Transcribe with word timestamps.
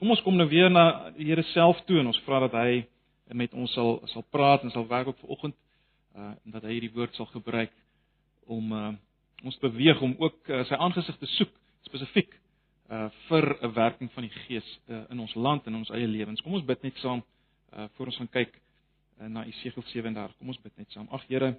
Kom 0.00 0.14
ons 0.14 0.22
kom 0.24 0.32
nou 0.32 0.46
weer 0.48 0.70
na 0.72 1.10
die 1.12 1.26
Here 1.28 1.42
self 1.52 1.82
toe 1.84 1.98
en 2.00 2.08
ons 2.08 2.18
vra 2.24 2.38
dat 2.46 2.54
hy 2.56 2.78
met 3.36 3.52
ons 3.52 3.68
sal 3.76 3.98
sal 4.08 4.24
praat 4.32 4.62
en 4.64 4.72
sal 4.72 4.86
werk 4.88 5.10
op 5.12 5.18
vanoggend 5.20 5.56
uh 6.16 6.30
en 6.32 6.54
dat 6.54 6.64
hy 6.64 6.78
hierdie 6.78 6.94
woord 6.94 7.18
sal 7.18 7.28
gebruik 7.28 7.74
om 8.48 8.72
uh 8.72 8.94
ons 9.44 9.58
beweeg 9.60 10.00
om 10.00 10.14
ook 10.20 10.48
uh, 10.48 10.62
sy 10.68 10.76
aangesig 10.76 11.18
te 11.20 11.28
soek 11.34 11.52
spesifiek 11.88 12.32
uh 12.88 13.10
vir 13.28 13.44
'n 13.60 13.72
werking 13.76 14.12
van 14.16 14.24
die 14.24 14.32
Gees 14.46 14.72
uh, 14.88 15.02
in 15.10 15.20
ons 15.20 15.34
land 15.34 15.66
en 15.66 15.74
ons 15.74 15.92
eie 15.92 16.08
lewens. 16.08 16.40
Kom 16.40 16.56
ons 16.56 16.64
bid 16.64 16.82
net 16.82 16.96
saam 17.04 17.20
uh 17.20 17.88
voor 17.96 18.06
ons 18.06 18.16
gaan 18.16 18.32
kyk 18.40 18.56
uh, 19.20 19.28
na 19.28 19.44
Esegiel 19.44 19.84
37. 19.92 20.36
Kom 20.38 20.48
ons 20.48 20.62
bid 20.62 20.76
net 20.76 20.90
saam. 20.96 21.08
Ag 21.12 21.28
Here, 21.28 21.58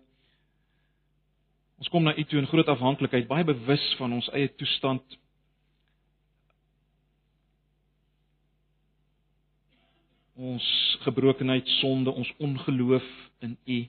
ons 1.77 1.89
kom 1.89 2.03
na 2.03 2.17
U 2.17 2.23
toe 2.23 2.39
in 2.39 2.49
groot 2.49 2.67
afhanklikheid, 2.67 3.27
baie 3.27 3.45
bewus 3.45 3.85
van 4.01 4.13
ons 4.13 4.33
eie 4.33 4.49
toestand. 4.49 5.20
Ons 10.41 10.67
gebrokenheid, 11.05 11.67
sonde, 11.79 12.11
ons 12.11 12.29
ongeloof 12.41 13.07
in 13.45 13.57
U. 13.65 13.79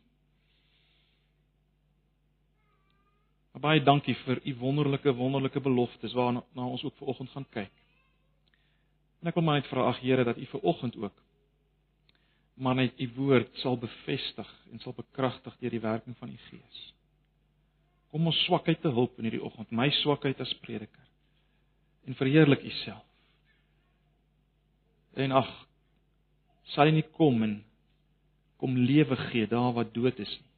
Baie 3.63 3.83
dankie 3.85 4.15
vir 4.25 4.41
u 4.43 4.55
wonderlike 4.59 5.13
wonderlike 5.15 5.61
beloftes 5.63 6.15
waarna 6.19 6.65
ons 6.67 6.83
ook 6.83 6.97
ver 6.99 7.13
oggend 7.13 7.31
gaan 7.31 7.47
kyk. 7.55 7.75
En 9.23 9.31
ek 9.31 9.37
wil 9.39 9.45
maar 9.47 9.61
net 9.61 9.69
vra 9.71 9.85
ag 9.87 10.01
Here 10.03 10.25
dat 10.27 10.41
u 10.41 10.47
ver 10.51 10.65
oggend 10.67 10.97
ook 10.99 11.23
maar 12.55 12.75
net 12.75 13.01
u 13.01 13.11
woord 13.15 13.57
sal 13.59 13.79
bevestig 13.79 14.49
en 14.71 14.79
sal 14.79 14.95
bekragtig 14.97 15.57
deur 15.59 15.71
die 15.71 15.81
werking 15.81 16.17
van 16.19 16.29
u 16.29 16.37
Gees. 16.49 16.83
Kom 18.11 18.27
ons 18.29 18.43
swakheid 18.45 18.81
te 18.81 18.93
hulp 18.93 19.17
in 19.19 19.29
hierdie 19.29 19.45
oggend, 19.45 19.71
my 19.71 19.89
swakheid 20.03 20.41
as 20.41 20.53
prediker. 20.61 21.07
En 22.05 22.15
verheerlik 22.15 22.63
u 22.63 22.71
self. 22.83 23.05
En 25.15 25.33
ag 25.33 25.51
sal 26.63 26.93
nie 26.93 27.05
kom 27.17 27.43
en 27.43 27.65
kom 28.63 28.77
lewe 28.79 29.17
gee 29.17 29.47
daar 29.47 29.73
waar 29.75 29.89
dood 29.93 30.19
is 30.19 30.39
nie. 30.39 30.51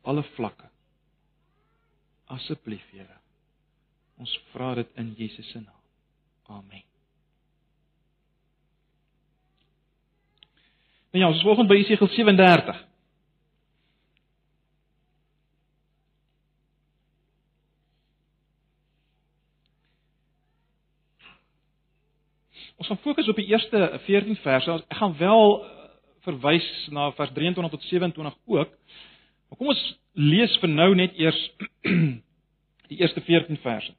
Op 0.00 0.12
alle 0.12 0.22
vlakke 0.36 0.70
asseblief 2.30 2.84
Here. 2.94 3.18
Ons 4.20 4.32
vra 4.52 4.74
dit 4.78 5.00
in 5.00 5.14
Jesus 5.18 5.48
se 5.50 5.60
naam. 5.62 5.82
Amen. 6.60 6.84
Nou 11.10 11.24
ja, 11.24 11.30
ons 11.32 11.42
volgens 11.42 11.68
by 11.68 11.80
Jesaja 11.80 12.06
37. 12.06 12.76
Ons 22.80 22.88
gaan 22.88 23.02
fokus 23.04 23.28
op 23.28 23.36
die 23.36 23.50
eerste 23.52 23.78
14 24.06 24.38
verse. 24.40 24.72
Ek 24.88 24.96
gaan 24.96 25.16
wel 25.18 25.50
eh, 25.60 25.88
verwys 26.24 26.68
na 26.88 27.10
vers 27.12 27.32
23 27.36 27.72
tot 27.74 27.82
27 27.90 28.36
ook. 28.56 28.70
Maar 29.48 29.58
kom 29.60 29.68
ons 29.68 29.82
lees 30.16 30.54
vir 30.62 30.72
nou 30.72 30.94
net 30.96 31.18
eers 31.20 31.40
die 32.90 33.00
eerste 33.02 33.20
14 33.26 33.60
verse. 33.60 33.92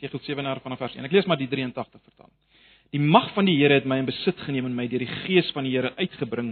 Sekel 0.00 0.24
7 0.26 0.42
na 0.42 0.56
vanaf 0.58 0.82
vers 0.82 0.98
1. 0.98 1.06
Ek 1.06 1.14
lees 1.14 1.30
maar 1.30 1.38
die 1.38 1.46
83 1.54 2.02
vertaling. 2.02 2.34
Die 2.90 3.02
mag 3.02 3.30
van 3.38 3.46
die 3.46 3.54
Here 3.60 3.78
het 3.78 3.86
my 3.86 4.02
in 4.02 4.10
besit 4.10 4.42
geneem 4.42 4.66
en 4.66 4.74
my 4.74 4.90
deur 4.90 5.06
die 5.06 5.22
gees 5.22 5.54
van 5.54 5.70
die 5.70 5.76
Here 5.78 5.94
uitgebring 6.02 6.50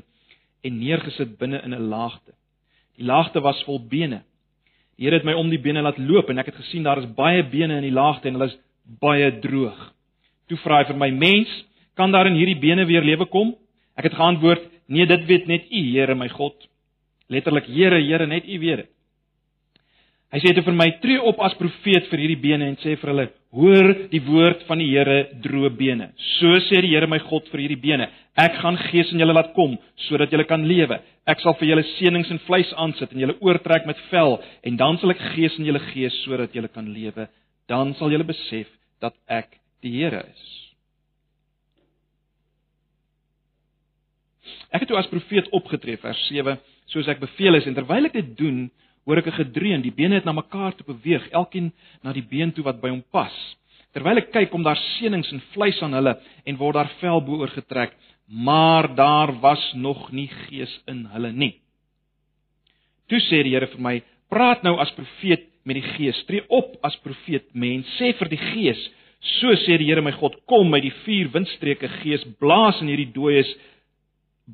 en 0.63 0.79
neergesit 0.79 1.35
binne 1.43 1.59
in 1.67 1.75
'n 1.75 1.91
laagte. 1.91 2.39
Die 2.99 3.07
laagte 3.07 3.41
was 3.43 3.63
vol 3.67 3.81
bene. 3.91 4.23
Die 4.97 5.07
Here 5.07 5.19
het 5.19 5.27
my 5.27 5.35
om 5.35 5.51
die 5.51 5.59
bene 5.59 5.83
laat 5.83 5.99
loop 5.99 6.29
en 6.31 6.39
ek 6.39 6.53
het 6.53 6.61
gesien 6.63 6.85
daar 6.87 7.01
is 7.03 7.11
baie 7.17 7.43
bene 7.51 7.81
in 7.81 7.89
die 7.89 7.95
laagte 7.95 8.29
en 8.29 8.39
hulle 8.39 8.53
is 8.53 8.59
baie 9.01 9.31
droog. 9.43 9.81
Toe 10.49 10.59
vra 10.63 10.83
hy 10.83 10.91
vir 10.93 11.01
my: 11.01 11.11
"Mens, 11.11 11.51
kan 11.97 12.13
daar 12.13 12.27
in 12.27 12.39
hierdie 12.39 12.61
bene 12.61 12.87
weer 12.87 13.03
lewe 13.03 13.27
kom?" 13.27 13.55
Ek 13.97 14.05
het 14.05 14.15
geantwoord: 14.15 14.63
"Nee, 14.87 15.07
dit 15.07 15.27
weet 15.27 15.47
net 15.47 15.71
U, 15.71 15.81
Here 15.91 16.15
my 16.15 16.29
God." 16.29 16.55
Letterlik: 17.29 17.67
"Here, 17.67 18.01
Here, 18.01 18.27
net 18.27 18.45
U 18.47 18.59
weet 18.59 18.77
dit." 18.77 18.94
Hy 20.35 20.41
sê 20.43 20.51
dit 20.51 20.67
vir 20.67 20.75
my: 20.75 20.89
"Tree 20.99 21.21
op 21.23 21.39
as 21.47 21.55
profeet 21.55 22.09
vir 22.11 22.19
hierdie 22.19 22.43
bene 22.43 22.67
en 22.67 22.77
sê 22.83 22.97
vir 22.99 23.11
hulle: 23.13 23.29
Hoor 23.55 24.09
die 24.11 24.21
woord 24.27 24.65
van 24.67 24.79
die 24.83 24.91
Here, 24.91 25.29
droë 25.45 25.71
bene. 25.79 26.11
So 26.41 26.59
sê 26.67 26.81
die 26.83 26.91
Here 26.91 27.07
my 27.07 27.19
God 27.19 27.47
vir 27.53 27.61
hierdie 27.61 27.81
bene: 27.81 28.09
Ek 28.37 28.59
gaan 28.59 28.77
gees 28.91 29.13
in 29.13 29.21
julle 29.23 29.33
laat 29.33 29.55
kom 29.55 29.79
sodat 30.09 30.33
julle 30.33 30.45
kan 30.45 30.67
lewe. 30.67 30.99
Ek 31.25 31.39
sal 31.41 31.55
vir 31.55 31.69
julle 31.69 31.85
senings 31.95 32.31
en 32.31 32.43
vleis 32.49 32.73
aansit 32.75 33.13
en 33.13 33.21
julle 33.21 33.39
oortrek 33.41 33.87
met 33.87 33.97
vel 34.11 34.41
en 34.65 34.77
dan 34.77 34.99
sal 34.99 35.15
ek 35.15 35.23
gees 35.37 35.55
in 35.59 35.71
julle 35.71 35.81
gee 35.93 36.11
sodat 36.25 36.53
julle 36.53 36.69
kan 36.69 36.91
lewe 36.91 37.29
dan 37.69 37.95
sal 37.99 38.13
julle 38.13 38.27
besef 38.29 38.69
dat 39.01 39.17
ek 39.29 39.59
die 39.85 39.95
Here 40.01 40.25
is. 40.25 40.45
Ek 44.75 44.83
het 44.83 44.91
toe 44.91 44.99
as 44.99 45.09
profeet 45.09 45.49
opgetree 45.55 46.01
vers 46.03 46.21
7 46.29 46.59
soos 46.93 47.09
ek 47.09 47.23
beveel 47.23 47.61
is 47.61 47.69
en 47.69 47.77
terwyl 47.77 48.11
ek 48.11 48.17
dit 48.19 48.35
doen 48.37 48.65
hoor 49.07 49.19
ek 49.19 49.27
'n 49.27 49.41
gedreun 49.45 49.83
die 49.83 49.95
bene 49.95 50.15
het 50.15 50.25
na 50.25 50.33
mekaar 50.33 50.75
toe 50.75 50.87
beweeg 50.87 51.29
elkeen 51.31 51.73
na 52.03 52.13
die 52.13 52.23
been 52.23 52.53
toe 52.53 52.65
wat 52.65 52.81
by 52.81 52.91
hom 52.91 53.03
pas 53.13 53.35
terwyl 53.93 54.19
ek 54.19 54.33
kyk 54.33 54.55
om 54.55 54.63
daar 54.63 54.81
senings 54.99 55.33
en 55.33 55.43
vleis 55.53 55.83
aan 55.83 55.95
hulle 55.95 56.19
en 56.47 56.57
word 56.57 56.75
daar 56.75 56.91
vel 57.01 57.21
bo 57.21 57.41
oor 57.41 57.49
getrek 57.51 57.93
maar 58.29 58.95
daar 58.95 59.41
was 59.41 59.73
nog 59.75 60.13
nie 60.13 60.29
gees 60.29 60.81
in 60.87 61.07
hulle 61.07 61.33
nie 61.33 61.55
toe 63.09 63.21
sê 63.21 63.43
die 63.43 63.55
Here 63.55 63.67
vir 63.67 63.81
my 63.81 64.03
praat 64.29 64.63
nou 64.63 64.79
as 64.81 64.91
profeet 64.97 65.55
met 65.65 65.81
die 65.81 65.87
Gees. 65.97 66.21
Tree 66.29 66.45
op 66.53 66.77
as 66.85 66.97
profeet, 67.05 67.49
mens. 67.57 67.89
Sê 67.99 68.13
vir 68.19 68.31
die 68.33 68.41
Gees, 68.41 68.81
so 69.41 69.53
sê 69.65 69.79
die 69.81 69.89
Here 69.89 70.05
my 70.05 70.13
God, 70.19 70.37
kom 70.51 70.71
met 70.73 70.85
die 70.85 70.93
vier 71.05 71.31
windstreke 71.35 71.89
Gees, 72.01 72.25
blaas 72.41 72.81
in 72.85 72.93
hierdie 72.93 73.11
dooies, 73.15 73.51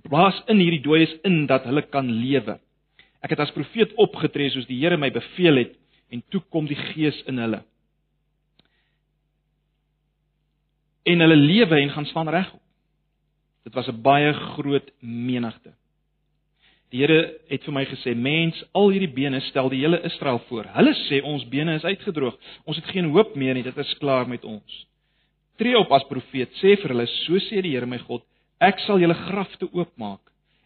blaas 0.07 0.39
in 0.51 0.63
hierdie 0.63 0.83
dooies 0.85 1.13
in 1.27 1.45
dat 1.51 1.67
hulle 1.69 1.83
kan 1.91 2.09
lewe. 2.23 2.59
Ek 3.21 3.35
het 3.35 3.43
as 3.45 3.53
profeet 3.53 3.93
opgetree 4.01 4.53
soos 4.53 4.69
die 4.69 4.79
Here 4.81 4.97
my 4.97 5.11
beveel 5.13 5.61
het 5.65 5.77
en 6.11 6.23
toe 6.33 6.41
kom 6.51 6.67
die 6.67 6.79
Gees 6.79 7.19
in 7.31 7.39
hulle. 7.39 7.61
En 11.07 11.23
hulle 11.25 11.37
lewe 11.37 11.81
en 11.81 11.93
gaan 11.95 12.09
staan 12.11 12.29
reg. 12.29 12.49
Dit 13.65 13.75
was 13.75 13.89
'n 13.89 14.03
baie 14.03 14.33
groot 14.33 14.91
menigte. 15.01 15.73
Die 16.91 17.01
Here 17.01 17.39
het 17.49 17.65
vir 17.65 17.73
my 17.73 17.85
gesê: 17.87 18.15
"Mens, 18.17 18.65
al 18.73 18.91
hierdie 18.91 19.15
bene 19.15 19.41
stel 19.41 19.69
die 19.69 19.81
hele 19.81 20.03
Israel 20.03 20.39
voor. 20.49 20.65
Hulle 20.65 20.95
sê 21.09 21.23
ons 21.23 21.49
bene 21.49 21.75
is 21.75 21.85
uitgedroog. 21.85 22.37
Ons 22.65 22.77
het 22.77 22.87
geen 22.87 23.11
hoop 23.11 23.37
meer 23.37 23.55
nie. 23.55 23.63
Dit 23.63 23.77
is 23.77 23.95
klaar 23.99 24.29
met 24.29 24.45
ons." 24.45 24.87
Tree 25.57 25.79
op 25.79 25.93
as 25.93 26.05
profeet, 26.05 26.51
sê 26.63 26.77
vir 26.81 26.89
hulle: 26.89 27.07
"So 27.07 27.39
sê 27.39 27.63
die 27.63 27.71
Here 27.71 27.87
my 27.87 27.99
God: 27.99 28.23
Ek 28.61 28.79
sal 28.79 28.99
julle 28.99 29.15
grafte 29.15 29.69
oopmaak 29.73 30.21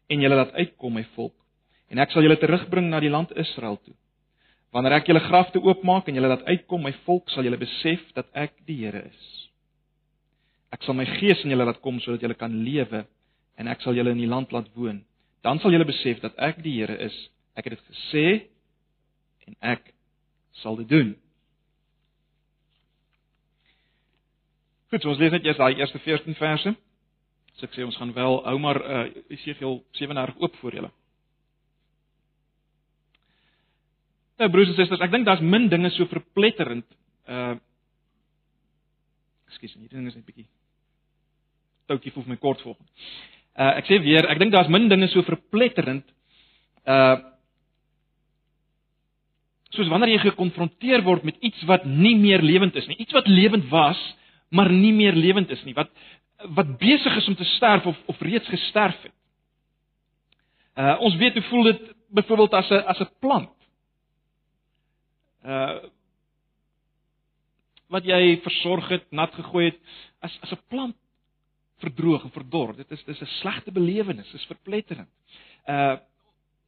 en 0.08 0.20
julle 0.20 0.34
laat 0.34 0.52
uitkom, 0.52 0.94
my 0.94 1.04
volk, 1.14 1.34
en 1.92 2.00
ek 2.02 2.12
sal 2.12 2.24
julle 2.24 2.38
terugbring 2.40 2.88
na 2.90 3.00
die 3.02 3.12
land 3.12 3.32
Israel 3.38 3.78
toe. 3.84 3.94
Wanneer 4.74 4.98
ek 4.98 5.08
julle 5.10 5.22
grafte 5.22 5.62
oopmaak 5.62 6.08
en 6.08 6.18
julle 6.18 6.30
laat 6.30 6.46
uitkom, 6.48 6.82
my 6.82 6.92
volk, 7.04 7.30
sal 7.30 7.46
julle 7.46 7.60
besef 7.60 8.02
dat 8.16 8.30
ek 8.34 8.56
die 8.66 8.80
Here 8.82 9.04
is. 9.06 9.26
Ek 10.74 10.82
sal 10.82 10.96
my 10.98 11.06
gees 11.20 11.44
in 11.44 11.54
julle 11.54 11.66
laat 11.68 11.82
kom 11.84 12.00
sodat 12.02 12.24
julle 12.24 12.38
kan 12.38 12.54
lewe 12.66 13.04
en 13.58 13.70
ek 13.70 13.84
sal 13.84 13.94
julle 13.94 14.14
in 14.16 14.24
die 14.24 14.30
land 14.30 14.52
laat 14.52 14.72
woon." 14.74 15.04
dan 15.44 15.58
sal 15.58 15.70
julle 15.70 15.84
besef 15.84 16.22
dat 16.24 16.32
ek 16.40 16.62
die 16.64 16.78
Here 16.80 16.96
is. 17.04 17.14
Ek 17.54 17.68
het 17.68 17.76
dit 17.76 17.84
gesê 17.92 18.26
en 19.44 19.56
ek 19.74 19.92
sal 20.62 20.78
dit 20.80 20.88
doen. 20.88 21.12
Goed, 24.88 25.04
ons 25.04 25.20
lees 25.20 25.34
net 25.34 25.44
eers 25.44 25.60
daai 25.60 25.76
eerste 25.76 26.00
14 26.00 26.38
verse. 26.40 26.72
So 27.58 27.68
ek 27.68 27.76
sê 27.76 27.84
ons 27.84 27.98
gaan 28.00 28.14
wel 28.16 28.40
hou 28.46 28.56
maar 28.62 28.80
uh, 28.80 29.04
Esegiel 29.36 29.82
37 30.00 30.40
oop 30.40 30.56
vir 30.62 30.78
julle. 30.80 30.92
Nou 34.40 34.50
broers 34.50 34.72
en 34.72 34.78
susters, 34.78 35.02
ek 35.04 35.12
dink 35.14 35.26
daar's 35.28 35.42
min 35.44 35.68
dinge 35.70 35.90
so 35.94 36.08
verpletterend. 36.10 36.86
Uh 37.30 37.54
Ekskuus, 39.54 39.76
hierdie 39.76 39.94
ding 39.94 40.08
is 40.10 40.16
net 40.16 40.26
bietjie 40.26 40.48
toukie 41.86 42.10
voel 42.14 42.24
my 42.26 42.38
kort 42.40 42.62
volgens. 42.64 42.88
Uh 43.54 43.76
ek 43.78 43.86
sê 43.86 44.00
weer, 44.02 44.26
ek 44.30 44.40
dink 44.42 44.54
daar's 44.54 44.72
min 44.72 44.88
dinge 44.90 45.08
so 45.12 45.22
verpletterend 45.26 46.08
uh 46.90 47.20
soos 49.74 49.88
wanneer 49.90 50.12
jy 50.12 50.20
gekonfronteer 50.28 51.02
word 51.02 51.24
met 51.26 51.38
iets 51.42 51.62
wat 51.66 51.86
nie 51.86 52.14
meer 52.18 52.42
lewend 52.46 52.76
is 52.78 52.86
nie, 52.86 52.98
iets 53.02 53.14
wat 53.16 53.26
lewend 53.26 53.66
was, 53.72 53.98
maar 54.54 54.70
nie 54.70 54.92
meer 54.94 55.16
lewend 55.18 55.50
is 55.50 55.62
nie, 55.66 55.74
wat 55.74 55.90
wat 56.54 56.76
besig 56.78 57.14
is 57.18 57.26
om 57.30 57.36
te 57.38 57.46
sterf 57.54 57.86
of 57.86 57.98
of 58.10 58.22
reeds 58.26 58.50
gesterf 58.50 58.98
het. 59.06 59.14
Uh 60.74 60.96
ons 61.06 61.18
weet 61.22 61.38
hoe 61.38 61.48
voel 61.50 61.70
dit 61.70 61.90
byvoorbeeld 62.14 62.54
as 62.58 62.70
'n 62.70 62.82
as 62.90 63.00
'n 63.00 63.10
plant. 63.22 63.54
Uh 65.44 65.92
wat 67.92 68.06
jy 68.08 68.40
versorg 68.42 68.88
het, 68.90 69.04
nat 69.12 69.34
gegooi 69.36 69.66
het, 69.68 69.76
as 70.24 70.32
as 70.42 70.52
'n 70.52 70.62
plant 70.68 70.96
verdroog 71.78 72.24
en 72.24 72.30
verdor. 72.30 72.76
Dit 72.76 72.90
is 72.90 73.04
dis 73.04 73.20
'n 73.20 73.26
slegte 73.26 73.72
belewenis, 73.72 74.30
dis 74.30 74.46
verpletterend. 74.46 75.08
Uh 75.66 75.96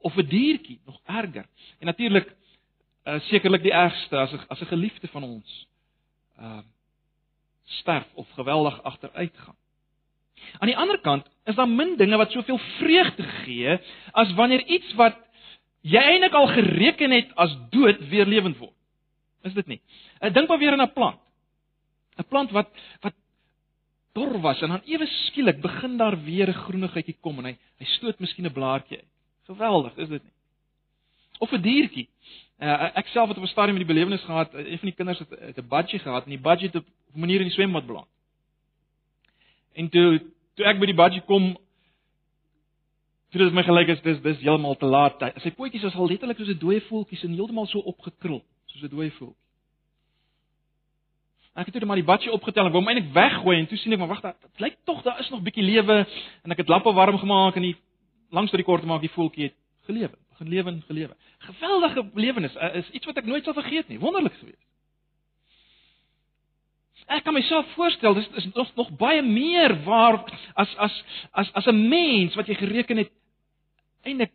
of 0.00 0.16
'n 0.16 0.28
diertjie, 0.28 0.80
nog 0.84 1.00
erger. 1.04 1.46
En 1.78 1.86
natuurlik 1.86 2.36
uh 3.04 3.20
sekerlik 3.20 3.62
die 3.62 3.72
ergste 3.72 4.16
as 4.18 4.32
'n 4.32 4.44
as 4.48 4.60
'n 4.60 4.66
geliefde 4.66 5.08
van 5.08 5.22
ons 5.22 5.66
uh 6.38 6.62
sterf 7.64 8.06
of 8.14 8.30
geweldig 8.30 8.82
agteruit 8.82 9.36
gaan. 9.36 9.56
Aan 10.58 10.68
die 10.68 10.76
ander 10.76 11.00
kant 11.00 11.26
is 11.44 11.54
daar 11.54 11.68
min 11.68 11.96
dinge 11.96 12.16
wat 12.16 12.30
soveel 12.30 12.58
vreugde 12.58 13.22
gee 13.22 13.78
as 14.12 14.34
wanneer 14.34 14.64
iets 14.64 14.94
wat 14.94 15.25
jy 15.86 16.02
eintlik 16.02 16.34
al 16.34 16.48
gereken 16.54 17.14
het 17.14 17.30
as 17.34 17.54
dood 17.70 18.00
weer 18.10 18.26
lewend 18.26 18.58
word. 18.58 18.74
Is 19.46 19.54
dit 19.54 19.66
nie? 19.70 19.80
Ek 20.20 20.34
dink 20.34 20.48
maar 20.50 20.58
weer 20.58 20.74
aan 20.74 20.82
'n 20.82 20.92
plant. 20.92 21.20
'n 22.18 22.28
Plant 22.28 22.50
wat 22.50 22.70
wat 23.00 23.14
dor 24.16 24.40
was 24.40 24.62
en 24.62 24.68
dan 24.68 24.82
ewe 24.84 25.06
skielik 25.06 25.60
begin 25.60 25.96
daar 25.96 26.16
weer 26.24 26.48
'n 26.48 26.62
groenigheidjie 26.64 27.16
kom 27.20 27.38
en 27.38 27.44
hy 27.44 27.56
hy 27.78 27.86
stoot 27.96 28.18
miskien 28.18 28.46
'n 28.46 28.52
blaartjie 28.52 28.98
uit. 28.98 29.12
Geweldig, 29.46 29.96
is 29.96 30.08
dit 30.08 30.22
nie? 30.22 30.32
Of 31.38 31.52
'n 31.52 31.62
diertjie. 31.62 32.08
Uh, 32.58 32.96
ek 32.96 33.06
self 33.06 33.28
het 33.28 33.36
op 33.36 33.44
'n 33.44 33.52
stadium 33.52 33.76
die 33.76 33.86
belewenis 33.86 34.24
gehad, 34.24 34.54
een 34.54 34.78
van 34.78 34.88
die 34.88 34.96
kinders 34.96 35.18
het, 35.18 35.30
het 35.30 35.58
'n 35.58 35.68
budgie 35.68 35.98
gehad 35.98 36.24
en 36.24 36.30
die 36.30 36.46
budgie 36.48 36.66
het 36.66 36.76
op 36.76 36.86
'n 37.14 37.20
manier 37.20 37.40
in 37.40 37.48
die 37.48 37.52
swembad 37.52 37.86
beland. 37.86 38.08
En 39.74 39.88
toe 39.88 40.22
toe 40.54 40.64
ek 40.64 40.78
by 40.78 40.86
die 40.86 40.94
budgie 40.94 41.20
kom, 41.20 41.56
toe 43.38 43.48
dit 43.48 43.56
my 43.56 43.64
gelyk 43.66 43.88
is 43.88 44.02
dis 44.02 44.20
dis 44.22 44.38
heeltemal 44.42 44.76
te 44.76 44.86
laat. 44.86 45.22
Sy 45.42 45.50
pootjies 45.56 45.82
was 45.86 45.94
al 45.94 46.08
letterlik 46.08 46.38
soos 46.38 46.48
'n 46.54 46.58
dooie 46.58 46.80
voeltjies 46.88 47.24
en 47.24 47.34
heeltemal 47.34 47.66
so 47.66 47.78
opgekrul, 47.78 48.42
soos 48.66 48.82
'n 48.82 48.94
dooie 48.94 49.10
voeltjie. 49.10 49.44
Ek 51.56 51.66
het 51.66 51.74
toe 51.74 51.86
maar 51.86 51.96
die 51.96 52.04
budgie 52.04 52.32
opgetel 52.32 52.66
en 52.66 52.72
wou 52.72 52.82
hom 52.82 52.88
eintlik 52.88 53.12
weggooi 53.14 53.58
en 53.58 53.66
toe 53.66 53.78
sien 53.78 53.92
ek 53.92 53.98
maar 53.98 54.08
wag, 54.08 54.20
dit 54.20 54.60
lyk 54.60 54.76
tog 54.84 55.02
daar 55.02 55.20
is 55.20 55.30
nog 55.30 55.40
bietjie 55.40 55.64
lewe 55.64 56.06
en 56.44 56.50
ek 56.50 56.58
het 56.58 56.68
lappe 56.68 56.92
warm 56.92 57.18
gemaak 57.18 57.56
en 57.56 57.62
die 57.62 57.76
langs 58.30 58.50
tot 58.50 58.58
die 58.58 58.66
kort 58.66 58.84
maak 58.84 59.00
die 59.00 59.10
voeltjie 59.10 59.44
het 59.44 59.54
gelewe 59.86 60.16
begin 60.36 60.48
lewe 60.48 60.70
en 60.70 60.82
gelewe. 60.86 61.16
Geweldige 61.38 62.04
belewenis, 62.04 62.54
uh, 62.56 62.74
is 62.74 62.90
iets 62.90 63.06
wat 63.06 63.16
ek 63.16 63.24
nooit 63.24 63.44
sal 63.44 63.54
vergeet 63.56 63.88
nie. 63.88 63.98
Wonderlik 63.98 64.34
geweest. 64.36 64.64
Ek 67.06 67.22
kan 67.24 67.36
myself 67.36 67.68
voorstel, 67.76 68.16
dis 68.18 68.28
is 68.34 68.48
nog 68.52 68.72
nog 68.74 68.90
baie 68.98 69.22
meer 69.22 69.76
waar 69.84 70.24
as 70.54 70.72
as 70.76 70.96
as 71.30 71.52
as 71.52 71.66
'n 71.66 71.88
mens 71.88 72.34
wat 72.34 72.46
jy 72.46 72.54
gereken 72.54 72.96
het 72.96 73.12
eintlik 74.06 74.32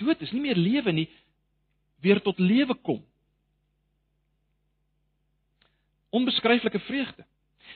dood 0.00 0.22
is, 0.24 0.32
nie 0.32 0.44
meer 0.44 0.58
lewe 0.58 0.92
nie, 0.94 1.08
weer 2.00 2.20
tot 2.24 2.38
lewe 2.40 2.74
kom. 2.86 3.02
Onbeskryflike 6.16 6.80
vreugde. 6.88 7.26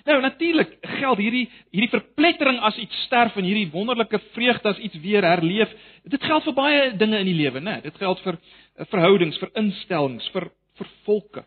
Nou 0.02 0.19
natuurlik 0.20 0.72
geld 0.98 1.20
hierdie 1.22 1.44
hierdie 1.70 1.92
verplettering 1.92 2.58
as 2.66 2.76
iets 2.82 3.04
sterf 3.06 3.36
en 3.38 3.46
hierdie 3.46 3.70
wonderlike 3.72 4.19
vreugde 4.34 4.72
as 4.72 4.81
iets 4.82 4.98
weer 5.04 5.25
herleef. 5.25 5.70
Dit 6.10 6.25
geld 6.25 6.44
vir 6.48 6.56
baie 6.56 6.81
dinge 6.98 7.20
in 7.22 7.31
die 7.31 7.37
lewe, 7.38 7.62
né? 7.62 7.78
Dit 7.84 7.96
geld 8.02 8.20
vir 8.26 8.37
eh, 8.37 8.87
verhoudings, 8.90 9.38
vir 9.40 9.52
instellings, 9.62 10.26
vir 10.34 10.50
vir 10.80 10.90
volke. 11.06 11.44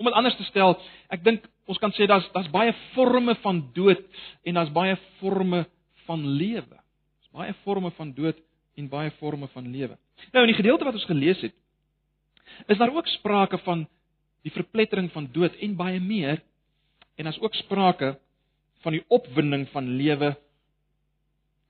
Om 0.00 0.08
dit 0.08 0.16
anders 0.16 0.36
te 0.38 0.46
stel, 0.48 0.78
ek 1.12 1.24
dink 1.26 1.44
ons 1.68 1.78
kan 1.78 1.92
sê 1.92 2.08
daar's 2.08 2.24
daar's 2.32 2.48
baie 2.50 2.72
forme 2.94 3.36
van 3.44 3.60
dood 3.76 4.00
en 4.48 4.56
daar's 4.56 4.72
baie 4.72 4.96
forme 5.20 5.66
van 6.06 6.24
lewe. 6.24 6.78
Daar's 6.78 7.34
baie 7.42 7.58
forme 7.66 7.92
van 7.98 8.14
dood 8.16 8.40
en 8.80 8.90
baie 8.90 9.12
forme 9.20 9.48
van 9.52 9.68
lewe. 9.70 9.96
Nou 10.32 10.44
in 10.46 10.52
die 10.52 10.58
gedeelte 10.58 10.88
wat 10.88 10.96
ons 10.96 11.08
gelees 11.08 11.40
het, 11.44 11.54
is 12.66 12.80
daar 12.80 12.92
ook 12.94 13.08
sprake 13.20 13.60
van 13.64 13.86
die 14.42 14.52
verplettering 14.52 15.10
van 15.12 15.28
dood 15.32 15.54
en 15.60 15.76
baie 15.76 16.00
meer 16.00 16.40
En 17.20 17.26
as 17.26 17.40
ook 17.40 17.54
sprake 17.54 18.18
van 18.80 18.92
die 18.92 19.04
opwinding 19.06 19.68
van 19.68 19.88
lewe 19.88 20.38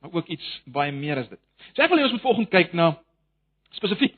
maar 0.00 0.12
ook 0.12 0.26
iets 0.26 0.62
baie 0.64 0.92
meer 0.92 1.16
as 1.16 1.28
dit. 1.28 1.40
So 1.74 1.82
ek 1.82 1.90
wil 1.92 1.98
hê 1.98 2.04
ons 2.06 2.14
moet 2.14 2.22
volgens 2.24 2.48
kyk 2.48 2.70
na 2.72 2.86
spesifiek 3.76 4.14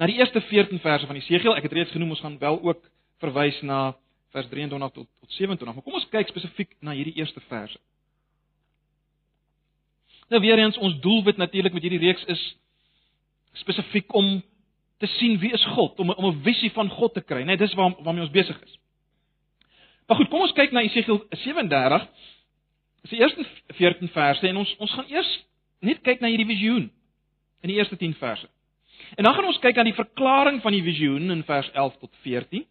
na 0.00 0.08
die 0.10 0.16
eerste 0.18 0.40
14 0.48 0.80
verse 0.82 1.06
van 1.06 1.18
Jesegiel. 1.20 1.54
Ek 1.54 1.68
het 1.68 1.76
reeds 1.76 1.92
genoem 1.94 2.16
ons 2.16 2.22
gaan 2.24 2.38
wel 2.40 2.56
ook 2.64 2.80
verwys 3.22 3.60
na 3.62 3.92
vers 4.34 4.48
23 4.50 4.90
tot 4.96 5.06
tot 5.20 5.36
27, 5.36 5.76
maar 5.76 5.86
kom 5.86 6.00
ons 6.00 6.08
kyk 6.10 6.32
spesifiek 6.32 6.72
na 6.80 6.96
hierdie 6.96 7.14
eerste 7.20 7.44
verse. 7.52 7.78
Nou 10.30 10.40
weer 10.42 10.58
eens 10.58 10.78
ons 10.78 11.00
doelwit 11.02 11.36
natuurlik 11.36 11.72
met 11.74 11.82
hierdie 11.82 12.02
reeks 12.02 12.24
is 12.30 12.42
spesifiek 13.58 14.14
om 14.14 14.38
te 15.02 15.06
sien 15.06 15.38
wie 15.42 15.50
is 15.52 15.64
God, 15.74 15.98
om 15.98 16.10
om 16.10 16.26
'n 16.26 16.42
visie 16.42 16.70
van 16.70 16.88
God 16.88 17.14
te 17.14 17.20
kry, 17.20 17.40
né? 17.40 17.44
Nee, 17.44 17.56
dis 17.56 17.74
waar 17.74 17.94
waarmee 18.02 18.22
ons 18.22 18.30
besig 18.30 18.62
is. 18.62 18.78
Maar 20.06 20.16
goed, 20.16 20.28
kom 20.28 20.40
ons 20.40 20.52
kyk 20.52 20.72
na 20.72 20.82
Jesegiel 20.82 21.24
37. 21.30 22.06
Dis 23.02 23.10
die 23.10 23.20
eerste 23.20 23.44
14 23.66 24.08
verse 24.08 24.48
en 24.48 24.56
ons 24.56 24.76
ons 24.78 24.92
gaan 24.92 25.08
eers 25.08 25.44
net 25.80 26.02
kyk 26.02 26.20
na 26.20 26.28
hierdie 26.28 26.46
visioen 26.46 26.90
in 27.62 27.68
die 27.68 27.76
eerste 27.76 27.96
10 27.96 28.14
verse. 28.14 28.48
En 29.16 29.24
dan 29.24 29.34
gaan 29.34 29.44
ons 29.44 29.58
kyk 29.58 29.78
aan 29.78 29.88
die 29.88 29.96
verklaring 29.96 30.60
van 30.62 30.72
die 30.72 30.82
visioen 30.82 31.30
in 31.30 31.44
vers 31.44 31.70
11 31.72 31.96
tot 31.98 32.10
14. 32.22 32.66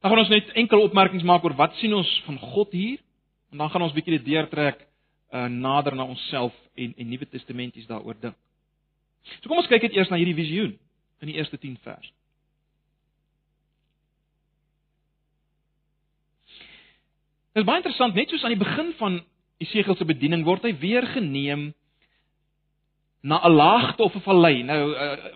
Dan 0.00 0.10
gaan 0.10 0.18
ons 0.18 0.28
net 0.28 0.50
enkele 0.50 0.80
opmerkings 0.80 1.22
maak 1.22 1.44
oor 1.44 1.54
wat 1.54 1.74
sien 1.76 1.94
ons 1.94 2.22
van 2.24 2.38
God 2.38 2.72
hier 2.72 2.98
en 3.52 3.58
dan 3.58 3.70
gaan 3.70 3.82
ons 3.82 3.92
bietjie 3.92 4.18
dit 4.18 4.24
deurtrek 4.24 4.86
uh, 5.32 5.46
nader 5.48 5.94
na 5.94 6.04
onsself 6.04 6.54
en 6.74 6.94
en 6.96 7.08
Nuwe 7.08 7.28
Testamenties 7.28 7.86
daaroor 7.86 8.16
dink. 8.20 8.36
So 9.40 9.48
kom 9.48 9.58
ons 9.58 9.70
kyk 9.70 9.82
net 9.82 9.96
eers 9.96 10.10
na 10.10 10.18
hierdie 10.20 10.38
visioen 10.38 10.76
in 11.24 11.30
die 11.32 11.38
eerste 11.38 11.58
10 11.58 11.78
verse. 11.82 12.12
Dit 17.56 17.64
is 17.64 17.68
baie 17.68 17.80
interessant, 17.80 18.14
net 18.14 18.28
soos 18.28 18.44
aan 18.44 18.52
die 18.52 18.60
begin 18.60 18.92
van 18.98 19.22
Esegiel 19.64 19.96
se 19.96 20.04
bediening 20.04 20.42
word 20.44 20.66
hy 20.68 20.74
weer 20.76 21.06
geneem 21.14 21.70
na 23.24 23.40
'n 23.40 23.56
laagte 23.56 24.02
of 24.02 24.14
'n 24.14 24.26
vallei. 24.26 24.62
Nou 24.62 24.92
uh, 24.92 25.32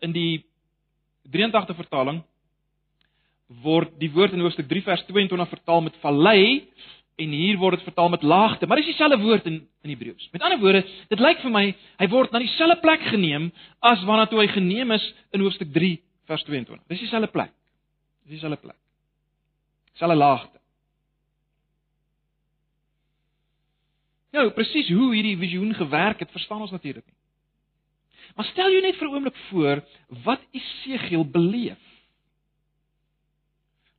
in 0.00 0.12
die 0.12 0.44
83 1.30 1.76
vertaling 1.76 2.22
word 3.62 3.92
die 4.00 4.10
woord 4.10 4.32
in 4.32 4.40
hoofstuk 4.40 4.68
3 4.68 4.82
vers 4.82 5.04
22 5.06 5.48
vertaal 5.48 5.82
met 5.86 5.96
vallei 6.02 6.68
en 7.20 7.34
hier 7.36 7.58
word 7.60 7.76
dit 7.76 7.84
vertaal 7.84 8.08
met 8.08 8.22
laagte, 8.22 8.66
maar 8.66 8.80
dis 8.80 8.92
dieselfde 8.92 9.18
woord 9.20 9.46
in 9.46 9.60
in 9.82 9.90
Hebreëus. 9.90 10.28
Met 10.30 10.42
ander 10.42 10.60
woorde, 10.62 10.84
dit 11.08 11.20
lyk 11.20 11.40
vir 11.42 11.50
my 11.50 11.64
hy 11.98 12.06
word 12.12 12.32
na 12.32 12.38
dieselfde 12.38 12.78
plek 12.80 13.02
geneem 13.10 13.50
as 13.82 14.04
waarna 14.06 14.28
toe 14.30 14.38
hy 14.38 14.46
geneem 14.52 14.94
is 14.94 15.04
in 15.34 15.42
hoofstuk 15.42 15.72
3 15.74 15.96
vers 16.30 16.44
22. 16.46 16.84
Dis 16.88 17.02
dieselfde 17.02 17.30
plek. 17.34 17.50
Dis 18.22 18.36
dieselfde 18.38 18.60
plek. 18.62 18.78
Dieselfde 19.90 20.18
laagte. 20.18 20.60
Nou, 24.32 24.46
presies 24.56 24.88
hoe 24.94 25.10
hierdie 25.12 25.36
visioen 25.36 25.74
gewerk 25.76 26.22
het, 26.22 26.30
verstaan 26.32 26.62
ons 26.64 26.72
natuurlik 26.72 27.04
nie. 27.04 27.18
Maar 28.36 28.48
stel 28.48 28.70
jou 28.72 28.80
net 28.80 28.96
vir 28.96 29.08
'n 29.08 29.14
oomblik 29.14 29.36
voor 29.50 29.82
wat 30.24 30.40
Esegiel 30.52 31.24
beleef. 31.24 31.82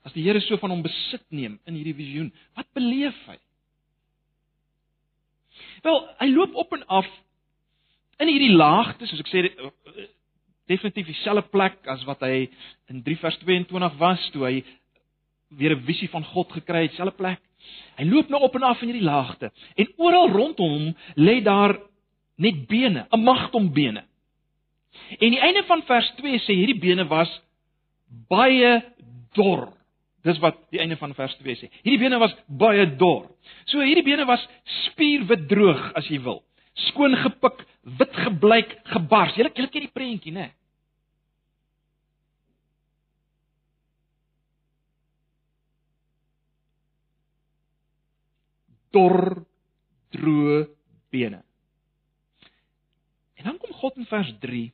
As 0.04 0.14
die 0.14 0.24
Here 0.26 0.42
so 0.42 0.58
van 0.58 0.74
hom 0.74 0.84
besit 0.84 1.24
neem 1.30 1.60
in 1.68 1.76
hierdie 1.76 1.96
visioen, 1.96 2.32
wat 2.58 2.68
beleef 2.76 3.18
hy? 3.28 3.38
Wel, 5.84 6.00
hy 6.20 6.28
loop 6.32 6.56
op 6.56 6.74
en 6.76 6.84
af 6.88 7.08
in 8.24 8.30
hierdie 8.32 8.54
laagte, 8.56 9.08
soos 9.08 9.24
ek 9.24 9.32
sê, 9.32 9.42
definitief 10.72 11.10
dieselfde 11.10 11.50
plek 11.52 11.82
as 11.92 12.04
wat 12.08 12.24
hy 12.24 12.48
in 12.92 13.02
3 13.04 13.20
vers 13.20 13.40
22 13.44 13.98
was 14.00 14.28
toe 14.36 14.46
hy 14.48 14.54
weer 15.58 15.76
'n 15.76 15.86
visie 15.86 16.10
van 16.10 16.24
God 16.24 16.52
gekry 16.52 16.84
het, 16.84 16.92
dieselfde 16.92 17.18
plek. 17.18 17.42
Hy 17.98 18.06
loop 18.06 18.30
nou 18.30 18.42
op 18.42 18.56
en 18.56 18.64
af 18.64 18.82
in 18.82 18.90
hierdie 18.90 19.06
laagte 19.06 19.52
en 19.76 19.94
oral 19.98 20.30
rondom 20.32 20.70
hom 20.70 20.96
lê 21.16 21.42
daar 21.44 21.78
net 22.38 22.68
bene, 22.68 23.08
'n 23.12 23.24
magtom 23.24 23.74
bene. 23.74 24.04
En 25.20 25.30
die 25.30 25.40
einde 25.40 25.64
van 25.64 25.84
vers 25.84 26.12
2 26.18 26.40
sê 26.40 26.54
hierdie 26.54 26.80
bene 26.80 27.08
was 27.08 27.30
baie 28.30 28.82
dor. 29.34 29.74
Dis 30.24 30.40
wat 30.40 30.58
die 30.72 30.80
einde 30.80 30.96
van 30.98 31.14
vers 31.18 31.36
2 31.42 31.56
sê. 31.60 31.70
Hierdie 31.84 32.00
bene 32.06 32.20
was 32.22 32.34
baie 32.48 32.86
dor. 32.98 33.28
So 33.68 33.84
hierdie 33.84 34.06
bene 34.08 34.26
was 34.30 34.44
spierwit 34.86 35.48
droog 35.52 35.92
as 36.00 36.08
jy 36.08 36.22
wil. 36.24 36.42
Skoon 36.90 37.16
gepik, 37.20 37.66
wit 38.00 38.20
gebleik, 38.26 38.78
gebars. 38.96 39.36
Julle 39.38 39.52
julle 39.54 39.72
ken 39.74 39.88
die 39.88 39.94
prentjie, 39.94 40.34
né? 40.34 40.48
Nee? 40.48 40.58
dor 48.94 49.44
droë 50.14 50.60
bene. 51.14 51.42
En 53.40 53.50
dan 53.50 53.58
kom 53.62 53.74
God 53.82 53.98
in 54.00 54.10
vers 54.10 54.30
3 54.44 54.68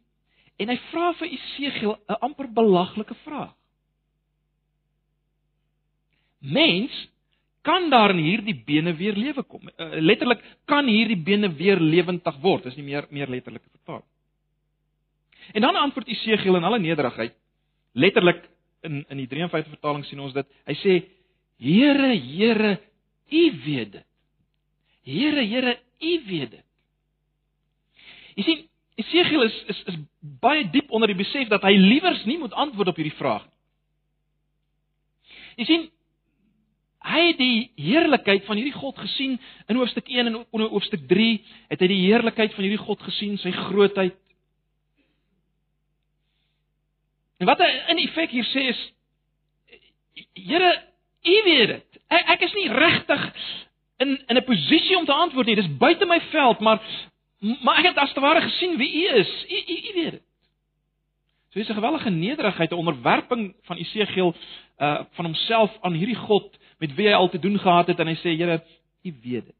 en 0.59 0.71
hy 0.73 0.75
vra 0.89 1.13
vir 1.21 1.31
Esegiel 1.37 1.95
'n 1.95 2.19
amper 2.27 2.49
belaglike 2.51 3.15
vraag. 3.23 3.55
Mens, 6.39 6.93
kan 7.61 7.89
daar 7.89 8.13
in 8.15 8.21
hierdie 8.23 8.55
bene 8.65 8.93
weer 8.95 9.17
lewe 9.17 9.43
kom? 9.43 9.67
Uh, 9.75 9.99
letterlik 9.99 10.43
kan 10.65 10.87
hierdie 10.87 11.19
bene 11.19 11.51
weer 11.55 11.79
lewendig 11.79 12.39
word. 12.41 12.63
Dis 12.63 12.77
nie 12.79 12.87
meer 12.87 13.07
meer 13.11 13.27
letterlike 13.27 13.67
vertaling. 13.71 14.07
En 15.53 15.61
dan 15.65 15.75
antwoord 15.75 16.07
Esegiel 16.07 16.55
in 16.55 16.63
alle 16.63 16.79
nederigheid, 16.79 17.35
letterlik 17.93 18.43
in 18.85 19.03
in 19.09 19.17
die 19.17 19.27
53 19.27 19.73
vertaling 19.73 20.05
sien 20.05 20.19
ons 20.23 20.33
dit. 20.33 20.47
Hy 20.65 20.75
sê: 20.83 20.95
"Here, 21.59 22.15
Here, 22.15 22.79
U 23.31 23.43
weet 23.65 23.91
dit." 23.91 24.05
Here, 25.03 25.45
Here, 25.45 25.77
U 25.99 26.23
weet 26.27 26.51
dit. 26.51 26.65
Jy 28.35 28.43
sien, 28.43 28.65
Esegiel 28.95 29.43
is 29.43 29.63
is 29.67 29.83
is 29.93 29.95
baie 30.19 30.65
diep 30.71 30.91
onder 30.91 31.07
die 31.07 31.19
besef 31.19 31.47
dat 31.51 31.63
hy 31.63 31.75
liewers 31.75 32.25
nie 32.25 32.37
moet 32.39 32.53
antwoord 32.53 32.91
op 32.91 32.99
hierdie 32.99 33.17
vraag 33.17 33.45
nie. 33.45 33.55
Jy 35.59 35.65
sien, 35.65 35.89
hy 36.99 37.21
het 37.27 37.37
die 37.39 37.71
heerlikheid 37.79 38.45
van 38.45 38.59
hierdie 38.59 38.75
God 38.75 38.97
gesien 38.99 39.37
in 39.67 39.75
hoofstuk 39.79 40.09
1 40.11 40.27
en 40.27 40.39
in 40.43 40.65
hoofstuk 40.67 41.07
3 41.07 41.45
het 41.71 41.79
hy 41.79 41.87
die 41.87 42.05
heerlikheid 42.07 42.53
van 42.53 42.65
hierdie 42.65 42.85
God 42.85 43.01
gesien, 43.07 43.37
sy 43.39 43.51
grootheid. 43.55 44.17
En 47.39 47.47
wat 47.47 47.61
hy 47.63 47.69
in 47.93 48.01
effek 48.03 48.35
hier 48.35 48.47
sê 48.51 48.69
is 48.73 48.87
Here, 50.35 50.71
U 51.23 51.35
weet 51.45 51.67
dit. 51.71 51.99
Ek, 52.11 52.25
ek 52.35 52.41
is 52.47 52.55
nie 52.57 52.67
regtig 52.71 53.21
in 54.03 54.17
in 54.27 54.37
'n 54.37 54.43
posisie 54.43 54.97
om 54.97 55.05
te 55.05 55.13
antwoord 55.13 55.47
nie. 55.47 55.55
Dis 55.55 55.77
buite 55.77 56.05
my 56.05 56.19
veld, 56.31 56.59
maar 56.59 56.79
maar 57.39 57.79
ek 57.79 57.85
het 57.85 57.97
as 57.97 58.13
te 58.13 58.19
ware 58.19 58.41
gesien 58.41 58.77
wie 58.77 58.91
U 58.91 59.19
is. 59.19 59.31
U 59.47 59.55
U, 59.55 59.75
u 59.89 59.93
weet 59.95 60.11
dit. 60.11 60.23
So 61.51 61.59
dis 61.59 61.69
'n 61.69 61.79
gewellige 61.79 62.09
nederigheid, 62.09 62.71
'n 62.71 62.83
onderwerping 62.83 63.55
van 63.63 63.77
Esegiel 63.77 64.35
uh 64.79 65.03
van 65.11 65.25
homself 65.25 65.77
aan 65.81 65.93
hierdie 65.93 66.15
God 66.15 66.57
met 66.79 66.95
wie 66.95 67.07
hy 67.07 67.13
al 67.13 67.29
te 67.29 67.39
doen 67.39 67.59
gehad 67.59 67.87
het 67.91 67.99
en 67.99 68.07
hy 68.07 68.15
sê 68.21 68.35
Here, 68.37 68.61
U 69.03 69.11
weet 69.23 69.45
dit. 69.45 69.55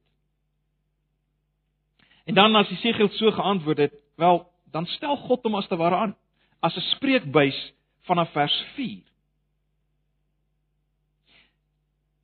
En 2.30 2.36
dan 2.36 2.56
as 2.56 2.70
Esegiel 2.70 3.10
so 3.18 3.32
geantwoord 3.32 3.78
het, 3.78 3.94
wel, 4.16 4.44
dan 4.72 4.86
stel 4.86 5.18
God 5.18 5.44
hom 5.44 5.56
as 5.56 5.68
te 5.68 5.78
ware 5.80 5.96
aan 5.96 6.16
as 6.60 6.76
'n 6.76 6.86
spreekbuis 6.96 7.74
vanaf 8.06 8.32
vers 8.32 8.66
4. 8.76 9.02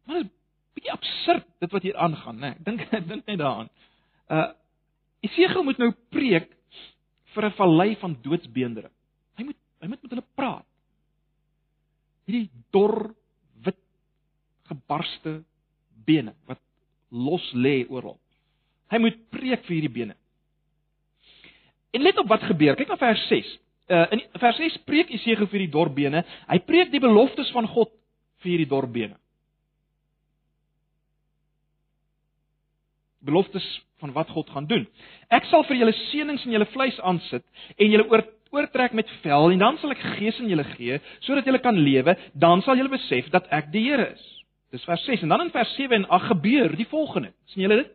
Maar 0.05 0.15
dit 0.15 0.25
is 0.25 0.31
bietjie 0.73 0.91
absurd 0.91 1.47
dit 1.59 1.71
wat 1.71 1.81
hier 1.81 1.97
aangaan, 1.97 2.39
né? 2.39 2.51
Ek 2.51 2.65
dink 2.65 2.81
ek 2.99 3.07
dink 3.07 3.25
net 3.25 3.39
daaraan. 3.39 3.69
Uh 4.29 4.51
Esegiel 5.25 5.63
moet 5.63 5.77
nou 5.81 5.89
preek 6.13 6.51
vir 7.33 7.45
'n 7.45 7.57
vallei 7.57 7.95
van 7.95 8.17
doodsbeendere. 8.21 8.91
Hy 9.37 9.43
moet 9.43 9.57
hy 9.81 9.87
moet 9.87 10.01
met 10.01 10.11
hulle 10.11 10.27
praat. 10.35 10.65
Hierdie 12.25 12.49
dor, 12.69 13.15
gebarste 14.75 15.39
bene 16.05 16.35
wat 16.45 16.61
los 17.09 17.45
lê 17.53 17.85
oral. 17.89 18.19
Hy 18.91 19.01
moet 19.01 19.19
preek 19.33 19.65
vir 19.65 19.77
hierdie 19.79 19.95
bene. 20.03 20.15
En 21.95 22.03
let 22.03 22.17
op 22.19 22.29
wat 22.29 22.43
gebeur. 22.45 22.75
Kyk 22.75 22.91
na 22.91 22.99
vers 22.99 23.27
6. 23.31 23.51
Uh 23.89 24.05
in 24.15 24.23
vers 24.41 24.57
6 24.61 24.81
preek 24.85 25.13
Esegiel 25.15 25.47
vir 25.47 25.65
die 25.65 25.71
dorbene. 25.71 26.25
Hy 26.49 26.59
preek 26.67 26.91
die 26.91 27.01
beloftes 27.01 27.51
van 27.55 27.69
God 27.71 27.93
vir 28.43 28.55
hierdie 28.55 28.69
dorbene. 28.69 29.17
beloftes 33.25 33.65
van 33.97 34.11
wat 34.11 34.29
God 34.29 34.49
gaan 34.49 34.67
doen. 34.69 34.85
Ek 35.33 35.47
sal 35.49 35.65
vir 35.67 35.79
julle 35.79 35.95
seënings 36.05 36.45
in 36.45 36.55
julle 36.55 36.69
vleis 36.73 36.97
aansit 37.01 37.45
en 37.75 37.91
julle 37.91 38.07
oor 38.11 38.25
oortrek 38.55 38.93
met 38.95 39.09
vel 39.23 39.49
en 39.51 39.59
dan 39.59 39.77
sal 39.81 39.91
ek 39.91 40.03
gees 40.15 40.37
in 40.39 40.47
julle 40.51 40.63
gee 40.75 40.99
sodat 41.25 41.47
julle 41.49 41.59
kan 41.63 41.75
lewe, 41.75 42.13
dan 42.39 42.61
sal 42.63 42.77
julle 42.79 42.93
besef 42.93 43.27
dat 43.33 43.49
ek 43.51 43.71
die 43.73 43.83
Here 43.89 44.05
is. 44.13 44.25
Dis 44.73 44.83
vers 44.83 45.03
6 45.05 45.21
en 45.21 45.33
dan 45.33 45.41
in 45.41 45.51
vers 45.51 45.75
7 45.75 45.95
en 45.95 46.07
8 46.07 46.25
gebeur 46.25 46.75
die 46.75 46.87
volgende. 46.87 47.33
sien 47.45 47.61
julle 47.61 47.83
dit? 47.83 47.91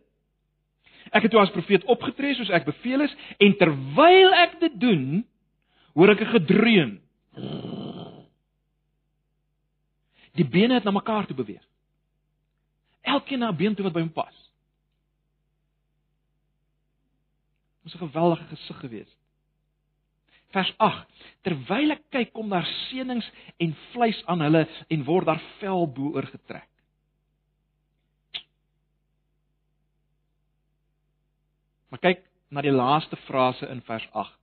Ek 1.10 1.22
het 1.22 1.30
toe 1.30 1.40
as 1.40 1.50
profeet 1.50 1.84
opgetree 1.84 2.34
soos 2.34 2.52
ek 2.54 2.64
beveel 2.64 3.00
is 3.00 3.14
en 3.38 3.56
terwyl 3.56 4.34
ek 4.44 4.60
dit 4.60 4.80
doen, 4.80 5.24
hoor 5.94 6.10
ek 6.10 6.20
'n 6.20 6.34
gedreun. 6.38 6.92
Die 10.38 10.46
bene 10.46 10.74
het 10.74 10.84
na 10.84 10.90
mekaar 10.90 11.26
toe 11.26 11.36
beweeg. 11.36 11.64
Elkeen 13.02 13.38
na 13.38 13.50
'n 13.50 13.56
been 13.56 13.74
toe 13.74 13.84
wat 13.84 13.92
by 13.92 14.00
hom 14.00 14.12
pas. 14.12 14.50
was 17.82 17.94
'n 17.94 18.06
geweldige 18.06 18.44
gesig 18.44 18.78
geweest. 18.78 19.16
Vers 20.54 20.72
8: 20.82 21.06
Terwyl 21.46 21.94
ek 21.94 22.02
kyk, 22.10 22.32
kom 22.34 22.50
daar 22.50 22.66
seënings 22.88 23.26
en 23.62 23.76
vleis 23.92 24.18
aan 24.30 24.42
hulle 24.44 24.64
en 24.90 25.06
word 25.06 25.30
daar 25.30 25.42
vel 25.60 25.86
bo 25.94 26.16
oor 26.16 26.26
getrek. 26.30 26.66
Maar 31.90 32.02
kyk 32.02 32.26
na 32.50 32.62
die 32.62 32.74
laaste 32.74 33.18
frase 33.26 33.66
in 33.70 33.82
vers 33.86 34.06
8. 34.12 34.36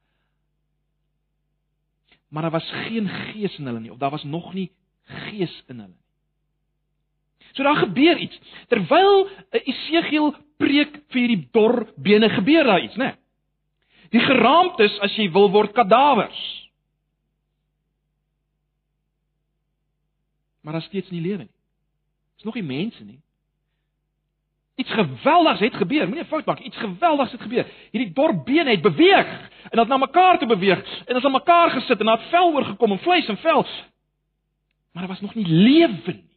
Maar 2.31 2.47
daar 2.47 2.57
was 2.57 2.71
geen 2.87 3.07
gees 3.07 3.55
in 3.59 3.67
hulle 3.69 3.79
nie 3.79 3.91
of 3.91 3.99
daar 3.99 4.11
was 4.11 4.23
nog 4.23 4.53
nie 4.53 4.69
gees 5.27 5.53
in 5.67 5.79
hulle 5.79 5.93
nie. 5.93 6.05
So 7.55 7.63
daar 7.63 7.79
gebeur 7.83 8.17
iets. 8.17 8.39
Terwyl 8.67 9.29
Esegiel 9.49 10.35
preek 10.61 10.99
vir 11.11 11.21
hierdie 11.23 11.47
dor 11.55 11.87
bene, 11.95 12.29
gebeur 12.29 12.67
daar 12.67 12.83
iets, 12.83 12.95
né? 12.95 13.11
Nee? 13.11 13.26
Die 14.13 14.23
geraamtes, 14.23 14.99
as 15.03 15.15
jy 15.19 15.27
wil, 15.31 15.49
word 15.51 15.73
kadawers. 15.75 16.41
Maar 20.61 20.73
daar 20.79 20.87
steeds 20.87 21.09
nie 21.09 21.21
lewe 21.21 21.45
nie. 21.45 21.55
Dis 22.35 22.45
nog 22.45 22.57
nie 22.59 22.63
mense 22.67 23.03
nie. 23.03 23.19
Iets 24.77 24.91
geweldigs 24.93 25.59
het 25.59 25.75
gebeur. 25.75 26.07
Moenie 26.07 26.25
fout 26.29 26.45
maak. 26.45 26.59
Iets 26.59 26.77
geweldigs 26.77 27.31
het 27.31 27.41
gebeur. 27.41 27.69
Hierdie 27.91 28.13
dorp 28.13 28.43
bene 28.45 28.75
het 28.75 28.81
beweeg 28.81 29.29
en 29.71 29.79
het 29.79 29.87
na 29.87 29.97
mekaar 29.97 30.37
toe 30.37 30.47
beweeg 30.47 30.83
en 31.05 31.15
het 31.15 31.25
aan 31.25 31.31
mekaar 31.31 31.71
gesit 31.71 31.99
en 31.99 32.11
het 32.11 32.27
vel 32.29 32.53
oorgekom 32.53 32.91
en 32.91 32.99
vleis 32.99 33.27
en 33.27 33.37
vel. 33.37 33.63
Maar 34.91 35.05
daar 35.05 35.07
was 35.07 35.21
nog 35.21 35.35
nie 35.35 35.47
lewe 35.47 36.13
nie. 36.13 36.29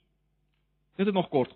Dit 0.97 1.07
het 1.07 1.15
nog 1.15 1.29
kort 1.29 1.53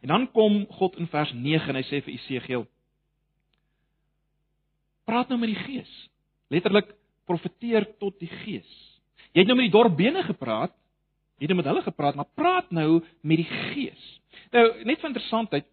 En 0.00 0.08
dan 0.08 0.28
kom 0.32 0.62
God 0.78 0.96
in 0.96 1.08
vers 1.12 1.32
9 1.32 1.68
en 1.68 1.78
hy 1.78 1.84
sê 1.88 2.00
vir 2.04 2.14
Esegiel: 2.14 2.66
Praat 5.08 5.28
nou 5.28 5.40
met 5.40 5.52
die 5.52 5.62
Gees. 5.64 5.90
Letterlik 6.50 6.94
profeteer 7.28 7.86
tot 8.00 8.16
die 8.22 8.30
Gees. 8.42 8.70
Jy 9.34 9.44
het 9.44 9.50
nou 9.50 9.58
met 9.58 9.68
die 9.68 9.74
dorp 9.74 9.96
bene 9.96 10.24
gepraat. 10.26 10.72
Jy 11.38 11.48
het 11.48 11.56
met 11.56 11.68
hulle 11.70 11.82
gepraat, 11.82 12.16
maar 12.18 12.28
praat 12.36 12.72
nou 12.74 13.00
met 13.24 13.40
die 13.40 13.48
Gees. 13.48 14.08
Nou, 14.52 14.64
net 14.84 15.00
van 15.00 15.12
interessantheid, 15.12 15.66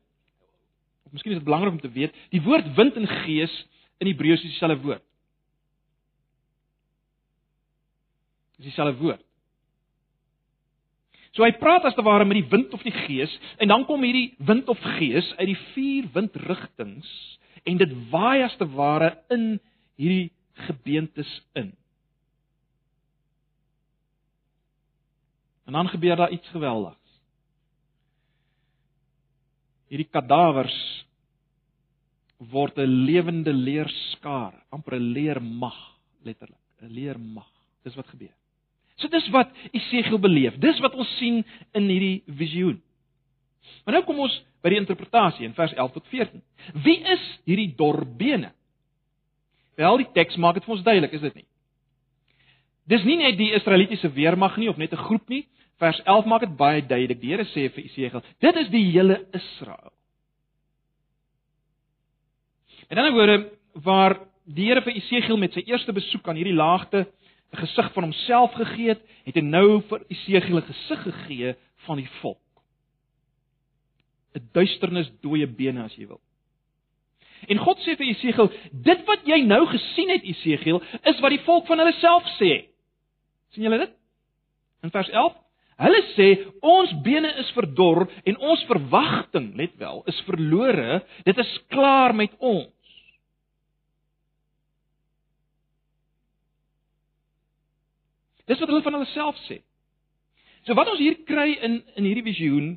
of 1.05 1.11
miskien 1.11 1.31
is 1.31 1.39
dit 1.39 1.47
belangrik 1.47 1.75
om 1.75 1.81
te 1.81 1.91
weet, 1.91 2.15
die 2.33 2.41
woord 2.43 2.67
wind 2.75 2.97
en 2.99 3.07
gees 3.23 3.53
in 3.97 4.09
Hebreëus 4.11 4.43
is 4.43 4.53
dieselfde 4.53 4.83
woord. 4.83 5.03
Dis 8.57 8.69
dieselfde 8.69 8.97
woord. 9.01 9.23
So 11.37 11.45
hy 11.45 11.53
praat 11.61 11.85
as 11.85 11.93
te 11.93 12.01
ware 12.01 12.25
met 12.25 12.39
die 12.39 12.49
wind 12.49 12.71
of 12.73 12.81
die 12.81 12.95
gees 13.05 13.33
en 13.61 13.69
dan 13.69 13.85
kom 13.85 14.01
hierdie 14.01 14.31
wind 14.41 14.69
of 14.73 14.81
gees 14.97 15.27
uit 15.37 15.51
die 15.51 15.59
vier 15.75 16.07
windrigtings 16.15 17.09
en 17.69 17.77
dit 17.77 17.93
waai 18.09 18.41
as 18.41 18.55
te 18.57 18.65
ware 18.73 19.11
in 19.33 19.59
hierdie 20.01 20.31
gebeentes 20.65 21.29
in. 21.53 21.75
En 25.69 25.77
dan 25.77 25.91
gebeur 25.93 26.17
daar 26.17 26.33
iets 26.33 26.49
geweldigs. 26.55 27.19
Hierdie 29.91 30.09
kadawers 30.09 30.79
word 32.37 32.77
'n 32.77 33.05
lewende 33.05 33.53
leerskaar, 33.53 34.53
amper 34.69 34.97
'n 34.97 35.13
leermag 35.13 35.77
letterlik, 36.23 36.65
'n 36.81 36.89
leermag. 36.89 37.51
Dis 37.83 37.95
wat 37.95 38.07
gebeur. 38.07 38.36
So 38.97 39.09
dis 39.13 39.29
wat 39.33 39.53
Esegiel 39.71 40.19
beleef. 40.19 40.57
Dis 40.61 40.79
wat 40.81 40.95
ons 40.97 41.09
sien 41.19 41.43
in 41.77 41.89
hierdie 41.89 42.23
visioen. 42.39 42.79
Maar 43.85 43.99
nou 43.99 44.05
kom 44.07 44.23
ons 44.25 44.33
by 44.63 44.71
die 44.73 44.79
interpretasie 44.79 45.45
in 45.45 45.53
vers 45.57 45.73
11 45.75 45.99
tot 45.99 46.07
14. 46.11 46.41
Wie 46.85 46.97
is 47.13 47.25
hierdie 47.47 47.69
dorbene? 47.77 48.51
Wel, 49.77 50.01
die 50.01 50.09
teks 50.15 50.39
maak 50.41 50.57
dit 50.57 50.65
vir 50.65 50.73
ons 50.73 50.85
duidelik, 50.85 51.13
is 51.13 51.25
dit 51.27 51.37
nie? 51.43 51.45
Dis 52.87 53.03
nie 53.05 53.19
net 53.19 53.37
die 53.37 53.51
Israelitiese 53.53 54.09
weermag 54.15 54.55
nie 54.57 54.69
of 54.71 54.79
net 54.81 54.93
'n 54.93 55.05
groep 55.07 55.29
nie. 55.29 55.45
Vers 55.77 55.99
11 56.05 56.25
maak 56.25 56.41
dit 56.41 56.57
baie 56.57 56.81
duidelik. 56.81 57.21
Die 57.21 57.29
Here 57.29 57.45
sê 57.45 57.69
vir 57.69 57.83
Esegiel, 57.83 58.23
dit 58.39 58.55
is 58.55 58.69
die 58.69 58.91
hele 58.91 59.25
Israel. 59.33 59.93
En 62.89 62.95
dan 62.95 63.13
word 63.13 63.51
waar 63.73 64.17
die 64.45 64.65
Here 64.65 64.81
vir 64.81 64.95
Esegiel 64.95 65.37
met 65.37 65.53
sy 65.53 65.63
eerste 65.67 65.93
besoek 65.93 66.27
aan 66.27 66.35
hierdie 66.35 66.55
laagte 66.55 67.05
'n 67.53 67.57
gesig 67.57 67.93
van 67.93 68.03
homself 68.03 68.53
gegee 68.53 68.89
het, 68.89 69.01
het 69.25 69.35
hy 69.35 69.41
nou 69.41 69.81
vir 69.89 70.03
Esegiel 70.09 70.57
'n 70.57 70.69
gesig 70.73 71.03
gegee 71.03 71.55
van 71.85 71.97
die 71.97 72.09
volk. 72.21 72.39
'n 74.35 74.49
Duisternis, 74.53 75.11
dooie 75.21 75.47
bene 75.47 75.83
as 75.83 75.95
jy 75.95 76.07
wil. 76.07 76.21
En 77.47 77.57
God 77.57 77.79
sê 77.79 77.95
vir 77.95 78.07
Esegiel, 78.07 78.51
dit 78.71 79.05
wat 79.05 79.25
jy 79.25 79.41
nou 79.45 79.65
gesien 79.67 80.09
het 80.09 80.23
Esegiel, 80.23 80.81
is 81.03 81.19
wat 81.19 81.29
die 81.29 81.45
volk 81.45 81.67
van 81.67 81.79
hulle 81.79 81.93
self 81.93 82.23
sê. 82.39 82.67
sien 83.49 83.63
julle 83.63 83.77
dit? 83.77 83.93
In 84.83 84.91
vers 84.91 85.09
11 85.09 85.33
Hulle 85.77 85.99
sê 86.15 86.27
ons 86.65 86.93
bene 87.05 87.29
is 87.37 87.49
verdor 87.53 88.07
en 88.25 88.39
ons 88.41 88.63
verwagting, 88.65 89.51
let 89.59 89.75
wel, 89.77 90.01
is 90.09 90.21
verlore. 90.25 91.03
Dit 91.27 91.37
is 91.37 91.51
klaar 91.69 92.15
met 92.17 92.33
ons. 92.39 92.73
Dis 98.47 98.59
wat 98.59 98.69
hulle 98.71 98.83
van 98.85 98.97
hulle 98.97 99.09
self 99.11 99.39
sê. 99.47 99.61
So 100.67 100.75
wat 100.75 100.89
ons 100.91 100.99
hier 100.99 101.17
kry 101.27 101.53
in 101.63 101.81
in 101.95 102.07
hierdie 102.07 102.25
visioen, 102.27 102.75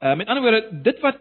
uh 0.00 0.14
met 0.16 0.28
ander 0.28 0.44
woorde, 0.44 0.82
dit 0.84 1.00
wat 1.04 1.20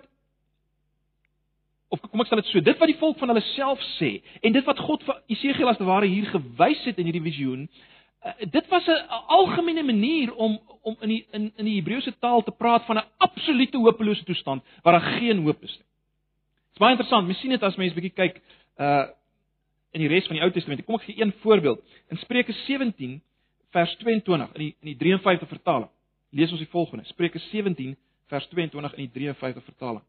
of 1.91 1.99
kom 2.07 2.23
ek 2.23 2.29
stel 2.29 2.39
dit 2.39 2.51
so, 2.51 2.63
dit 2.63 2.79
wat 2.79 2.87
die 2.87 2.99
volk 3.01 3.17
van 3.19 3.33
hulle 3.33 3.43
self 3.51 3.81
sê 3.97 4.13
en 4.41 4.55
dit 4.55 4.67
wat 4.67 4.79
God 4.79 5.03
vir 5.07 5.17
Jesegiel 5.33 5.71
as 5.71 5.79
te 5.79 5.87
ware 5.87 6.07
hier 6.07 6.29
gewys 6.31 6.83
het 6.87 6.99
in 7.01 7.09
hierdie 7.09 7.23
visioen, 7.25 7.65
uh, 8.23 8.35
dit 8.53 8.69
was 8.71 8.87
'n 8.87 9.23
algemene 9.37 9.83
manier 9.83 10.33
om 10.33 10.59
om 10.81 10.95
in 11.01 11.09
die 11.09 11.25
in 11.31 11.51
in 11.57 11.65
die 11.65 11.77
Hebreëse 11.79 12.13
taal 12.19 12.43
te 12.43 12.51
praat 12.51 12.85
van 12.85 12.97
'n 12.97 13.09
absolute 13.17 13.77
hopelose 13.77 14.23
toestand 14.23 14.63
waar 14.83 14.99
daar 14.99 15.11
geen 15.19 15.43
hoop 15.43 15.63
is 15.63 15.75
nie. 15.77 15.87
Dit 16.71 16.73
is 16.73 16.79
baie 16.79 16.91
interessant. 16.95 17.27
Mens 17.27 17.39
sien 17.39 17.49
dit 17.49 17.63
as 17.63 17.75
mens 17.75 17.93
bietjie 17.93 18.15
kyk 18.15 18.41
uh 18.79 19.07
in 19.91 20.03
die 20.03 20.09
res 20.11 20.27
van 20.27 20.37
die 20.37 20.43
Ou 20.43 20.51
Testament. 20.51 20.85
Kom 20.85 20.95
ek 20.95 21.07
gee 21.09 21.21
een 21.21 21.33
voorbeeld. 21.43 21.81
In 22.09 22.17
Spreuke 22.17 22.53
17 22.65 23.21
vers 23.71 23.95
22 24.03 24.55
in 24.55 24.63
die 24.63 24.75
in 24.79 24.93
die 24.93 24.97
53 24.97 25.47
vertaling. 25.47 25.89
Lees 26.31 26.51
ons 26.51 26.63
die 26.63 26.71
volgende. 26.71 27.07
Spreuke 27.11 27.39
17 27.51 27.95
vers 28.31 28.47
22 28.53 28.95
in 28.97 29.07
die 29.07 29.13
53 29.19 29.63
vertaling. 29.63 30.03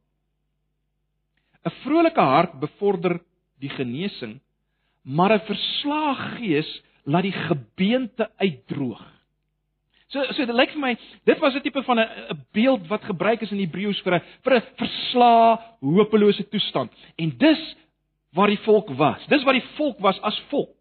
'n 1.63 1.75
Vrolike 1.83 2.21
hart 2.21 2.59
bevorder 2.61 3.21
die 3.63 3.71
genesing, 3.71 4.41
maar 5.03 5.33
'n 5.33 5.47
verslae 5.47 6.15
gees 6.39 6.71
laat 7.05 7.23
die 7.23 7.39
gebeente 7.49 8.31
uitdroog. 8.37 9.03
So 10.13 10.21
so 10.37 10.45
dit 10.45 10.55
lyk 10.55 10.75
vir 10.75 10.81
my, 10.81 10.97
dit 11.25 11.39
was 11.39 11.55
'n 11.55 11.63
tipe 11.63 11.83
van 11.83 11.99
'n 11.99 12.47
beeld 12.53 12.87
wat 12.89 13.05
gebruik 13.05 13.43
is 13.43 13.51
in 13.51 13.59
Hebreëus 13.59 14.03
vir 14.03 14.15
'n 14.15 14.23
vir 14.45 14.55
'n 14.57 14.67
verslae, 14.77 15.59
hopelose 15.81 16.49
toestand. 16.49 16.93
En 17.17 17.31
dis 17.39 17.77
waar 18.33 18.49
die 18.49 18.61
volk 18.65 18.89
was. 18.97 19.25
Dis 19.29 19.43
waar 19.45 19.59
die 19.59 19.69
volk 19.77 19.99
was 20.01 20.21
as 20.21 20.39
volk. 20.49 20.73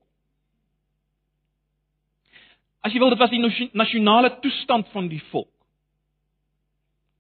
As 2.82 2.94
jy 2.94 3.00
wil, 3.02 3.12
dit 3.14 3.22
was 3.22 3.34
die 3.34 3.70
nasionale 3.78 4.32
toestand 4.42 4.88
van 4.96 5.10
die 5.12 5.22
volk. 5.30 5.52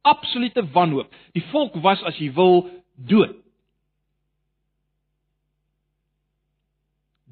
Absolute 0.01 0.63
wanhoop. 0.73 1.11
Die 1.35 1.43
volk 1.51 1.75
was 1.83 2.01
as 2.09 2.17
jy 2.17 2.31
wil 2.33 2.63
dood. 2.95 3.35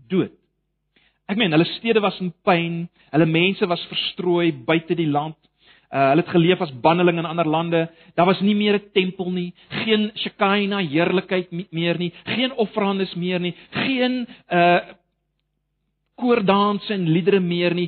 Dood. 0.09 0.35
Ek 1.29 1.37
meen, 1.37 1.53
hulle 1.53 1.65
stede 1.77 2.01
was 2.01 2.17
in 2.21 2.31
pyn, 2.45 2.83
hulle 3.13 3.29
mense 3.29 3.65
was 3.69 3.81
verstrooi 3.89 4.51
buite 4.65 4.97
die 4.97 5.09
land. 5.09 5.37
Uh, 5.89 6.09
hulle 6.11 6.21
het 6.21 6.29
geleef 6.29 6.61
as 6.61 6.73
banneling 6.81 7.17
in 7.17 7.25
ander 7.25 7.47
lande. 7.49 7.89
Daar 8.15 8.25
was 8.29 8.41
nie 8.41 8.55
meer 8.55 8.75
'n 8.75 8.91
tempel 8.93 9.31
nie, 9.31 9.53
geen 9.69 10.11
Shekinah 10.15 10.85
heerlikheid 10.85 11.51
meer 11.71 11.97
nie, 11.97 12.13
geen 12.25 12.53
offerandes 12.53 13.15
meer 13.15 13.39
nie, 13.39 13.55
geen 13.69 14.27
uh 14.51 14.79
koordanse 16.19 16.93
en 16.93 17.07
liedere 17.09 17.39
meer 17.39 17.73
nie. 17.73 17.87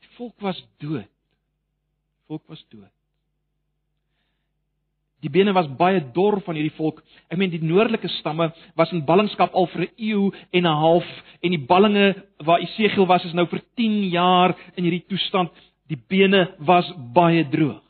Die 0.00 0.14
volk 0.16 0.40
was 0.40 0.66
dood. 0.78 1.04
Die 1.04 2.26
volk 2.26 2.42
was 2.48 2.64
dood. 2.70 2.90
Die 5.20 5.28
bene 5.28 5.52
was 5.52 5.68
baie 5.76 6.00
dor 6.14 6.38
van 6.46 6.56
hierdie 6.56 6.76
volk. 6.78 7.02
Ek 7.28 7.36
meen 7.38 7.52
die 7.52 7.60
noordelike 7.60 8.08
stamme 8.16 8.48
was 8.78 8.92
in 8.96 9.04
ballingskap 9.04 9.54
al 9.54 9.66
vir 9.68 9.82
'n 9.82 9.92
eeu 9.98 10.32
en 10.52 10.64
'n 10.66 10.80
half 10.84 11.08
en 11.42 11.50
die 11.50 11.66
ballinge 11.66 12.14
waar 12.38 12.60
Esegiel 12.60 13.06
was 13.06 13.24
is 13.24 13.34
nou 13.34 13.46
vir 13.46 13.60
10 13.76 14.08
jaar 14.10 14.56
in 14.76 14.84
hierdie 14.84 15.04
toestand. 15.08 15.50
Die 15.90 15.98
bene 15.98 16.46
was 16.58 16.88
baie 17.14 17.42
droog. 17.50 17.82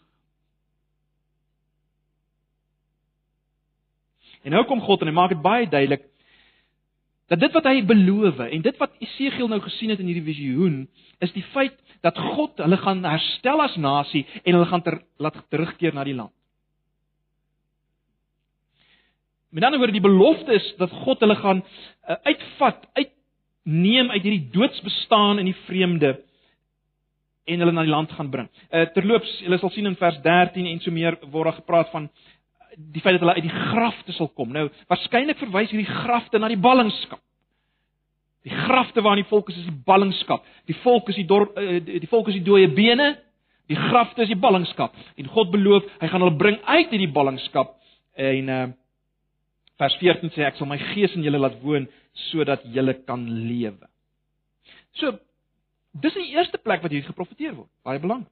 En 4.41 4.55
nou 4.57 4.65
kom 4.65 4.81
God 4.81 5.03
en 5.03 5.11
hy 5.11 5.15
maak 5.17 5.35
dit 5.35 5.43
baie 5.45 5.69
duidelik 5.69 6.07
dat 7.31 7.39
dit 7.39 7.53
wat 7.55 7.67
hy 7.69 7.85
beloof 7.87 8.41
en 8.43 8.63
dit 8.65 8.79
wat 8.81 8.97
Esegiel 9.05 9.47
nou 9.47 9.61
gesien 9.63 9.93
het 9.93 10.01
in 10.03 10.09
hierdie 10.11 10.27
visioen 10.27 10.81
is 11.23 11.31
die 11.37 11.45
feit 11.53 11.77
dat 12.03 12.17
God 12.19 12.59
hulle 12.59 12.79
gaan 12.81 13.05
herstel 13.07 13.63
as 13.63 13.77
nasie 13.79 14.25
en 14.43 14.57
hulle 14.57 14.67
gaan 14.67 14.83
ter, 14.83 14.97
laat 15.21 15.37
terugkeer 15.53 15.95
na 15.95 16.03
die 16.09 16.17
land. 16.17 16.33
Met 19.51 19.67
ander 19.67 19.79
woorde 19.83 19.95
die 19.95 20.03
belofte 20.03 20.55
is 20.55 20.67
dat 20.79 20.91
God 21.05 21.23
hulle 21.23 21.37
gaan 21.39 21.63
uh, 21.63 22.17
uitvat, 22.27 22.83
uitneem 22.99 24.11
uit 24.11 24.23
hierdie 24.23 24.51
doodsbestaan 24.55 25.43
in 25.43 25.51
die 25.51 25.59
vreemde 25.69 26.17
en 27.47 27.63
hulle 27.63 27.73
na 27.73 27.85
die 27.87 27.93
land 27.93 28.13
gaan 28.17 28.31
bring. 28.31 28.51
Uh, 28.71 28.85
terloops, 28.95 29.31
julle 29.45 29.59
sal 29.61 29.73
sien 29.75 29.89
in 29.89 29.97
vers 29.99 30.21
13 30.25 30.69
en 30.71 30.83
so 30.85 30.93
meer 30.95 31.17
word 31.33 31.51
daar 31.51 31.59
gepraat 31.61 31.91
van 31.95 32.11
die 32.77 33.03
feit 33.03 33.17
dat 33.17 33.25
hulle 33.25 33.37
uit 33.39 33.49
die 33.49 33.63
grafte 33.71 34.15
sal 34.15 34.29
kom. 34.29 34.53
Nou, 34.55 34.69
waarskynlik 34.91 35.41
verwys 35.41 35.73
hierdie 35.73 35.89
grafte 36.05 36.39
na 36.39 36.51
die 36.53 36.61
ballingskap. 36.61 37.23
Die 38.47 38.55
grafte 38.57 39.03
waarin 39.05 39.25
die 39.25 39.29
volk 39.29 39.51
is, 39.53 39.59
is 39.61 39.69
die 39.69 39.83
ballingskap. 39.87 40.47
Die 40.71 40.77
volk 40.85 41.11
is 41.13 41.19
die 41.19 41.27
dorp 41.29 41.59
uh, 41.61 41.81
die 41.85 42.09
volk 42.09 42.31
is 42.33 42.39
die 42.39 42.47
dooie 42.47 42.71
bene. 42.73 43.15
Die 43.71 43.79
grafte 43.79 44.25
is 44.25 44.33
die 44.33 44.39
ballingskap. 44.41 44.95
En 45.21 45.29
God 45.31 45.51
beloof, 45.53 45.89
hy 46.01 46.09
gaan 46.11 46.25
hulle 46.25 46.39
bring 46.39 46.57
uit 46.67 46.93
hierdie 46.93 47.13
ballingskap 47.15 47.77
en 48.21 48.55
uh 48.55 48.69
Vers 49.81 49.97
14 49.97 50.35
sê 50.35 50.45
ek 50.45 50.59
sal 50.59 50.69
my 50.69 50.77
gees 50.91 51.15
in 51.17 51.25
julle 51.25 51.41
laat 51.41 51.57
woon 51.65 51.87
sodat 52.29 52.67
julle 52.75 52.99
kan 53.09 53.23
lewe. 53.25 53.89
So 55.01 55.15
dis 55.93 56.15
die 56.15 56.31
eerste 56.35 56.59
plek 56.59 56.85
wat 56.85 56.93
hier 56.95 57.07
geprofeteer 57.07 57.57
word. 57.57 57.71
Baie 57.87 58.03
belangrik. 58.03 58.31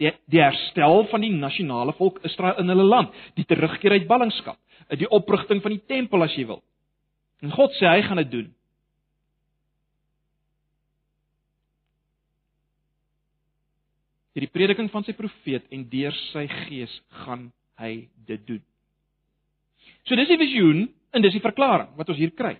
Die 0.00 0.12
die 0.32 0.40
herstel 0.40 1.04
van 1.10 1.24
die 1.24 1.32
nasionale 1.32 1.92
volk 1.98 2.22
Israel 2.24 2.60
in 2.62 2.72
hulle 2.72 2.86
land, 2.86 3.16
die 3.36 3.44
terugkeer 3.44 3.98
uit 3.98 4.08
ballingskap, 4.08 4.56
die 4.96 5.08
oprigting 5.12 5.60
van 5.64 5.76
die 5.76 5.84
tempel 5.88 6.24
as 6.24 6.36
jy 6.36 6.46
wil. 6.48 6.62
En 7.44 7.52
God 7.52 7.76
sê 7.76 7.88
hy 7.88 8.00
gaan 8.06 8.20
dit 8.20 8.32
doen. 8.32 8.48
Deur 14.30 14.46
die 14.46 14.54
prediking 14.54 14.88
van 14.92 15.04
sy 15.04 15.12
profeet 15.18 15.66
en 15.74 15.84
deur 15.90 16.16
sy 16.30 16.46
gees 16.64 16.92
gaan 17.24 17.48
hy 17.80 18.06
dit 18.28 18.42
doen. 18.46 18.62
So 20.06 20.16
dis 20.16 20.30
die 20.30 20.40
visioen 20.40 20.84
en 21.12 21.24
dis 21.24 21.34
die 21.34 21.44
verklaring 21.44 21.90
wat 21.98 22.12
ons 22.12 22.20
hier 22.20 22.32
kry. 22.36 22.54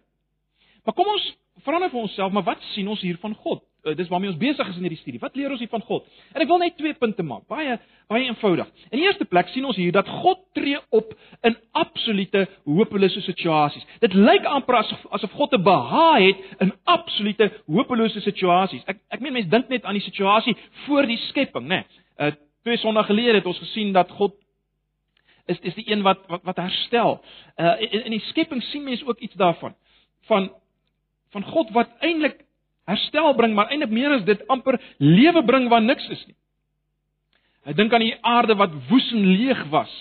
Maar 0.84 0.94
kom 0.96 1.08
ons 1.12 1.26
vra 1.64 1.80
nou 1.80 1.90
vir 1.92 2.00
onsself, 2.00 2.32
maar 2.32 2.46
wat 2.46 2.62
sien 2.72 2.88
ons 2.88 3.02
hier 3.04 3.18
van 3.20 3.34
God? 3.42 3.62
Uh, 3.80 3.94
dis 3.96 4.08
waarmee 4.12 4.28
ons 4.28 4.40
besig 4.40 4.68
is 4.68 4.76
in 4.76 4.84
hierdie 4.84 5.00
studie. 5.00 5.20
Wat 5.22 5.36
leer 5.36 5.52
ons 5.54 5.60
hier 5.62 5.70
van 5.72 5.82
God? 5.88 6.04
En 6.34 6.42
ek 6.44 6.48
wil 6.50 6.60
net 6.60 6.76
twee 6.76 6.92
punte 7.00 7.24
maak. 7.24 7.46
Baie 7.48 7.78
baie 8.10 8.26
eenvoudig. 8.26 8.68
In 8.90 8.98
die 8.98 9.06
eerste 9.06 9.24
plek 9.28 9.48
sien 9.52 9.64
ons 9.64 9.78
hier 9.78 9.94
dat 9.94 10.08
God 10.20 10.42
tree 10.56 10.76
op 10.96 11.14
in 11.46 11.56
absolute 11.78 12.42
hopelose 12.68 13.22
situasies. 13.24 13.86
Dit 14.02 14.16
lyk 14.18 14.44
amper 14.50 14.80
asof 14.82 15.06
asof 15.16 15.32
God 15.38 15.56
'n 15.56 15.62
behaag 15.64 16.26
het 16.26 16.60
in 16.66 16.74
absolute 16.84 17.50
hopelose 17.66 18.20
situasies. 18.20 18.84
Ek 18.86 19.00
ek 19.08 19.20
meen 19.20 19.32
mense 19.32 19.48
dink 19.48 19.68
net 19.68 19.84
aan 19.84 19.96
die 19.96 20.04
situasie 20.04 20.56
voor 20.84 21.06
die 21.06 21.20
skepping, 21.30 21.68
né? 21.68 21.84
Nee. 21.84 21.84
Uh 22.18 22.32
twee 22.62 22.76
sondae 22.76 23.04
gelede 23.08 23.38
het 23.40 23.46
ons 23.46 23.58
gesien 23.58 23.92
dat 23.92 24.10
God 24.10 24.34
is 25.46 25.58
is 25.60 25.74
die 25.74 25.88
een 25.88 26.02
wat 26.02 26.26
wat, 26.28 26.42
wat 26.44 26.56
herstel. 26.56 27.22
Uh 27.56 27.80
in, 27.80 28.04
in 28.04 28.10
die 28.18 28.26
skepping 28.28 28.62
sien 28.62 28.84
mense 28.84 29.06
ook 29.06 29.18
iets 29.18 29.34
daarvan 29.34 29.74
van 30.28 30.50
van 31.34 31.46
God 31.46 31.70
wat 31.76 31.90
eintlik 32.04 32.40
herstel 32.90 33.34
bring, 33.38 33.54
maar 33.54 33.70
eintlik 33.70 33.92
meer 33.94 34.16
as 34.18 34.24
dit 34.26 34.42
amper 34.50 34.80
lewe 34.98 35.42
bring 35.46 35.68
waar 35.70 35.82
niks 35.82 36.08
is 36.10 36.24
nie. 36.26 36.36
Hy 37.68 37.76
dink 37.76 37.92
aan 37.92 38.04
die 38.04 38.16
aarde 38.24 38.56
wat 38.58 38.74
woes 38.88 39.10
en 39.12 39.26
leeg 39.36 39.60
was 39.72 39.92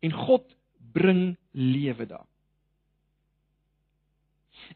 en 0.00 0.12
God 0.16 0.46
bring 0.94 1.36
lewe 1.52 2.06
daar. 2.08 2.26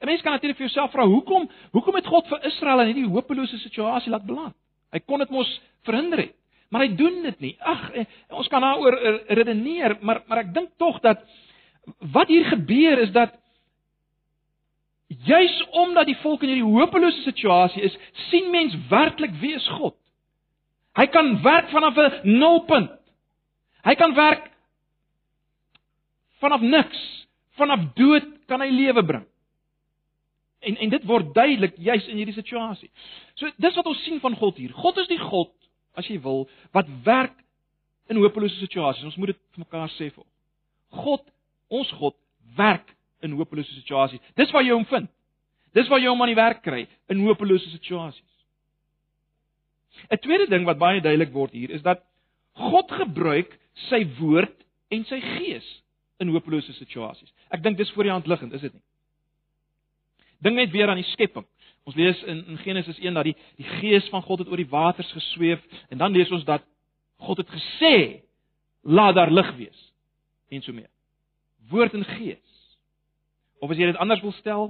En 0.01 0.11
mense 0.11 0.23
kan 0.27 0.35
natuurlik 0.35 0.59
vir 0.59 0.67
jouself 0.67 0.93
vra, 0.93 1.07
hoekom 1.07 1.47
hoekom 1.73 1.99
het 1.99 2.09
God 2.11 2.29
vir 2.29 2.47
Israel 2.51 2.83
in 2.83 2.93
hierdie 2.93 3.11
hopelose 3.11 3.59
situasie 3.63 4.13
laat 4.13 4.27
beland? 4.27 4.57
Hy 4.95 5.01
kon 5.07 5.23
dit 5.23 5.31
mos 5.33 5.51
verhinder 5.87 6.27
het. 6.27 6.35
Maar 6.71 6.87
hy 6.87 6.95
doen 6.99 7.21
dit 7.23 7.41
nie. 7.41 7.53
Ag, 7.61 7.83
eh, 7.95 8.05
ons 8.35 8.49
kan 8.51 8.63
daaroor 8.63 8.97
redeneer, 9.39 9.97
maar 10.01 10.23
maar 10.27 10.43
ek 10.43 10.55
dink 10.55 10.73
tog 10.79 11.01
dat 11.05 11.23
wat 12.15 12.29
hier 12.29 12.45
gebeur 12.49 12.99
is 13.05 13.13
dat 13.13 13.35
juis 15.27 15.55
omdat 15.71 16.07
die 16.07 16.19
volk 16.23 16.43
in 16.43 16.53
hierdie 16.53 16.73
hopelose 16.79 17.23
situasie 17.23 17.83
is, 17.83 17.97
sien 18.31 18.51
mens 18.51 18.75
werklik 18.91 19.35
wie 19.41 19.55
is 19.55 19.69
God. 19.79 19.97
Hy 20.95 21.07
kan 21.11 21.43
werk 21.43 21.71
vanaf 21.71 21.97
'n 21.99 22.39
nulpunt. 22.39 22.91
Hy 23.85 23.95
kan 23.95 24.15
werk 24.15 24.51
vanaf 26.41 26.61
niks, 26.61 27.27
vanaf 27.59 27.81
dood 27.95 28.27
kan 28.47 28.61
hy 28.61 28.71
lewe 28.71 29.05
bring. 29.05 29.27
En 30.61 30.77
en 30.77 30.89
dit 30.89 31.05
word 31.05 31.35
duidelik 31.35 31.77
juis 31.77 32.07
in 32.09 32.17
hierdie 32.17 32.35
situasie. 32.35 32.91
So 33.35 33.51
dis 33.57 33.75
wat 33.75 33.87
ons 33.87 34.03
sien 34.05 34.21
van 34.21 34.37
God 34.37 34.57
hier. 34.57 34.73
God 34.73 34.99
is 34.99 35.09
die 35.09 35.21
God 35.21 35.53
as 35.95 36.07
jy 36.07 36.21
wil, 36.21 36.49
wat 36.73 36.89
werk 37.05 37.37
in 38.09 38.17
hopelose 38.17 38.57
situasies. 38.59 39.05
Ons 39.05 39.17
moet 39.17 39.27
dit 39.27 39.41
vir 39.55 39.65
mekaar 39.65 39.91
sê 39.95 40.11
vir. 40.11 40.27
God, 40.91 41.23
ons 41.69 41.91
God 41.99 42.17
werk 42.57 42.94
in 43.25 43.37
hopelose 43.39 43.73
situasies. 43.81 44.23
Dis 44.39 44.53
waar 44.55 44.65
jy 44.65 44.75
hom 44.77 44.87
vind. 44.91 45.11
Dis 45.75 45.89
waar 45.91 46.03
jy 46.03 46.11
hom 46.13 46.23
aan 46.23 46.33
die 46.33 46.39
werk 46.39 46.63
kry 46.63 46.85
in 47.11 47.25
hopelose 47.27 47.71
situasies. 47.73 48.35
'n 50.11 50.19
Tweede 50.19 50.47
ding 50.51 50.67
wat 50.67 50.79
baie 50.79 51.01
duidelik 51.01 51.33
word 51.33 51.53
hier 51.53 51.71
is 51.71 51.83
dat 51.83 52.03
God 52.55 52.91
gebruik 52.91 53.51
sy 53.89 54.05
woord 54.19 54.55
en 54.91 55.05
sy 55.05 55.21
gees 55.21 55.67
in 56.23 56.31
hopelose 56.31 56.73
situasies. 56.79 57.33
Ek 57.51 57.63
dink 57.63 57.79
dis 57.79 57.91
voor 57.95 58.07
die 58.07 58.15
hand 58.15 58.27
liggend, 58.31 58.53
is 58.53 58.63
dit 58.63 58.73
nie? 58.73 58.83
Dink 60.45 60.57
net 60.57 60.71
weer 60.71 60.91
aan 60.91 61.01
die 61.01 61.11
skepping. 61.15 61.47
Ons 61.85 61.97
lees 61.97 62.21
in, 62.31 62.45
in 62.49 62.61
Genesis 62.65 62.99
1 62.99 63.17
dat 63.17 63.29
die 63.29 63.35
die 63.61 63.69
gees 63.81 64.07
van 64.13 64.23
God 64.25 64.45
het 64.45 64.49
oor 64.49 64.61
die 64.61 64.71
waters 64.71 65.11
gesweef 65.13 65.63
en 65.93 66.01
dan 66.01 66.13
lees 66.13 66.31
ons 66.33 66.45
dat 66.49 66.65
God 67.25 67.43
het 67.43 67.51
gesê 67.53 67.97
laat 68.85 69.17
daar 69.17 69.33
lig 69.33 69.51
wees 69.57 69.85
en 70.49 70.63
so 70.63 70.73
mee. 70.73 70.89
Woord 71.71 71.95
en 71.97 72.05
gees. 72.05 72.54
Of 73.65 73.73
as 73.73 73.81
jy 73.81 73.89
dit 73.89 74.01
anders 74.03 74.21
wil 74.21 74.35
stel, 74.37 74.67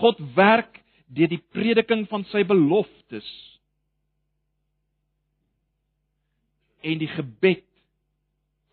God 0.00 0.22
werk 0.34 0.80
deur 1.12 1.28
die 1.30 1.42
prediking 1.52 2.06
van 2.10 2.24
sy 2.32 2.40
beloftes 2.48 3.26
en 6.86 6.98
die 7.02 7.10
gebed 7.12 7.66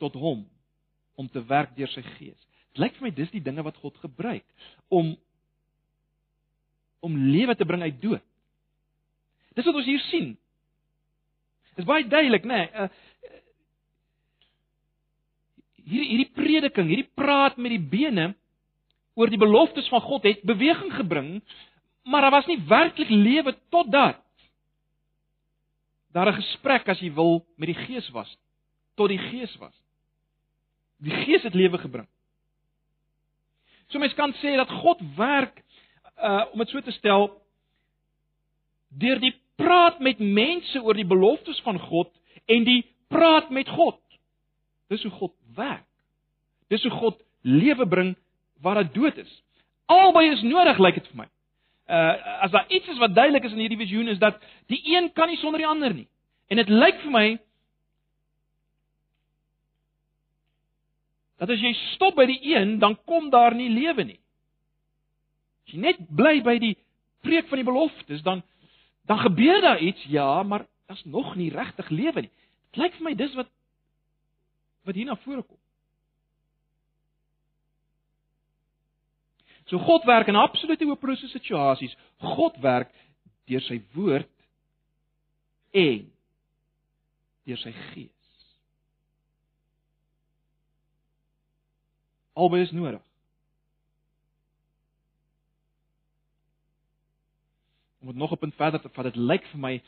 tot 0.01 0.15
hom 0.17 0.45
om 1.19 1.29
te 1.29 1.43
werk 1.49 1.75
deur 1.77 1.91
sy 1.91 2.01
gees. 2.15 2.39
Dit 2.73 2.81
lyk 2.81 2.95
vir 2.97 3.09
my 3.09 3.13
dis 3.13 3.33
die 3.35 3.43
dinge 3.43 3.65
wat 3.65 3.77
God 3.83 3.99
gebruik 4.01 4.47
om 4.89 5.13
om 7.03 7.17
lewe 7.19 7.51
te 7.59 7.67
bring 7.67 7.83
uit 7.83 7.99
dood. 7.99 8.23
Dis 9.53 9.67
wat 9.67 9.75
ons 9.75 9.89
hier 9.89 10.01
sien. 10.07 10.29
Dis 11.75 11.85
baie 11.89 12.05
duidelik, 12.07 12.45
né? 12.47 12.61
Nee, 12.71 12.87
hierdie 15.85 16.09
hierdie 16.09 16.31
prediking, 16.35 16.87
hierdie 16.87 17.11
praat 17.15 17.57
met 17.57 17.73
die 17.75 17.81
bene 17.81 18.33
oor 19.19 19.29
die 19.29 19.41
beloftes 19.41 19.87
van 19.93 20.01
God 20.01 20.25
het 20.25 20.41
beweging 20.47 20.93
gebring, 20.95 21.41
maar 22.03 22.25
daar 22.25 22.37
was 22.39 22.49
nie 22.49 22.59
werklik 22.67 23.09
lewe 23.09 23.55
totdat 23.69 24.19
daar 26.13 26.29
'n 26.29 26.41
gesprek 26.41 26.87
as 26.87 26.99
jy 26.99 27.13
wil 27.13 27.45
met 27.57 27.67
die 27.67 27.85
Gees 27.85 28.09
was, 28.09 28.37
tot 28.95 29.09
die 29.09 29.17
Gees 29.17 29.55
was. 29.57 29.73
Die 30.97 31.11
Gees 31.11 31.43
het 31.43 31.53
lewe 31.53 31.77
gebring. 31.77 32.07
So 33.87 33.99
mens 33.99 34.13
kan 34.13 34.33
sê 34.33 34.55
dat 34.55 34.69
God 34.69 35.01
werk 35.15 35.63
uh 36.17 36.45
om 36.51 36.59
dit 36.59 36.69
so 36.69 36.81
te 36.81 36.91
stel 36.91 37.41
deur 38.89 39.19
die 39.19 39.33
praat 39.55 39.99
met 39.99 40.19
mense 40.19 40.81
oor 40.81 40.93
die 40.93 41.07
beloftes 41.07 41.59
van 41.61 41.79
God 41.79 42.11
en 42.45 42.63
die 42.63 42.85
praat 43.07 43.49
met 43.49 43.69
God. 43.69 43.99
Dis 44.87 45.03
hoe 45.03 45.11
God 45.11 45.33
werk. 45.55 45.85
Dis 46.67 46.83
hoe 46.83 46.91
God 46.91 47.21
lewe 47.41 47.87
bring 47.87 48.15
waar 48.61 48.83
dit 48.83 48.93
dood 48.93 49.17
is. 49.17 49.31
Albei 49.85 50.29
is 50.31 50.41
nodig 50.41 50.79
lyk 50.79 50.99
dit 51.01 51.07
vir 51.11 51.23
my. 51.23 51.29
Uh 51.87 52.41
as 52.45 52.51
daar 52.51 52.69
iets 52.71 52.87
is 52.87 52.97
wat 52.97 53.15
duidelik 53.15 53.43
is 53.43 53.51
in 53.51 53.63
hierdie 53.65 53.81
visioen 53.81 54.07
is 54.07 54.19
dat 54.19 54.39
die 54.71 54.81
een 54.95 55.11
kan 55.13 55.27
nie 55.27 55.37
sonder 55.37 55.59
die 55.59 55.67
ander 55.67 55.93
nie. 55.93 56.07
En 56.47 56.57
dit 56.57 56.69
lyk 56.69 57.01
vir 57.03 57.11
my 57.11 57.27
dat 61.43 61.51
as 61.51 61.59
jy 61.59 61.73
stop 61.91 62.15
by 62.15 62.25
die 62.29 62.39
een, 62.53 62.77
dan 62.79 62.95
kom 63.05 63.27
daar 63.33 63.55
nie 63.55 63.67
lewe 63.69 64.05
nie. 64.07 64.19
As 65.67 65.75
jy 65.75 65.81
net 65.83 65.99
bly 66.07 66.37
by 66.45 66.55
die 66.61 66.75
preek 67.23 67.49
van 67.51 67.59
die 67.59 67.67
beloftes, 67.67 68.23
dan 68.23 68.43
dan 69.03 69.19
gebeur 69.19 69.59
daar 69.61 69.81
iets, 69.83 69.99
ja, 70.07 70.43
maar 70.43 70.63
daar's 70.87 71.03
nog 71.03 71.35
nie 71.35 71.49
regtig 71.51 71.89
lewe 71.89 72.21
nie. 72.21 72.31
Dit 72.71 72.79
lyk 72.79 72.93
vir 72.95 73.03
my 73.09 73.13
dis 73.19 73.33
wat 73.35 73.49
wat 74.83 74.95
hier 74.95 75.07
na 75.07 75.15
vore 75.23 75.43
kom. 75.43 75.59
So 79.71 79.79
God 79.79 80.03
werk 80.05 80.27
in 80.27 80.35
absolute 80.35 80.85
hopelose 80.85 81.27
situasies. 81.31 81.95
God 82.19 82.59
werk 82.61 82.91
deur 83.47 83.63
sy 83.63 83.79
woord 83.95 84.29
en 85.71 86.03
deur 87.47 87.61
sy 87.63 87.71
gees. 87.93 88.11
Albei 92.33 92.63
is 92.65 92.75
nodig. 92.75 93.01
om 98.03 98.09
dit 98.09 98.17
nog 98.17 98.31
'n 98.31 98.37
punt 98.37 98.55
verder 98.55 98.81
te 98.81 98.89
vat, 98.89 99.03
dit 99.03 99.15
lyk 99.15 99.45
vir 99.45 99.59
my 99.59 99.81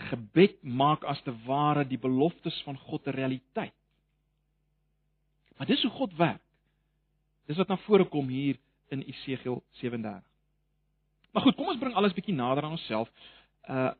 gebed 0.00 0.62
maak 0.62 1.04
as 1.04 1.20
te 1.22 1.32
ware 1.46 1.84
die 1.88 1.98
beloftes 1.98 2.62
van 2.66 2.78
God 2.78 3.06
'n 3.06 3.16
realiteit. 3.16 3.74
Maar 5.56 5.66
dis 5.66 5.82
hoe 5.82 5.90
God 5.90 6.14
werk. 6.16 6.42
Dis 7.46 7.56
wat 7.56 7.68
na 7.68 7.76
vore 7.76 8.04
kom 8.04 8.28
hier 8.28 8.56
in 8.88 9.02
Esegiel 9.02 9.62
37. 9.70 10.22
Maar 11.32 11.42
goed, 11.42 11.54
kom 11.54 11.68
ons 11.68 11.78
bring 11.78 11.94
alles 11.94 12.12
bietjie 12.12 12.34
nader 12.34 12.64
aan 12.64 12.78
onsself. 12.78 13.10
Uh 13.68 13.92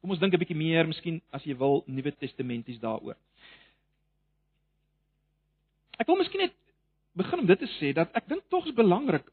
kom 0.00 0.10
ons 0.10 0.18
dink 0.18 0.34
'n 0.34 0.38
bietjie 0.38 0.56
meer, 0.56 0.86
miskien 0.86 1.22
as 1.30 1.44
jy 1.44 1.56
wil, 1.56 1.84
Nuwe 1.86 2.16
Testamenties 2.16 2.78
daaroor. 2.78 3.16
Ek 5.98 6.06
wil 6.06 6.16
miskien 6.16 6.40
net 6.40 6.54
begin 7.12 7.38
om 7.38 7.46
dit 7.46 7.58
te 7.58 7.68
sê 7.78 7.92
dat 7.94 8.10
ek 8.18 8.28
dink 8.28 8.42
tog 8.48 8.66
is 8.66 8.74
belangrik 8.74 9.30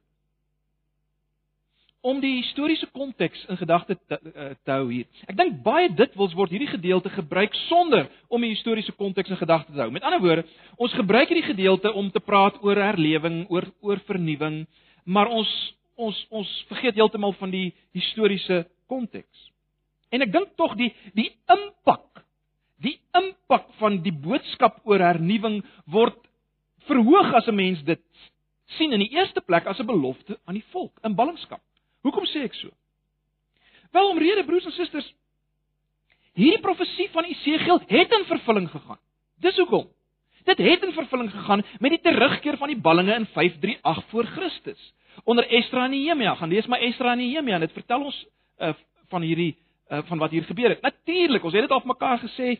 om 2.01 2.21
die 2.23 2.37
historiese 2.39 2.87
konteks 2.95 3.41
in 3.51 3.57
gedagte 3.59 3.97
te, 4.07 4.19
eh, 4.19 4.53
te 4.63 4.71
hou 4.71 4.87
hier. 4.91 5.05
Ek 5.27 5.35
dink 5.35 5.59
baie 5.63 5.89
dikwels 5.91 6.33
word 6.37 6.53
hierdie 6.53 6.71
gedeelte 6.71 7.09
gebruik 7.11 7.55
sonder 7.67 8.07
om 8.29 8.41
die 8.41 8.53
historiese 8.53 8.93
konteks 8.95 9.29
in 9.29 9.39
gedagte 9.39 9.73
te 9.73 9.81
hou. 9.81 9.91
Met 9.91 10.03
ander 10.03 10.21
woorde, 10.23 10.45
ons 10.77 10.93
gebruik 10.93 11.27
hierdie 11.27 11.49
gedeelte 11.49 11.91
om 11.93 12.11
te 12.11 12.19
praat 12.19 12.55
oor 12.63 12.75
herlewing, 12.75 13.45
oor 13.49 13.67
oor 13.81 13.99
vernuwing, 14.07 14.65
maar 15.05 15.27
ons 15.27 15.75
ons 15.99 16.15
ons 16.31 16.65
vergeet 16.69 16.95
heeltemal 16.95 17.33
van 17.33 17.51
die 17.51 17.73
historiese 17.91 18.63
konteks. 18.87 19.51
En 20.09 20.21
ek 20.21 20.31
dink 20.31 20.55
tog 20.55 20.77
die 20.79 20.93
die 21.13 21.29
impak, 21.51 22.23
die 22.79 22.95
impak 23.17 23.67
van 23.81 23.99
die 24.05 24.15
boodskap 24.15 24.79
oor 24.87 25.03
hernuwing 25.03 25.59
word 25.91 26.17
verhoog 26.87 27.33
as 27.35 27.47
'n 27.47 27.55
mens 27.55 27.83
dit 27.83 28.01
sien 28.77 28.93
in 28.93 28.99
die 28.99 29.11
eerste 29.11 29.41
plek 29.41 29.67
as 29.67 29.79
'n 29.79 29.85
belofte 29.85 30.39
aan 30.45 30.55
die 30.55 30.69
volk 30.71 30.95
in 31.03 31.15
ballingskap. 31.15 31.61
Hoekom 32.05 32.25
sê 32.31 32.45
ek 32.47 32.55
so? 32.57 32.71
Wel 33.95 34.09
omrede 34.13 34.45
broers 34.45 34.67
en 34.69 34.75
susters, 34.75 35.07
hierdie 36.37 36.61
profesie 36.63 37.09
van 37.13 37.27
Esegiel 37.27 37.81
het 37.89 38.13
in 38.15 38.27
vervulling 38.29 38.69
gegaan. 38.71 38.99
Dis 39.41 39.57
hoekom. 39.57 39.87
Dit 40.47 40.61
het 40.63 40.83
in 40.83 40.93
vervulling 40.93 41.31
gegaan 41.31 41.63
met 41.79 41.95
die 41.95 42.01
terugkeer 42.01 42.57
van 42.57 42.71
die 42.71 42.79
ballinge 42.79 43.15
in 43.15 43.25
538 43.33 44.09
voor 44.09 44.29
Christus. 44.35 44.93
Onder 45.23 45.47
Esdra 45.47 45.83
en 45.85 45.91
Nehemia, 45.91 46.35
gaan 46.35 46.49
lees 46.49 46.67
maar 46.67 46.79
Esdra 46.79 47.11
en 47.11 47.17
Nehemia 47.17 47.57
en 47.57 47.65
dit 47.65 47.73
vertel 47.75 48.03
ons 48.03 48.19
uh, 48.59 48.73
van 49.09 49.25
hierdie 49.25 49.57
uh, 49.89 50.03
van 50.05 50.21
wat 50.21 50.31
hier 50.31 50.45
gebeur 50.47 50.69
het. 50.69 50.81
Natuurlik, 50.81 51.43
ons 51.43 51.53
het 51.53 51.65
dit 51.67 51.71
al 51.71 51.81
mekaar 51.85 52.21
gesê 52.23 52.55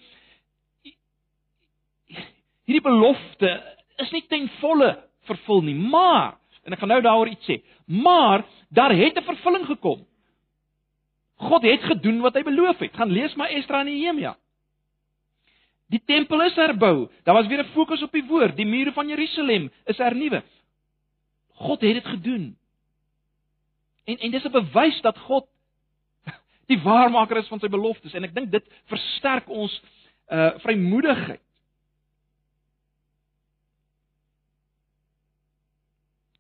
hierdie 2.66 2.84
belofte 2.86 3.54
is 4.02 4.12
nie 4.12 4.26
ten 4.28 4.50
volle 4.60 4.92
vervul 5.30 5.64
nie, 5.66 5.76
maar 5.76 6.39
en 6.64 6.74
ek 6.74 6.80
gaan 6.80 6.92
nou 6.92 7.02
daaroor 7.02 7.28
iets 7.28 7.46
sê, 7.50 7.62
maar 7.86 8.46
daar 8.70 8.94
het 8.96 9.18
'n 9.18 9.24
vervulling 9.24 9.66
gekom. 9.66 10.06
God 11.40 11.64
het 11.64 11.84
gedoen 11.84 12.20
wat 12.22 12.36
hy 12.36 12.44
beloof 12.44 12.80
het. 12.80 12.96
Gaan 12.96 13.12
lees 13.12 13.36
maar 13.36 13.50
Esdra 13.50 13.80
en 13.80 13.86
Nehemia. 13.86 14.36
Die 15.90 16.02
tempel 16.06 16.44
is 16.46 16.56
herbou. 16.56 17.10
Daar 17.24 17.36
was 17.36 17.48
weer 17.48 17.64
'n 17.64 17.74
fokus 17.74 18.04
op 18.04 18.12
die 18.12 18.26
woord. 18.28 18.56
Die 18.56 18.66
mure 18.66 18.92
van 18.92 19.08
Jerusalem 19.08 19.72
is 19.86 19.98
hernuwe. 19.98 20.44
God 21.54 21.82
het 21.82 21.94
dit 21.94 22.06
gedoen. 22.06 22.58
En 24.06 24.18
en 24.18 24.32
dis 24.32 24.44
'n 24.44 24.52
bewys 24.52 25.02
dat 25.02 25.18
God 25.18 25.48
die 26.68 26.80
waarmaker 26.82 27.38
is 27.38 27.48
van 27.48 27.60
sy 27.60 27.68
beloftes 27.68 28.14
en 28.14 28.24
ek 28.24 28.36
dink 28.36 28.52
dit 28.52 28.66
versterk 28.86 29.50
ons 29.50 29.82
uh 30.30 30.60
vrymoedigheid. 30.60 31.42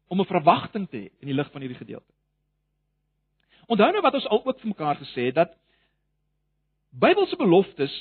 Om 0.09 0.21
'n 0.21 0.25
verwagting 0.25 0.89
te 0.89 0.97
hê 0.97 1.09
in 1.21 1.27
die 1.29 1.37
lig 1.37 1.51
van 1.51 1.61
hierdie 1.61 1.77
gedeelte. 1.77 2.13
Onthou 3.69 3.91
nou 3.93 4.01
wat 4.01 4.13
ons 4.17 4.27
al 4.27 4.45
ook 4.45 4.59
vir 4.59 4.67
mekaar 4.67 4.97
gesê 4.97 5.29
het 5.29 5.35
dat 5.35 5.57
Bybelse 6.89 7.37
beloftes 7.37 7.93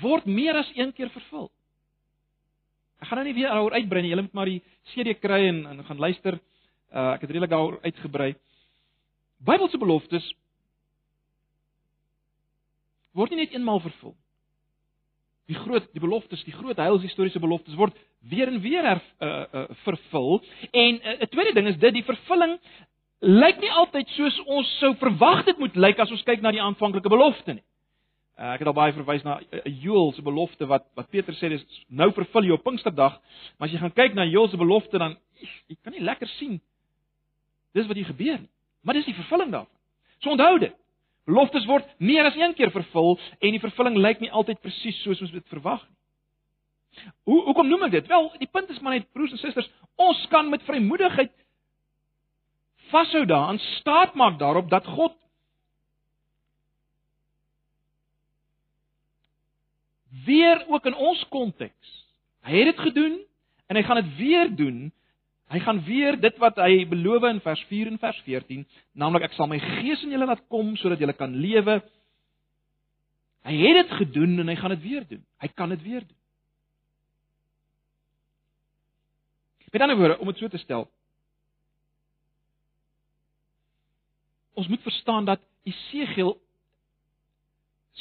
word 0.00 0.24
meer 0.24 0.56
as 0.56 0.70
een 0.74 0.92
keer 0.96 1.10
vervul. 1.12 1.50
Ek 3.00 3.08
gaan 3.08 3.20
nou 3.20 3.26
nie 3.26 3.36
weer 3.36 3.52
daaroor 3.52 3.76
uitbrei 3.76 4.02
nie. 4.02 4.10
Julle 4.12 4.22
moet 4.22 4.36
maar 4.36 4.48
die 4.48 4.62
CD 4.92 5.16
kry 5.20 5.40
en, 5.48 5.66
en 5.66 5.84
gaan 5.84 6.00
luister. 6.00 6.38
Uh, 6.90 7.12
ek 7.14 7.20
het 7.20 7.30
redelik 7.30 7.52
daaroor 7.52 7.78
uitgebrei. 7.84 8.34
Bybelse 9.44 9.78
beloftes 9.80 10.26
word 13.12 13.32
nie 13.32 13.44
net 13.44 13.54
eenmaal 13.56 13.80
vervul. 13.84 14.14
Die 15.50 15.58
groot 15.58 15.88
die 15.96 16.02
beloftes, 16.02 16.44
die 16.46 16.54
groot 16.54 16.78
heilshistoriese 16.78 17.42
beloftes 17.42 17.74
word 17.78 17.96
weer 18.30 18.50
en 18.50 18.60
weer 18.62 18.86
her, 18.86 19.00
uh, 19.18 19.30
uh, 19.50 19.64
vervul. 19.84 20.38
En 20.70 20.94
'n 20.94 21.16
uh, 21.16 21.26
tweede 21.32 21.54
ding 21.58 21.66
is 21.68 21.78
dit 21.78 21.94
die 21.98 22.06
vervulling 22.06 22.58
lyk 23.20 23.60
nie 23.60 23.70
altyd 23.70 24.08
soos 24.16 24.38
ons 24.48 24.68
sou 24.80 24.94
verwag 25.00 25.44
dit 25.44 25.58
moet 25.60 25.76
lyk 25.76 25.98
as 26.00 26.12
ons 26.14 26.22
kyk 26.24 26.40
na 26.40 26.52
die 26.54 26.62
aanvanklike 26.62 27.12
belofte 27.12 27.58
nie. 27.58 27.64
Uh, 28.40 28.54
ek 28.54 28.62
het 28.62 28.70
al 28.70 28.76
baie 28.76 28.94
verwys 28.96 29.24
na 29.26 29.36
uh, 29.40 29.60
Joel 29.82 30.14
se 30.16 30.22
belofte 30.24 30.66
wat 30.66 30.86
wat 30.96 31.10
Petrus 31.12 31.36
sê 31.42 31.50
dis 31.52 31.64
nou 31.88 32.08
vervul 32.16 32.48
jy 32.48 32.56
op 32.56 32.64
Pinksterdag, 32.64 33.18
maar 33.58 33.68
as 33.68 33.74
jy 33.74 33.82
gaan 33.82 33.92
kyk 33.92 34.16
na 34.16 34.24
Joel 34.24 34.48
se 34.48 34.60
belofte 34.60 34.98
dan 34.98 35.18
jy 35.68 35.76
kan 35.82 35.92
nie 35.92 36.04
lekker 36.04 36.30
sien 36.38 36.60
dis 37.76 37.86
wat 37.86 37.96
hier 37.96 38.08
gebeur 38.08 38.40
nie. 38.40 38.50
Maar 38.82 38.96
dis 38.96 39.10
die 39.10 39.18
vervulling 39.18 39.52
daarvan. 39.52 39.76
So 40.24 40.32
onthou 40.32 40.58
dit. 40.58 40.79
Beloftes 41.30 41.66
word 41.70 41.86
meer 42.02 42.26
as 42.26 42.36
een 42.38 42.56
keer 42.58 42.72
vervul 42.74 43.14
en 43.38 43.54
die 43.54 43.62
vervulling 43.62 43.98
lyk 44.02 44.22
nie 44.22 44.32
altyd 44.34 44.60
presies 44.64 44.98
soos 45.04 45.22
ons 45.22 45.34
dit 45.34 45.46
verwag 45.54 45.84
nie. 45.86 45.96
Hoe 47.30 47.38
hoekom 47.46 47.68
noem 47.70 47.86
ek 47.86 47.92
dit? 48.00 48.08
Wel, 48.10 48.26
die 48.42 48.50
punt 48.50 48.70
is 48.72 48.80
maar 48.82 48.96
net 48.96 49.06
broers 49.14 49.32
en 49.34 49.38
susters, 49.38 49.68
ons 50.00 50.20
kan 50.32 50.48
met 50.50 50.64
vrymoedigheid 50.66 51.32
vashou 52.90 53.22
daaraan, 53.30 53.60
staat 53.78 54.16
maak 54.18 54.38
daarop 54.40 54.70
dat 54.70 54.86
God 54.86 55.14
weer 60.26 60.64
ook 60.66 60.86
in 60.90 60.94
ons 60.94 61.22
konteks. 61.30 61.92
Hy 62.42 62.56
het 62.56 62.72
dit 62.72 62.80
gedoen 62.88 63.20
en 63.70 63.78
hy 63.78 63.82
gaan 63.86 64.02
dit 64.02 64.16
weer 64.18 64.50
doen. 64.56 64.90
Hy 65.50 65.58
gaan 65.64 65.80
weer 65.82 66.14
dit 66.20 66.36
wat 66.38 66.60
hy 66.62 66.84
beloof 66.86 67.26
in 67.26 67.40
vers 67.42 67.62
4 67.66 67.90
en 67.90 67.98
vers 67.98 68.18
14, 68.26 68.62
naamlik 68.94 69.26
ek 69.26 69.34
sal 69.34 69.48
my 69.50 69.58
gees 69.58 70.04
in 70.06 70.14
julle 70.14 70.28
laat 70.30 70.44
kom 70.52 70.76
sodat 70.78 71.02
julle 71.02 71.16
kan 71.18 71.34
lewe. 71.34 71.80
Hy 73.48 73.56
het 73.64 73.80
dit 73.80 73.96
gedoen 74.04 74.38
en 74.44 74.52
hy 74.52 74.56
gaan 74.60 74.76
dit 74.76 74.84
weer 74.84 75.06
doen. 75.08 75.22
Hy 75.42 75.48
kan 75.56 75.74
dit 75.74 75.82
weer 75.82 76.06
doen. 76.06 76.16
Met 79.70 79.82
ander 79.82 79.96
woorde, 79.96 80.18
om 80.18 80.26
dit 80.26 80.38
so 80.38 80.48
te 80.50 80.58
stel, 80.58 80.88
ons 84.58 84.68
moet 84.68 84.82
verstaan 84.82 85.24
dat 85.24 85.42
Esegiel 85.62 86.34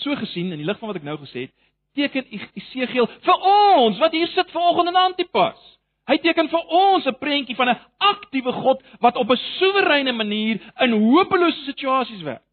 so 0.02 0.16
gesien 0.16 0.50
in 0.52 0.62
die 0.62 0.66
lig 0.66 0.80
van 0.80 0.90
wat 0.90 0.98
ek 0.98 1.06
nou 1.06 1.18
gesê 1.22 1.46
het, 1.46 1.54
teken 1.98 2.26
Esegiel 2.58 3.06
vir 3.26 3.46
ons 3.52 4.02
wat 4.02 4.18
hier 4.18 4.30
sit 4.34 4.50
vanoggend 4.54 4.90
in 4.90 5.02
Antipas. 5.02 5.62
Hy 6.10 6.18
teken 6.18 6.50
vir 6.50 6.64
ons 6.74 7.06
'n 7.06 7.20
prentjie 7.22 7.56
van 7.56 7.70
'n 7.70 7.80
aktiewe 7.98 8.52
God 8.52 8.82
wat 9.00 9.16
op 9.16 9.30
'n 9.30 9.44
soewereine 9.60 10.12
manier 10.12 10.60
in 10.82 10.92
hopelose 10.92 11.64
situasies 11.66 12.22
werk. 12.22 12.44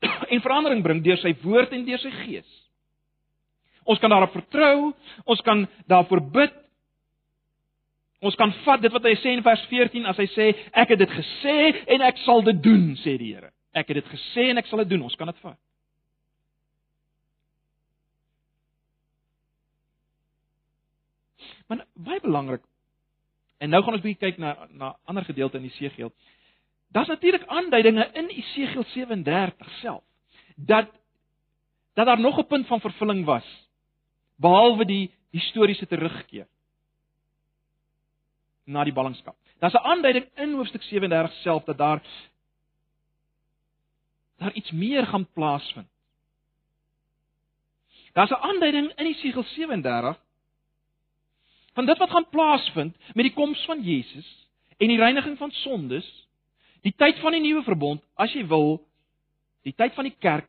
en 0.32 0.40
verandering 0.44 0.82
bring 0.82 1.02
deur 1.04 1.18
sy 1.20 1.32
woord 1.44 1.74
en 1.76 1.84
deur 1.86 2.00
sy 2.02 2.12
gees. 2.24 2.48
Ons 3.86 4.00
kan 4.02 4.10
daarop 4.10 4.34
vertrou, 4.34 4.92
ons 5.24 5.42
kan 5.46 5.66
daarvoor 5.90 6.22
bid. 6.34 6.54
Ons 8.26 8.34
kan 8.38 8.50
vat 8.64 8.82
dit 8.82 8.92
wat 8.92 9.04
hy 9.06 9.14
sê 9.20 9.36
in 9.36 9.44
vers 9.44 9.62
14 9.70 10.08
as 10.10 10.18
hy 10.18 10.26
sê 10.32 10.46
ek 10.72 10.94
het 10.94 11.02
dit 11.04 11.12
gesê 11.12 11.58
en 11.94 12.02
ek 12.08 12.18
sal 12.24 12.42
dit 12.46 12.62
doen, 12.64 12.88
sê 13.04 13.14
die 13.20 13.34
Here. 13.34 13.52
Ek 13.76 13.92
het 13.92 14.00
dit 14.00 14.10
gesê 14.10 14.50
en 14.50 14.58
ek 14.58 14.66
sal 14.70 14.82
dit 14.82 14.94
doen. 14.94 15.04
Ons 15.06 15.16
kan 15.20 15.28
dit 15.30 15.38
vat. 15.44 15.58
Maar 21.66 21.84
baie 21.94 22.20
belangrik. 22.20 22.62
En 23.58 23.70
nou 23.70 23.82
gaan 23.82 23.96
ons 23.96 24.02
bietjie 24.02 24.30
kyk 24.30 24.38
na 24.38 24.68
na 24.70 24.96
ander 25.04 25.24
gedeelte 25.24 25.56
in 25.56 25.64
Esegiel. 25.64 26.12
Daar's 26.92 27.08
natuurlik 27.08 27.46
aanduidinge 27.46 28.10
in 28.12 28.28
Esegiel 28.28 28.84
37 28.84 29.70
self 29.80 30.02
dat 30.56 30.88
dat 31.94 32.06
daar 32.06 32.20
nog 32.20 32.38
'n 32.38 32.46
punt 32.46 32.66
van 32.66 32.80
vervulling 32.80 33.24
was 33.24 33.68
behalwe 34.36 34.84
die 34.84 35.10
historiese 35.30 35.86
terugkeer 35.86 36.46
na 38.64 38.84
die 38.84 38.92
ballingskap. 38.92 39.36
Daar's 39.58 39.74
'n 39.74 39.86
aanduiding 39.86 40.26
in 40.34 40.54
hoofstuk 40.54 40.82
37 40.82 41.32
self 41.32 41.64
dat 41.64 41.78
daar 41.78 42.02
daar 44.36 44.52
iets 44.52 44.70
meer 44.70 45.06
gaan 45.06 45.26
plaasvind. 45.32 45.88
Daar's 48.12 48.30
'n 48.30 48.42
aanduiding 48.48 48.92
in 48.94 49.06
Esegiel 49.06 49.42
37 49.42 50.25
van 51.76 51.86
dit 51.86 51.98
wat 51.98 52.10
gaan 52.10 52.28
plaasvind 52.32 52.96
met 53.12 53.26
die 53.28 53.34
koms 53.36 53.64
van 53.68 53.82
Jesus 53.84 54.28
en 54.76 54.88
die 54.88 54.96
reiniging 54.96 55.36
van 55.38 55.50
sondes, 55.50 56.06
die 56.80 56.94
tyd 56.96 57.18
van 57.20 57.36
die 57.36 57.42
nuwe 57.44 57.62
verbond, 57.66 58.00
as 58.16 58.32
jy 58.32 58.46
wil, 58.48 58.78
die 59.68 59.74
tyd 59.76 59.92
van 59.96 60.08
die 60.08 60.16
kerk, 60.16 60.48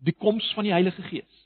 die 0.00 0.14
koms 0.16 0.46
van 0.56 0.64
die 0.64 0.72
Heilige 0.72 1.04
Gees. 1.10 1.44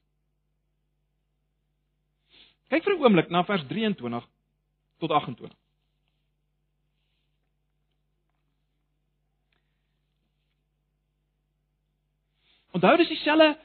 Kyk 2.70 2.84
vir 2.84 2.94
'n 2.94 3.02
oomblik 3.02 3.30
na 3.30 3.42
vers 3.44 3.66
23 3.66 4.28
tot 4.98 5.10
28. 5.10 5.58
Onthou 12.72 12.96
dis 12.96 13.08
dieselfde 13.08 13.58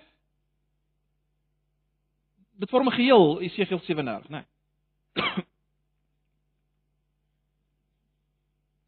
dit 2.57 2.69
vorm 2.69 2.87
'n 2.87 2.97
geheel 2.99 3.41
Esegiel 3.41 3.79
37, 3.79 4.29
né? 4.29 4.37
Nee. 4.37 4.56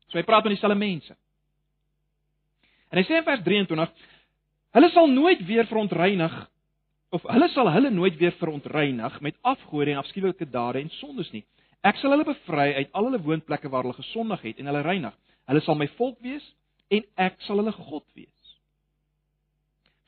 So 0.10 0.18
hy 0.18 0.26
praat 0.26 0.42
met 0.46 0.56
dieselfde 0.56 0.78
mense. 0.80 1.14
En 2.90 2.98
hy 2.98 3.06
sê 3.06 3.20
in 3.20 3.26
vers 3.28 3.44
23: 3.46 3.92
Hulle 4.78 4.90
sal 4.94 5.12
nooit 5.14 5.44
weer 5.46 5.70
verontreinig 5.70 6.34
of 7.14 7.24
hulle 7.26 7.48
sal 7.50 7.72
hulle 7.74 7.90
nooit 7.90 8.18
weer 8.22 8.36
verontreinig 8.38 9.16
met 9.26 9.38
afgode 9.42 9.94
en 9.94 10.02
afskuwelike 10.02 10.46
dade 10.50 10.82
en 10.84 10.92
sondes 11.00 11.32
nie. 11.34 11.44
Ek 11.86 11.98
sal 12.02 12.14
hulle 12.14 12.28
bevry 12.28 12.68
uit 12.78 12.92
al 12.94 13.08
hulle 13.08 13.22
woonplekke 13.26 13.70
waar 13.70 13.86
hulle 13.86 13.98
gesondig 13.98 14.44
het 14.46 14.60
en 14.62 14.70
hulle 14.70 14.84
reinig. 14.86 15.16
Hulle 15.50 15.62
sal 15.66 15.78
my 15.80 15.88
volk 15.98 16.20
wees 16.26 16.46
en 16.94 17.06
ek 17.18 17.40
sal 17.46 17.62
hulle 17.62 17.74
God 17.78 18.06
wees. 18.18 18.54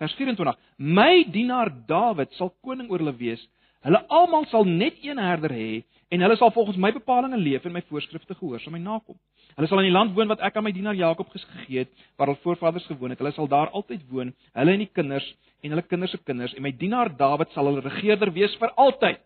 Vers 0.01 0.13
24: 0.17 0.57
My 0.77 1.23
dienaar 1.29 1.69
Dawid 1.89 2.33
sal 2.37 2.53
koning 2.65 2.89
oor 2.89 3.01
hulle 3.01 3.17
wees. 3.17 3.41
Hulle 3.85 4.01
almal 4.13 4.45
sal 4.49 4.65
net 4.65 5.01
een 5.01 5.21
herder 5.21 5.53
hê 5.53 5.81
en 6.11 6.23
hulle 6.25 6.35
sal 6.35 6.51
volgens 6.51 6.77
my 6.77 6.91
bepalinge 6.91 7.37
leef 7.39 7.65
en 7.65 7.71
my 7.71 7.81
voorskrifte 7.87 8.35
gehoorsaam 8.35 8.75
en 8.75 8.83
nakom. 8.83 9.17
Hulle 9.55 9.67
sal 9.67 9.79
in 9.79 9.87
die 9.87 9.95
land 9.95 10.11
woon 10.15 10.27
wat 10.31 10.43
ek 10.43 10.57
aan 10.59 10.65
my 10.67 10.73
dienaar 10.75 10.97
Jakob 10.99 11.29
gegee 11.31 11.85
het, 11.85 11.91
waar 12.19 12.31
hul 12.31 12.39
voorvaders 12.43 12.87
gewoon 12.89 13.13
het. 13.13 13.19
Hulle 13.23 13.31
sal 13.35 13.47
daar 13.51 13.71
altyd 13.71 14.03
woon, 14.11 14.33
hulle 14.59 14.75
en 14.75 14.83
die 14.83 14.91
kinders 14.91 15.27
en 15.63 15.71
hulle 15.71 15.85
kinders 15.87 16.11
se 16.11 16.19
kinders 16.27 16.55
en 16.57 16.65
my 16.65 16.73
dienaar 16.75 17.13
Dawid 17.17 17.53
sal 17.55 17.69
hulle 17.69 17.83
regerder 17.85 18.33
wees 18.35 18.55
vir 18.59 18.73
altyd. 18.75 19.21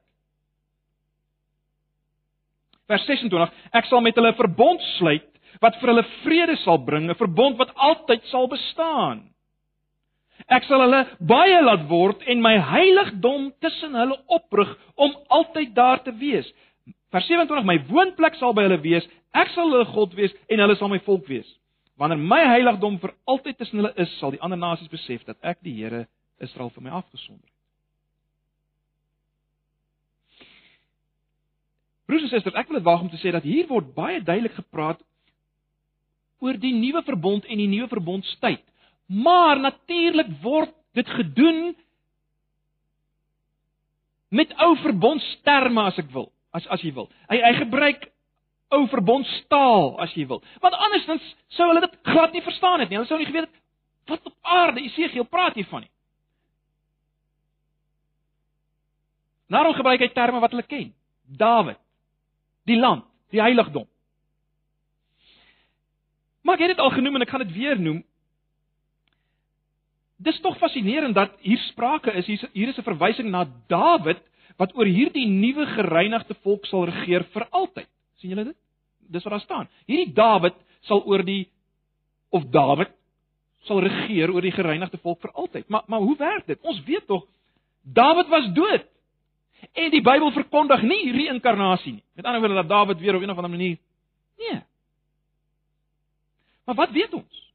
Vers 2.86 3.06
26: 3.10 3.54
Ek 3.74 3.90
sal 3.90 4.02
met 4.06 4.18
hulle 4.20 4.32
'n 4.34 4.42
verbond 4.42 4.82
sluit 4.98 5.32
wat 5.62 5.80
vir 5.82 5.90
hulle 5.90 6.06
vrede 6.22 6.58
sal 6.64 6.78
bring, 6.78 7.10
'n 7.10 7.18
verbond 7.18 7.58
wat 7.58 7.74
altyd 7.76 8.22
sal 8.30 8.48
bestaan. 8.48 9.26
Ek 10.52 10.64
sal 10.68 10.84
hulle 10.84 11.06
baie 11.20 11.62
laat 11.64 11.88
word 11.90 12.22
en 12.28 12.42
my 12.42 12.58
heiligdom 12.60 13.54
tussen 13.64 13.96
hulle 13.96 14.18
oprig 14.28 14.70
om 14.96 15.16
altyd 15.30 15.74
daar 15.74 16.04
te 16.04 16.14
wees. 16.20 16.46
Vers 17.16 17.28
27: 17.32 17.64
My 17.64 17.78
woonplek 17.88 18.36
sal 18.36 18.52
by 18.56 18.66
hulle 18.68 18.82
wees. 18.84 19.06
Ek 19.32 19.54
sal 19.54 19.70
hulle 19.72 19.88
God 19.94 20.16
wees 20.18 20.34
en 20.52 20.60
hulle 20.60 20.76
sal 20.76 20.92
my 20.92 21.00
volk 21.06 21.30
wees. 21.32 21.48
Wanneer 21.96 22.20
my 22.20 22.42
heiligdom 22.44 22.98
vir 23.00 23.14
altyd 23.32 23.56
tussen 23.62 23.80
hulle 23.80 23.94
is, 24.04 24.12
sal 24.20 24.34
die 24.36 24.42
ander 24.44 24.60
nasies 24.60 24.92
besef 24.92 25.24
dat 25.24 25.40
ek 25.40 25.62
die 25.64 25.78
Here 25.78 26.10
Israel 26.44 26.74
vir 26.76 26.84
my 26.84 26.92
afgesonder 26.98 27.46
het. 27.46 27.54
Broers 32.06 32.28
en 32.28 32.34
susters, 32.34 32.60
ek 32.60 32.68
wil 32.70 32.82
dit 32.82 32.88
waag 32.90 33.08
om 33.08 33.10
te 33.10 33.22
sê 33.24 33.32
dat 33.34 33.48
hier 33.48 33.66
word 33.72 33.96
baie 33.96 34.20
duidelik 34.20 34.60
gepraat 34.60 35.00
oor 36.44 36.60
die 36.60 36.76
nuwe 36.76 37.02
verbond 37.08 37.48
en 37.48 37.64
die 37.64 37.72
nuwe 37.72 37.88
verbondstyd. 37.96 38.62
Maar 39.08 39.64
natuurlik 39.64 40.36
word 40.44 40.76
dit 41.00 41.08
gedoen 41.16 41.72
met 44.36 44.52
ou 44.60 44.74
verbondsterme 44.84 45.88
as 45.88 46.04
ek 46.04 46.12
wil, 46.12 46.28
as 46.56 46.68
as 46.72 46.84
jy 46.86 46.94
wil. 46.96 47.10
Hy 47.30 47.40
hy 47.44 47.54
gebruik 47.60 48.08
ou 48.76 48.86
verbondstaal 48.92 49.96
as 50.04 50.14
jy 50.18 50.26
wil. 50.30 50.42
Want 50.64 50.78
andersins 50.88 51.26
sou 51.58 51.68
hulle 51.70 51.84
dit 51.86 52.00
glad 52.08 52.34
nie 52.34 52.44
verstaan 52.46 52.84
het 52.84 52.90
nie. 52.90 53.00
Hulle 53.00 53.10
sou 53.10 53.20
nie 53.20 53.30
geweet 53.30 53.50
het 53.50 53.62
wat 54.06 54.26
op 54.30 54.36
aarde 54.42 54.84
Esegiel 54.86 55.26
praat 55.26 55.58
hiervan 55.58 55.86
nie. 55.86 55.92
Daarom 59.50 59.74
gebruik 59.78 60.02
hy 60.02 60.10
terme 60.14 60.42
wat 60.42 60.54
hulle 60.54 60.66
ken. 60.66 60.92
Dawid, 61.26 61.78
die 62.70 62.78
land, 62.78 63.06
die 63.34 63.42
heiligdom. 63.42 63.88
Maar 66.46 66.60
ek 66.60 66.66
het 66.66 66.76
dit 66.76 66.84
al 66.84 66.94
genoem 66.94 67.18
en 67.18 67.26
ek 67.26 67.32
gaan 67.34 67.46
dit 67.46 67.56
weer 67.56 67.80
noem. 67.82 68.04
Dis 70.22 70.38
tog 70.42 70.58
fascinerend 70.62 71.18
dat 71.18 71.34
hier 71.42 71.62
sprake 71.72 72.14
is 72.22 72.30
hier 72.30 72.50
hier 72.54 72.70
is 72.70 72.78
'n 72.78 72.86
verwysing 72.86 73.30
na 73.30 73.46
Dawid 73.68 74.22
wat 74.58 74.76
oor 74.76 74.88
hierdie 74.88 75.28
nuwe 75.28 75.66
gereinigde 75.76 76.36
volk 76.44 76.66
sal 76.66 76.86
regeer 76.90 77.26
vir 77.34 77.48
altyd. 77.52 77.90
sien 78.20 78.30
julle 78.30 78.46
dit? 78.52 78.58
Dis 79.12 79.24
wat 79.24 79.36
daar 79.36 79.44
staan. 79.44 79.70
Hierdie 79.86 80.14
Dawid 80.14 80.56
sal 80.88 81.04
oor 81.06 81.24
die 81.24 81.50
of 82.30 82.46
Dawid 82.52 82.92
sal 83.66 83.82
regeer 83.82 84.32
oor 84.34 84.42
die 84.42 84.54
gereinigde 84.54 84.98
volk 85.02 85.22
vir 85.22 85.32
altyd. 85.34 85.70
Maar 85.70 85.84
maar 85.88 86.00
hoe 86.00 86.18
werk 86.18 86.46
dit? 86.48 86.62
Ons 86.62 86.84
weet 86.84 87.08
tog 87.08 87.26
Dawid 87.84 88.28
was 88.28 88.54
dood. 88.54 88.86
En 89.74 89.92
die 89.92 90.02
Bybel 90.02 90.32
verkondig 90.32 90.82
nie 90.82 91.12
reïnkarnasie 91.12 91.94
nie. 91.94 92.04
Met 92.16 92.26
ander 92.26 92.42
woorde 92.42 92.62
dat 92.62 92.70
Dawid 92.70 93.00
weer 93.00 93.16
op 93.16 93.22
'n 93.22 93.30
of 93.30 93.38
ander 93.38 93.52
manier 93.52 93.78
Nee. 94.38 94.62
Maar 96.66 96.76
wat 96.76 96.92
weet 96.92 97.14
ons? 97.14 97.54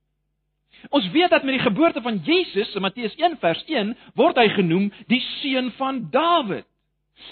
Ons 0.89 1.11
weet 1.11 1.31
dat 1.31 1.43
met 1.43 1.55
die 1.59 1.63
geboorte 1.63 2.01
van 2.01 2.17
Jesus 2.25 2.75
in 2.75 2.81
Matteus 2.81 3.15
1 3.17 3.37
vers 3.39 3.65
1 3.67 3.97
word 4.15 4.39
hy 4.41 4.49
genoem 4.49 4.93
die 5.07 5.21
seun 5.21 5.71
van 5.77 6.07
Dawid. 6.11 6.67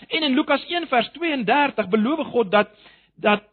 En 0.09 0.23
in 0.23 0.35
Lukas 0.35 0.65
1 0.67 0.89
vers 0.89 1.11
32 1.13 1.89
beloof 1.89 2.27
God 2.27 2.51
dat 2.51 2.69
dat 3.15 3.45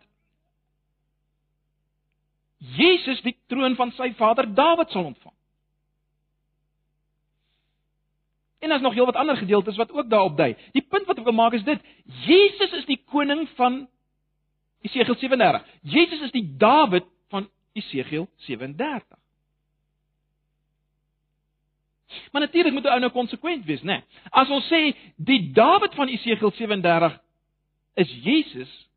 Jesus 2.57 3.21
die 3.21 3.37
troon 3.47 3.75
van 3.75 3.91
sy 3.91 4.13
vader 4.17 4.47
Dawid 4.53 4.91
sal 4.91 5.03
ontvang. 5.03 5.33
En 8.59 8.69
daar's 8.69 8.81
nog 8.81 8.93
heelwat 8.93 9.15
ander 9.15 9.37
gedeeltes 9.37 9.75
wat 9.75 9.91
ook 9.91 10.09
daarop 10.09 10.37
dui. 10.37 10.55
Die 10.71 10.85
punt 10.89 11.05
wat 11.05 11.17
ek 11.17 11.27
wil 11.27 11.37
maak 11.37 11.53
is 11.53 11.63
dit: 11.63 11.81
Jesus 12.25 12.71
is 12.73 12.85
die 12.85 13.01
koning 13.11 13.45
van 13.59 13.83
Esegiel 14.81 15.15
37. 15.15 15.65
Jesus 15.81 16.21
is 16.21 16.31
die 16.33 16.45
Dawid 16.57 17.05
van 17.29 17.49
Esegiel 17.73 18.27
37. 18.47 19.24
Maar 22.31 22.41
natuurlik 22.41 22.73
moet 22.73 22.83
'n 22.83 22.87
ou 22.87 22.99
nou 22.99 23.11
konsekwent 23.11 23.65
wees, 23.65 23.81
né? 23.81 23.85
Nee. 23.85 24.03
As 24.29 24.49
ons 24.49 24.67
sê 24.67 24.95
die 25.15 25.51
Dawid 25.51 25.95
van 25.95 26.07
Esegiel 26.07 26.51
37 26.51 27.19
is 27.93 28.11
Jesus, 28.23 28.87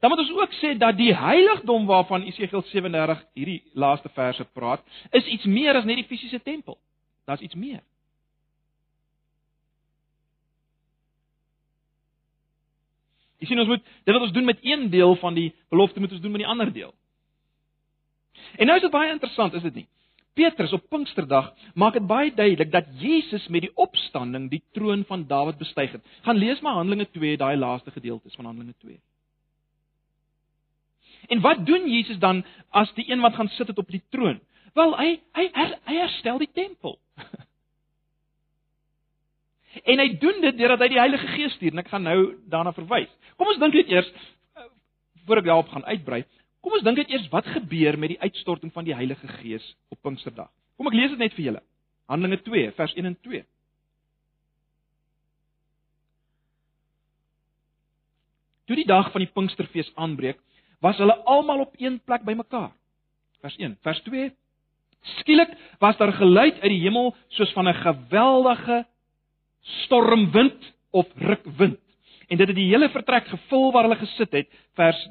dan 0.00 0.10
moet 0.10 0.18
ons 0.18 0.32
ook 0.32 0.52
sê 0.52 0.76
dat 0.78 0.96
die 0.96 1.14
heiligdom 1.14 1.86
waarvan 1.86 2.22
Esegiel 2.22 2.62
37 2.62 3.24
hierdie 3.34 3.62
laaste 3.72 4.08
verse 4.08 4.44
praat, 4.44 4.82
is 5.10 5.26
iets 5.26 5.44
meer 5.44 5.74
as 5.74 5.84
net 5.84 5.96
die 5.96 6.06
fisiese 6.06 6.42
tempel. 6.42 6.78
Daar's 7.24 7.40
iets 7.40 7.54
meer. 7.54 7.82
Jy 13.38 13.46
sien 13.50 13.60
ons 13.60 13.68
moet 13.68 13.82
dit 13.84 14.14
wat 14.14 14.22
ons 14.22 14.32
doen 14.32 14.44
met 14.44 14.58
een 14.62 14.90
deel 14.90 15.16
van 15.20 15.34
die 15.34 15.50
belofte 15.68 16.00
moet 16.00 16.12
ons 16.12 16.20
doen 16.20 16.32
met 16.32 16.40
die 16.40 16.48
ander 16.48 16.72
deel. 16.72 16.94
En 18.56 18.66
nou 18.66 18.76
is 18.76 18.82
dit 18.82 18.92
baie 18.92 19.12
interessant, 19.12 19.54
is 19.54 19.62
dit 19.62 19.74
nie? 19.74 19.86
Petrus 20.34 20.72
op 20.74 20.88
Pinksterdag 20.90 21.52
maak 21.78 21.94
dit 21.94 22.06
baie 22.06 22.34
duidelik 22.34 22.70
dat 22.72 22.90
Jesus 22.98 23.46
met 23.48 23.66
die 23.68 23.72
opstanding 23.78 24.48
die 24.50 24.62
troon 24.74 25.04
van 25.06 25.26
Dawid 25.30 25.58
bestyg 25.58 25.92
het. 25.94 26.02
Gaan 26.26 26.40
lees 26.42 26.60
maar 26.60 26.80
Handelinge 26.80 27.06
2, 27.10 27.36
daai 27.38 27.56
laaste 27.56 27.90
gedeeltes 27.94 28.34
van 28.34 28.44
Handelinge 28.44 28.74
2. 28.82 28.98
En 31.28 31.40
wat 31.40 31.66
doen 31.66 31.88
Jesus 31.88 32.18
dan 32.18 32.44
as 32.70 32.92
die 32.98 33.06
een 33.10 33.20
wat 33.20 33.34
gaan 33.34 33.48
sit 33.48 33.70
het 33.70 33.78
op 33.78 33.88
die 33.88 34.02
troon? 34.10 34.40
Wel, 34.74 34.96
hy 34.98 35.10
hy 35.38 35.48
hy 35.54 35.96
herstel 36.00 36.38
die 36.42 36.50
tempel. 36.52 36.98
en 39.90 40.02
hy 40.02 40.08
doen 40.18 40.40
dit 40.42 40.58
deurdat 40.58 40.82
hy 40.82 40.88
die 40.96 41.00
Heilige 41.00 41.30
Gees 41.36 41.54
stuur 41.54 41.72
en 41.72 41.84
ek 41.84 41.92
gaan 41.92 42.06
nou 42.08 42.18
daarna 42.50 42.74
verwys. 42.74 43.12
Kom 43.38 43.52
ons 43.54 43.60
dink 43.62 43.78
net 43.78 43.92
eers 43.92 44.10
eh, 44.10 44.66
voor 45.26 45.40
ek 45.40 45.48
daarop 45.48 45.70
gaan 45.70 45.86
uitbrei. 45.86 46.24
Kom 46.64 46.78
ons 46.78 46.84
dink 46.86 46.96
net 46.96 47.10
eers 47.12 47.26
wat 47.28 47.44
gebeur 47.52 47.98
met 48.00 48.14
die 48.14 48.20
uitstorting 48.24 48.70
van 48.72 48.86
die 48.86 48.94
Heilige 48.96 49.28
Gees 49.36 49.64
op 49.92 49.98
Pinksterdag. 50.00 50.48
Kom 50.80 50.88
ek 50.88 50.96
lees 50.96 51.12
dit 51.12 51.20
net 51.20 51.34
vir 51.36 51.44
julle. 51.50 51.60
Handelinge 52.08 52.40
2 52.46 52.70
vers 52.78 52.94
1 52.96 53.10
en 53.10 53.16
2. 53.26 53.42
Toe 58.64 58.78
die 58.80 58.88
dag 58.88 59.12
van 59.12 59.26
die 59.26 59.28
Pinksterfees 59.28 59.92
aanbreek, 60.00 60.40
was 60.80 60.96
hulle 61.04 61.18
almal 61.28 61.66
op 61.66 61.76
een 61.76 62.00
plek 62.00 62.24
bymekaar. 62.24 62.72
Vers 63.44 63.60
1. 63.60 63.76
Vers 63.84 64.00
2. 64.08 64.32
Skielik 65.18 65.52
was 65.84 66.00
daar 66.00 66.16
geluid 66.16 66.62
uit 66.64 66.72
die 66.72 66.80
hemel 66.86 67.12
soos 67.36 67.52
van 67.52 67.68
'n 67.68 67.76
geweldige 67.84 68.86
stormwind 69.84 70.72
of 70.96 71.06
rukwind. 71.20 71.83
En 72.28 72.36
dit 72.36 72.46
het 72.46 72.56
die 72.56 72.70
hele 72.70 72.88
vertrek 72.88 73.26
gevul 73.28 73.72
waar 73.72 73.88
hulle 73.88 74.00
gesit 74.00 74.32
het. 74.32 74.48
Vers 74.74 75.08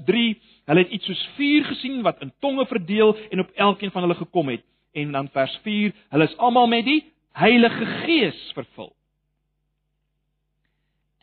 Hulle 0.64 0.86
het 0.86 0.94
iets 0.96 1.06
soos 1.06 1.24
vuur 1.36 1.66
gesien 1.68 2.02
wat 2.06 2.22
in 2.24 2.32
tonge 2.40 2.66
verdeel 2.66 3.18
en 3.32 3.40
op 3.44 3.52
elkeen 3.56 3.92
van 3.92 4.06
hulle 4.06 4.16
gekom 4.16 4.50
het. 4.50 4.64
En 4.94 5.12
dan 5.12 5.30
vers 5.34 5.60
4, 5.64 5.92
hulle 6.10 6.24
is 6.24 6.38
almal 6.38 6.68
met 6.68 6.86
die 6.86 7.02
Heilige 7.34 7.86
Gees 7.86 8.40
vervul. 8.54 8.94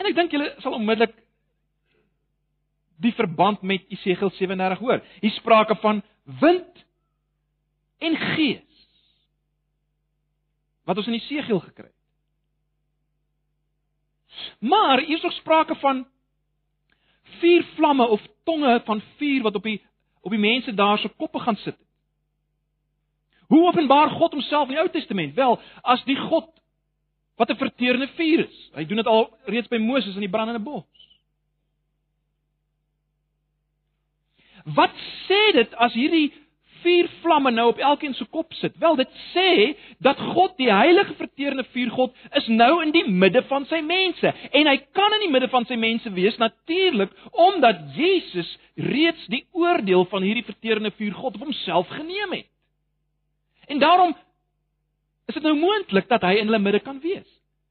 En 0.01 0.09
ek 0.09 0.17
dink 0.17 0.33
julle 0.35 0.49
sal 0.65 0.75
onmiddellik 0.77 1.15
die 3.01 3.13
verband 3.17 3.63
met 3.63 3.87
Esegiel 3.93 4.33
37 4.37 4.83
hoor. 4.83 5.01
Hier 5.23 5.33
sprake 5.39 5.77
van 5.81 6.03
wind 6.41 6.85
en 8.01 8.17
gees. 8.35 8.85
Wat 10.85 11.01
ons 11.01 11.09
in 11.09 11.17
Esegiel 11.21 11.63
gekry 11.65 11.89
het. 11.89 12.00
Maar 14.59 15.01
hier 15.01 15.17
is 15.17 15.25
ook 15.25 15.33
sprake 15.33 15.75
van 15.75 16.07
vier 17.23 17.65
vlamme 17.75 18.07
of 18.07 18.23
tonge 18.45 18.81
van 18.85 19.03
vuur 19.17 19.43
wat 19.43 19.55
op 19.55 19.63
die 19.63 19.83
op 20.21 20.31
die 20.31 20.41
mense 20.41 20.75
daar 20.75 20.99
se 20.99 21.09
koppe 21.09 21.39
gaan 21.39 21.57
sit. 21.57 21.77
Hoe 23.47 23.67
openbaar 23.67 24.11
God 24.11 24.33
homself 24.33 24.69
in 24.69 24.75
die 24.75 24.83
Ou 24.83 24.91
Testament? 24.91 25.35
Wel, 25.35 25.61
as 25.83 26.05
die 26.05 26.17
God 26.17 26.51
wat 27.37 27.51
'n 27.51 27.57
verterende 27.57 28.09
vuur 28.09 28.49
is. 28.49 28.71
Hy 28.75 28.85
doen 28.85 28.97
dit 28.97 29.07
al 29.07 29.31
reeds 29.45 29.69
by 29.69 29.77
Moses 29.77 30.15
in 30.15 30.21
die 30.21 30.29
brandende 30.29 30.61
bos. 30.61 30.85
Wat 34.65 34.93
sê 35.27 35.53
dit 35.53 35.75
as 35.75 35.93
hierdie 35.93 36.33
vier 36.83 37.09
vlamme 37.23 37.51
nou 37.51 37.69
op 37.71 37.79
elkeen 37.79 38.15
se 38.15 38.25
kop 38.25 38.53
sit. 38.59 38.77
Wel, 38.79 38.97
dit 38.97 39.19
sê 39.33 39.51
dat 39.99 40.21
God, 40.35 40.57
die 40.57 40.71
heilige 40.73 41.15
verterende 41.19 41.65
vuur 41.73 41.91
God, 41.91 42.15
is 42.39 42.47
nou 42.47 42.83
in 42.83 42.93
die 42.95 43.05
midde 43.09 43.43
van 43.49 43.67
sy 43.71 43.81
mense. 43.85 44.33
En 44.51 44.71
hy 44.71 44.77
kan 44.97 45.17
in 45.19 45.27
die 45.27 45.33
midde 45.33 45.51
van 45.53 45.67
sy 45.69 45.79
mense 45.81 46.13
wees 46.17 46.39
natuurlik 46.41 47.13
omdat 47.33 47.83
Jesus 47.97 48.51
reeds 48.75 49.27
die 49.33 49.45
oordeel 49.53 50.07
van 50.11 50.25
hierdie 50.27 50.47
verterende 50.47 50.93
vuur 50.97 51.15
God 51.15 51.37
op 51.39 51.49
homself 51.49 51.89
geneem 51.89 52.39
het. 52.39 52.49
En 53.71 53.79
daarom 53.79 54.17
is 55.31 55.35
dit 55.35 55.43
nou 55.43 55.55
moontlik 55.59 56.09
dat 56.11 56.25
hy 56.27 56.41
in 56.41 56.49
hulle 56.51 56.63
midde 56.63 56.81
kan 56.83 56.99
wees. 57.03 57.29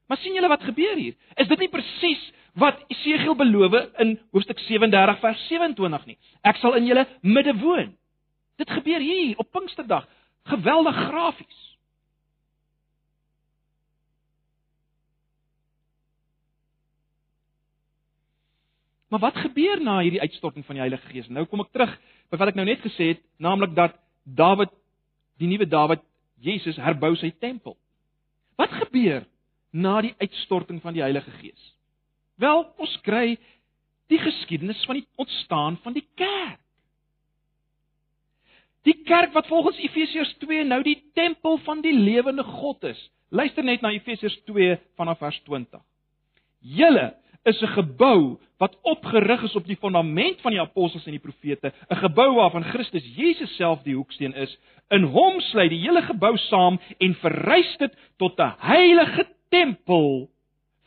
Maar 0.07 0.17
sien 0.17 0.33
julle 0.33 0.49
wat 0.49 0.63
gebeur 0.65 0.95
hier? 0.97 1.15
Is 1.35 1.47
dit 1.47 1.59
nie 1.59 1.69
presies 1.69 2.21
wat 2.59 2.79
Esegiel 2.89 3.35
beloof 3.37 3.75
in 4.01 4.15
hoofstuk 4.33 4.59
37 4.65 5.19
vers 5.21 5.47
27 5.51 6.05
nie? 6.09 6.17
Ek 6.41 6.57
sal 6.61 6.79
in 6.79 6.87
julle 6.89 7.05
midde 7.21 7.53
woon. 7.61 7.91
Dit 8.59 8.69
gebeur 8.69 8.99
hier 8.99 9.37
op 9.39 9.51
Pinksterdag. 9.51 10.07
Geweldig 10.51 10.95
grafies. 10.95 11.59
Maar 19.09 19.19
wat 19.19 19.35
gebeur 19.35 19.81
na 19.81 19.99
hierdie 19.99 20.21
uitstorting 20.21 20.65
van 20.65 20.75
die 20.75 20.83
Heilige 20.83 21.07
Gees? 21.09 21.27
Nou 21.27 21.45
kom 21.49 21.63
ek 21.63 21.71
terug 21.73 21.95
by 22.29 22.37
wat 22.37 22.51
ek 22.51 22.59
nou 22.59 22.65
net 22.67 22.83
gesê 22.83 23.13
het, 23.15 23.23
naamlik 23.41 23.73
dat 23.77 23.95
Dawid 24.23 24.69
die 25.41 25.49
nuwe 25.49 25.65
Dawid 25.65 26.03
Jesus 26.43 26.77
herbou 26.77 27.15
sy 27.17 27.31
tempel. 27.41 27.73
Wat 28.59 28.75
gebeur 28.83 29.23
na 29.71 29.95
die 30.05 30.13
uitstorting 30.19 30.81
van 30.83 30.93
die 30.93 31.01
Heilige 31.01 31.31
Gees? 31.39 31.71
Wel, 32.39 32.67
ons 32.77 32.93
kry 33.07 33.39
die 34.11 34.19
geskiedenis 34.21 34.83
van 34.85 34.99
die 34.99 35.07
ontstaan 35.17 35.79
van 35.83 35.95
die 35.97 36.05
kerk. 36.19 36.61
Die 38.87 38.95
kerk 39.03 39.33
wat 39.35 39.47
volgens 39.47 39.79
Efesiërs 39.83 40.35
2 40.43 40.63
nou 40.63 40.81
die 40.83 40.97
tempel 41.13 41.57
van 41.65 41.81
die 41.81 41.93
lewende 41.93 42.43
God 42.43 42.83
is. 42.83 42.99
Luister 43.29 43.63
net 43.63 43.81
na 43.81 43.91
Efesiërs 43.91 44.37
2 44.47 44.77
vanaf 44.97 45.19
vers 45.19 45.41
20. 45.47 45.81
Julle 46.59 47.13
is 47.43 47.61
'n 47.61 47.73
gebou 47.75 48.39
wat 48.57 48.75
opgerig 48.81 49.43
is 49.43 49.55
op 49.55 49.65
die 49.65 49.77
fondament 49.79 50.41
van 50.41 50.51
die 50.51 50.61
apostels 50.61 51.05
en 51.05 51.15
die 51.15 51.23
profete, 51.23 51.71
'n 51.89 51.95
gebou 51.95 52.35
waarvan 52.35 52.63
Christus 52.63 53.05
Jesus 53.15 53.55
self 53.55 53.83
die 53.83 53.95
hoeksteen 53.95 54.33
is. 54.33 54.57
In 54.89 55.03
hom 55.03 55.39
sluit 55.39 55.69
die 55.69 55.79
hele 55.79 56.01
gebou 56.01 56.37
saam 56.37 56.79
en 56.99 57.15
verrys 57.15 57.77
dit 57.77 57.93
tot 58.17 58.39
'n 58.39 58.55
heilige 58.59 59.27
tempel 59.49 60.29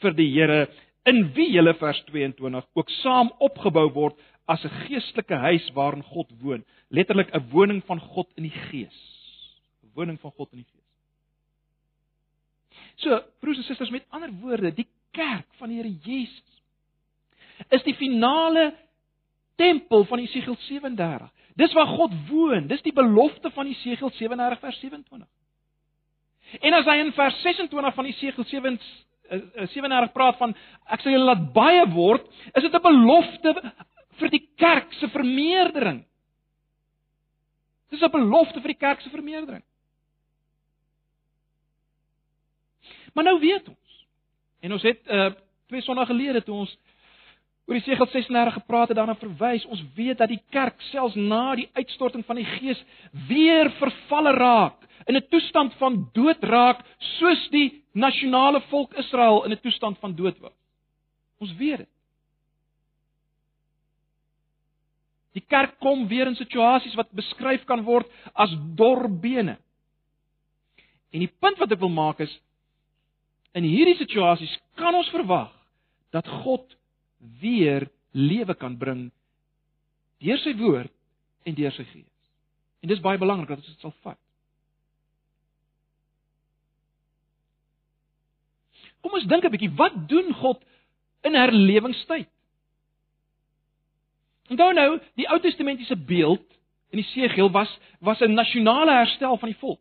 vir 0.00 0.14
die 0.14 0.30
Here 0.32 0.68
in 1.04 1.32
wie 1.34 1.50
julle 1.52 1.74
vers 1.74 2.04
22 2.10 2.64
ook 2.74 2.90
saam 3.02 3.32
opgebou 3.38 3.88
word 3.92 4.18
as 4.46 4.64
'n 4.64 4.74
geestelike 4.86 5.34
huis 5.34 5.70
waarin 5.72 6.02
God 6.02 6.30
woon, 6.40 6.64
letterlik 6.88 7.34
'n 7.34 7.48
woning 7.50 7.82
van 7.84 8.00
God 8.00 8.28
in 8.34 8.42
die 8.42 8.58
gees. 8.70 8.98
'n 9.82 9.90
Woning 9.94 10.20
van 10.20 10.30
God 10.30 10.52
in 10.52 10.58
die 10.58 10.70
gees. 10.72 10.82
So, 12.94 13.22
broers 13.40 13.56
en 13.56 13.64
susters, 13.64 13.90
met 13.90 14.06
ander 14.08 14.32
woorde, 14.32 14.74
die 14.74 14.88
kerk 15.10 15.46
van 15.58 15.68
die 15.68 15.76
Here 15.76 15.94
Jesus 16.02 16.42
is 17.68 17.82
die 17.82 17.94
finale 17.94 18.74
tempel 19.56 20.04
van 20.04 20.20
Jesegiel 20.20 20.56
37. 20.58 21.30
Dis 21.54 21.72
waar 21.72 21.86
God 21.86 22.12
woon. 22.28 22.66
Dis 22.66 22.82
die 22.82 22.92
belofte 22.92 23.50
van 23.50 23.66
Jesegiel 23.66 24.10
37 24.10 24.58
vers 24.58 24.78
27. 24.80 25.28
En 26.60 26.76
as 26.76 26.88
hy 26.88 26.98
in 27.00 27.12
vers 27.16 27.40
26 27.42 27.94
van 27.94 28.08
Jesegiel 28.10 28.44
37 28.44 30.12
praat 30.12 30.36
van 30.40 30.56
ek 30.92 31.00
sal 31.00 31.14
julle 31.14 31.28
laat 31.30 31.44
baie 31.54 31.84
word, 31.94 32.26
is 32.52 32.62
dit 32.62 32.74
'n 32.74 32.82
belofte 32.82 33.72
vir 34.20 34.30
die 34.30 34.48
kerk 34.56 34.92
se 34.92 35.08
vermeerdering. 35.08 36.04
Dis 37.90 38.02
'n 38.02 38.10
belofte 38.10 38.60
vir 38.60 38.72
die 38.72 38.82
kerk 38.86 39.00
se 39.00 39.10
vermeerdering. 39.10 39.62
Maar 43.12 43.24
nou 43.24 43.38
weet 43.40 43.68
ons. 43.68 44.06
En 44.60 44.72
ons 44.72 44.82
het 44.82 45.00
uh 45.08 45.30
twee 45.66 45.82
sonna 45.82 46.04
gelede 46.04 46.42
toe 46.42 46.54
ons 46.54 46.78
oor 47.66 47.78
die 47.78 47.84
Segel 47.86 48.06
36 48.10 48.52
gepraat 48.52 48.90
het 48.90 48.98
daarna 48.98 49.14
verwys, 49.16 49.64
ons 49.70 49.82
weet 49.94 50.18
dat 50.18 50.28
die 50.28 50.42
kerk 50.50 50.80
selfs 50.90 51.14
na 51.16 51.54
die 51.56 51.68
uitstorting 51.78 52.24
van 52.26 52.40
die 52.40 52.44
Gees 52.44 52.80
weer 53.28 53.70
vervalle 53.78 54.34
raak, 54.36 54.82
in 55.06 55.16
'n 55.16 55.28
toestand 55.30 55.74
van 55.80 56.10
dood 56.12 56.42
raak, 56.42 56.84
soos 57.18 57.48
die 57.50 57.82
nasionale 57.92 58.60
volk 58.68 58.92
Israel 58.94 59.44
in 59.44 59.52
'n 59.52 59.60
toestand 59.62 59.98
van 59.98 60.14
dood 60.14 60.38
was. 60.38 60.52
Ons 61.38 61.56
weet 61.56 61.78
dit. 61.78 61.91
Die 65.32 65.44
kerk 65.48 65.78
kom 65.80 66.06
weer 66.10 66.28
in 66.28 66.36
situasies 66.36 66.96
wat 66.98 67.12
beskryf 67.16 67.64
kan 67.68 67.84
word 67.86 68.08
as 68.34 68.52
dorbene. 68.76 69.56
En 71.12 71.24
die 71.24 71.32
punt 71.40 71.60
wat 71.60 71.72
ek 71.72 71.80
wil 71.80 71.92
maak 71.92 72.20
is 72.24 72.32
in 73.56 73.64
hierdie 73.68 73.98
situasies 73.98 74.52
kan 74.80 74.96
ons 74.96 75.10
verwag 75.12 75.52
dat 76.12 76.28
God 76.44 76.64
weer 77.40 77.88
lewe 78.12 78.54
kan 78.56 78.76
bring 78.80 79.06
deur 80.22 80.40
sy 80.40 80.54
woord 80.56 80.92
en 81.48 81.56
deur 81.56 81.74
sy 81.74 81.84
gees. 81.90 82.08
En 82.82 82.90
dis 82.90 83.02
baie 83.02 83.20
belangrik 83.20 83.52
dat 83.52 83.62
ons 83.62 83.72
dit 83.72 83.84
sal 83.84 83.94
vat. 84.04 84.18
Kom 89.02 89.16
ons 89.18 89.26
dink 89.26 89.44
'n 89.44 89.50
bietjie, 89.50 89.76
wat 89.76 89.94
doen 90.08 90.32
God 90.34 90.62
in 91.26 91.34
herlewingstyd? 91.34 92.31
Onthou 94.52 94.72
nou, 94.76 94.98
die 95.16 95.28
Ou 95.32 95.38
Testamentiese 95.40 95.96
beeld 95.96 96.44
in 96.92 97.00
die 97.00 97.08
Segel 97.14 97.50
was 97.54 97.70
was 98.04 98.20
'n 98.20 98.34
nasionale 98.34 98.92
herstel 98.92 99.38
van 99.38 99.48
die 99.48 99.58
volk. 99.58 99.80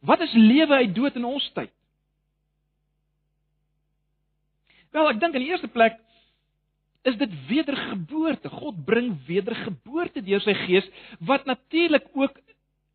Wat 0.00 0.20
is 0.20 0.32
lewe 0.32 0.74
uit 0.74 0.94
dood 0.94 1.16
in 1.16 1.24
ons 1.24 1.50
tyd? 1.52 1.70
Wel, 4.90 5.08
ek 5.10 5.20
dink 5.20 5.34
in 5.34 5.40
die 5.40 5.50
eerste 5.50 5.68
plek 5.68 5.98
is 7.02 7.16
dit 7.16 7.32
wedergeboorte. 7.48 8.48
God 8.48 8.84
bring 8.84 9.16
wedergeboorte 9.26 10.22
deur 10.22 10.40
sy 10.40 10.54
gees 10.54 10.86
wat 11.18 11.44
natuurlik 11.44 12.06
ook 12.14 12.38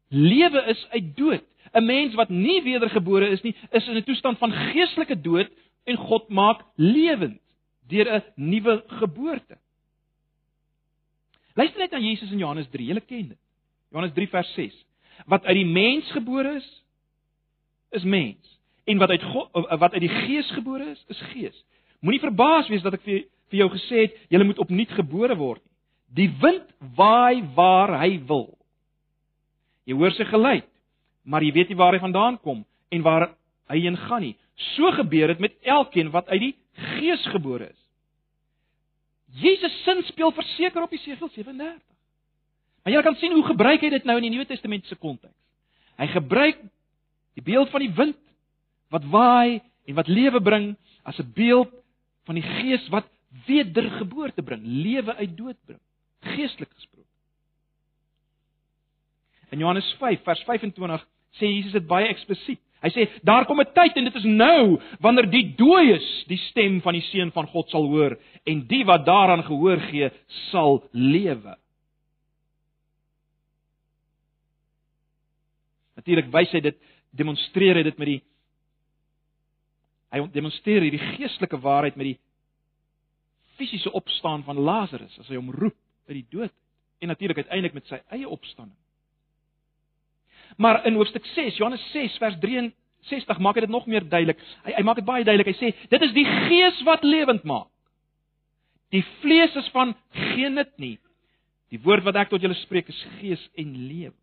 lewe 0.07 0.63
is 0.67 0.87
uit 0.89 1.15
dood. 1.17 1.43
'n 1.73 1.85
Mens 1.85 2.15
wat 2.15 2.29
nie 2.29 2.61
wedergebore 2.63 3.29
is 3.29 3.41
nie, 3.41 3.55
is 3.71 3.87
in 3.87 3.97
'n 3.97 4.03
toestand 4.03 4.37
van 4.37 4.51
geestelike 4.51 5.21
dood 5.21 5.49
en 5.83 5.95
God 5.95 6.29
maak 6.29 6.63
lewend 6.75 7.41
deur 7.87 8.07
'n 8.15 8.23
nuwe 8.35 8.83
geboorte. 8.87 9.57
Luister 11.53 11.79
net 11.79 11.91
na 11.91 11.99
Jesus 11.99 12.31
in 12.31 12.37
Johannes 12.37 12.69
3, 12.69 12.85
julle 12.85 13.01
ken 13.01 13.27
dit. 13.27 13.39
Johannes 13.91 14.13
3 14.13 14.27
vers 14.27 14.53
6. 14.53 14.85
Wat 15.25 15.45
uit 15.45 15.55
die 15.55 15.65
mens 15.65 16.11
gebore 16.11 16.55
is, 16.55 16.83
is 17.91 18.03
mens. 18.03 18.59
En 18.83 18.97
wat 18.97 19.09
uit 19.09 19.23
God 19.23 19.49
wat 19.79 19.93
uit 19.93 20.01
die 20.01 20.15
gees 20.25 20.51
gebore 20.51 20.89
is, 20.91 21.03
is 21.07 21.21
gees. 21.33 21.57
Moenie 21.99 22.23
verbaas 22.23 22.69
wees 22.71 22.81
dat 22.81 22.93
ek 22.97 23.03
vir 23.05 23.25
vir 23.51 23.59
jou 23.65 23.69
gesê 23.73 24.05
het 24.05 24.15
jy 24.31 24.39
moet 24.47 24.61
opnuut 24.63 24.95
gebore 24.95 25.35
word. 25.35 25.61
Die 26.15 26.29
wind 26.41 26.67
waai 26.95 27.43
waar 27.55 27.97
hy 27.99 28.15
wil. 28.27 28.57
Jy 29.87 29.97
hoor 29.99 30.15
sy 30.15 30.25
geluid, 30.29 30.67
maar 31.23 31.43
jy 31.43 31.51
weet 31.55 31.71
nie 31.71 31.79
waar 31.79 31.95
hy 31.95 32.01
vandaan 32.03 32.37
kom 32.39 32.63
en 32.91 33.03
waar 33.03 33.31
hy 33.71 33.79
heen 33.83 33.97
gaan 34.07 34.23
nie. 34.23 34.35
So 34.75 34.91
gebeur 34.95 35.33
dit 35.33 35.43
met 35.43 35.55
elkeen 35.67 36.11
wat 36.15 36.29
uit 36.31 36.41
die 36.47 36.53
Gees 36.73 37.25
gebore 37.33 37.69
is. 37.69 37.79
Jesus 39.41 39.83
sin 39.83 40.03
speel 40.03 40.31
verseker 40.31 40.83
op 40.83 40.91
Jesegiel 40.91 41.29
37. 41.29 41.81
Maar 42.83 42.93
jy 42.93 43.01
kan 43.05 43.15
sien 43.15 43.33
hoe 43.33 43.45
gebruik 43.45 43.83
hy 43.85 43.91
dit 43.93 44.07
nou 44.09 44.17
in 44.17 44.27
die 44.27 44.33
Nuwe 44.33 44.47
Testamentiese 44.49 44.97
konteks. 44.99 45.35
Hy 46.01 46.07
gebruik 46.11 46.59
die 47.37 47.45
beeld 47.45 47.69
van 47.71 47.83
die 47.83 47.93
wind 47.95 48.19
wat 48.91 49.05
waai 49.11 49.61
en 49.87 49.95
wat 49.95 50.09
lewe 50.11 50.41
bring 50.41 50.73
as 51.03 51.19
'n 51.19 51.31
beeld 51.33 51.71
van 52.25 52.35
die 52.35 52.43
Gees 52.43 52.87
wat 52.89 53.07
wedergeboorte 53.47 54.43
bring, 54.43 54.61
lewe 54.65 55.15
uit 55.15 55.37
dood 55.37 55.57
bring, 55.65 55.79
geestelik 56.19 56.71
gesproke. 56.73 57.07
In 59.51 59.59
Johannes 59.59 59.95
5 59.99 60.23
vers 60.23 60.43
25 60.43 61.07
sê 61.39 61.47
Jesus 61.47 61.71
dit 61.71 61.87
baie 61.87 62.07
eksplisiet. 62.07 62.59
Hy 62.81 62.89
sê 62.89 63.05
daar 63.21 63.45
kom 63.45 63.61
'n 63.61 63.73
tyd 63.73 63.97
en 63.97 64.05
dit 64.09 64.15
is 64.15 64.25
nou 64.25 64.79
wanneer 64.99 65.29
die 65.29 65.53
dooies 65.55 66.25
die 66.27 66.41
stem 66.49 66.81
van 66.81 66.93
die 66.93 67.05
seun 67.11 67.31
van 67.31 67.47
God 67.47 67.69
sal 67.69 67.85
hoor 67.85 68.17
en 68.45 68.67
die 68.67 68.83
wat 68.85 69.05
daaraan 69.05 69.43
gehoor 69.43 69.79
gee 69.91 70.09
sal 70.49 70.81
lewe. 70.91 71.55
Natuurlik 75.95 76.31
wys 76.33 76.51
hy 76.51 76.59
dit 76.59 76.77
demonstreer 77.13 77.75
hy 77.75 77.83
dit 77.83 77.97
met 77.97 78.07
die 78.07 78.21
hy 80.11 80.27
demonstreer 80.33 80.81
hierdie 80.81 81.15
geestelike 81.17 81.61
waarheid 81.61 81.95
met 81.95 82.05
die 82.05 82.19
fisiese 83.59 83.91
opstaan 83.91 84.43
van 84.43 84.57
Lazarus 84.57 85.19
as 85.19 85.29
hy 85.29 85.37
hom 85.37 85.53
roep 85.53 85.77
uit 86.09 86.17
die 86.17 86.29
dood 86.33 86.53
en 86.99 87.07
natuurlik 87.13 87.37
uiteindelik 87.37 87.77
met 87.77 87.85
sy 87.85 88.01
eie 88.09 88.27
opstanding. 88.27 88.80
Maar 90.57 90.85
in 90.85 90.97
hoofstuk 90.99 91.25
6, 91.25 91.57
Johannes 91.57 91.83
6 91.91 92.17
vers 92.17 92.37
63 92.39 93.37
maak 93.39 93.55
hy 93.55 93.65
dit 93.65 93.73
nog 93.73 93.85
meer 93.85 94.07
duidelik. 94.07 94.39
Hy 94.65 94.75
hy 94.77 94.83
maak 94.87 94.99
dit 95.01 95.07
baie 95.07 95.23
duidelik. 95.27 95.53
Hy 95.53 95.59
sê 95.59 95.89
dit 95.89 96.07
is 96.07 96.15
die 96.15 96.25
gees 96.25 96.81
wat 96.87 97.05
lewend 97.07 97.45
maak. 97.47 97.69
Die 98.91 99.03
vlees 99.21 99.55
is 99.55 99.69
van 99.71 99.95
geen 100.11 100.57
nut 100.59 100.73
nie. 100.81 100.97
Die 101.71 101.79
woord 101.79 102.03
wat 102.03 102.19
ek 102.19 102.33
tot 102.33 102.43
julle 102.43 102.57
spreek 102.59 102.89
is 102.91 103.05
gees 103.19 103.43
en 103.59 103.71
lewe. 103.87 104.17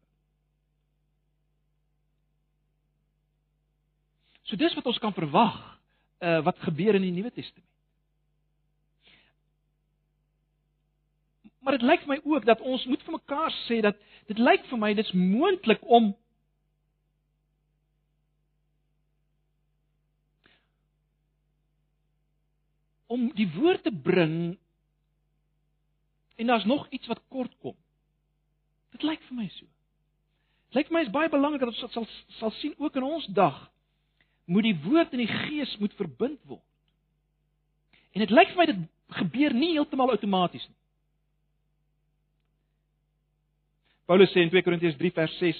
So 4.48 4.56
dis 4.56 4.74
wat 4.76 4.86
ons 4.88 5.00
kan 5.00 5.16
verwag 5.16 5.56
uh 6.24 6.40
wat 6.44 6.58
gebeur 6.66 6.96
in 6.98 7.04
die 7.06 7.14
Nuwe 7.14 7.30
Testament. 7.30 7.68
Maar 11.58 11.78
dit 11.78 11.86
lyk 11.86 12.04
vir 12.04 12.14
my 12.14 12.20
ook 12.24 12.44
dat 12.46 12.60
ons 12.60 12.84
moet 12.86 13.02
vir 13.02 13.16
mekaar 13.18 13.52
sê 13.66 13.80
dat 13.84 13.98
dit 14.30 14.38
lyk 14.38 14.66
vir 14.70 14.78
my 14.78 14.92
dit's 14.94 15.12
moontlik 15.12 15.82
om 15.82 16.12
om 23.08 23.30
die 23.34 23.48
woord 23.56 23.82
te 23.82 23.92
bring 23.92 24.58
en 26.36 26.46
daar's 26.46 26.68
nog 26.68 26.86
iets 26.90 27.06
wat 27.06 27.20
kort 27.28 27.54
kom. 27.58 27.74
Dit 28.94 29.02
lyk 29.02 29.22
vir 29.26 29.36
my 29.40 29.48
so. 29.56 29.66
Dit 30.68 30.78
lyk 30.78 30.90
vir 30.90 30.98
my 30.98 31.04
is 31.06 31.12
baie 31.14 31.32
belangrik 31.32 31.64
dat 31.64 31.72
ons 31.72 31.94
sal 31.96 32.06
sal 32.38 32.54
sien 32.60 32.76
ook 32.78 32.96
in 33.00 33.06
ons 33.08 33.26
dag 33.34 33.64
moet 34.48 34.64
die 34.64 34.78
woord 34.84 35.12
en 35.12 35.20
die 35.24 35.32
gees 35.48 35.74
moet 35.80 35.96
verbind 35.96 36.40
word. 36.48 36.64
En 38.16 38.24
dit 38.24 38.32
lyk 38.32 38.52
vir 38.54 38.60
my 38.60 38.66
dit 38.70 38.84
gebeur 39.18 39.56
nie 39.56 39.72
heeltemal 39.74 40.12
outomaties 40.14 40.64
nie. 40.68 40.77
Paulus 44.08 44.30
sê 44.32 44.40
in 44.40 44.48
2 44.48 44.64
Korintiërs 44.64 44.96
3 44.96 45.10
vers 45.12 45.34
6 45.36 45.58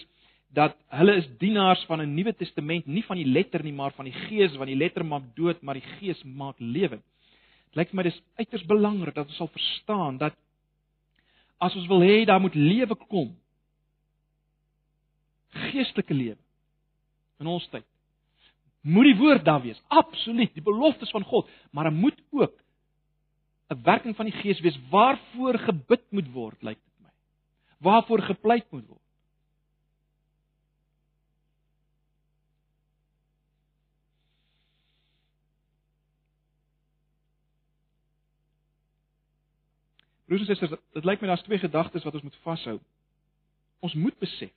dat 0.57 0.77
hulle 0.97 1.19
is 1.21 1.27
dienaars 1.41 1.83
van 1.85 2.01
'n 2.01 2.15
Nuwe 2.15 2.33
Testament, 2.33 2.87
nie 2.87 3.05
van 3.05 3.17
die 3.21 3.27
letter 3.27 3.63
nie, 3.63 3.73
maar 3.73 3.93
van 3.93 4.07
die 4.09 4.15
Gees, 4.29 4.57
want 4.57 4.71
die 4.73 4.77
letter 4.77 5.05
maak 5.05 5.23
dood, 5.37 5.61
maar 5.63 5.75
die 5.75 5.89
Gees 5.99 6.23
maak 6.25 6.57
lewend. 6.59 7.05
Dit 7.69 7.77
lyk 7.77 7.91
vir 7.91 7.97
my 7.97 8.03
dis 8.03 8.23
uiters 8.39 8.65
belangrik 8.65 9.15
dat 9.15 9.27
ons 9.27 9.37
sal 9.37 9.51
verstaan 9.53 10.17
dat 10.19 10.35
as 11.61 11.77
ons 11.77 11.87
wil 11.89 12.01
hê 12.01 12.25
daar 12.25 12.41
moet 12.41 12.55
lewe 12.55 12.95
kom, 12.95 13.37
geestelike 15.53 16.15
lewe 16.15 16.39
in 17.41 17.47
ons 17.47 17.69
tyd. 17.69 17.85
Moet 18.81 19.05
die 19.05 19.19
woord 19.21 19.45
daar 19.45 19.63
wees, 19.63 19.83
absoluut, 19.89 20.55
die 20.55 20.65
beloftes 20.65 21.11
van 21.11 21.25
God, 21.25 21.49
maar 21.71 21.85
daar 21.85 21.93
moet 21.93 22.21
ook 22.31 22.55
'n 23.71 23.83
werking 23.83 24.17
van 24.17 24.27
die 24.27 24.41
Gees 24.41 24.61
wees 24.61 24.79
waarvoor 24.91 25.59
gebid 25.59 26.03
moet 26.11 26.33
word, 26.33 26.63
lyk 26.63 26.79
waarvoor 27.79 28.23
gepleit 28.23 28.71
moet 28.71 28.87
word. 28.87 29.05
Broers 40.29 40.41
en 40.41 40.47
susters, 40.47 40.81
dit 40.93 41.05
lyk 41.05 41.21
my 41.21 41.31
daar's 41.31 41.43
twee 41.47 41.59
gedagtes 41.59 42.05
wat 42.05 42.15
ons 42.15 42.23
moet 42.23 42.41
vashou. 42.45 42.77
Ons 43.81 43.95
moet 43.95 44.19
besef. 44.19 44.53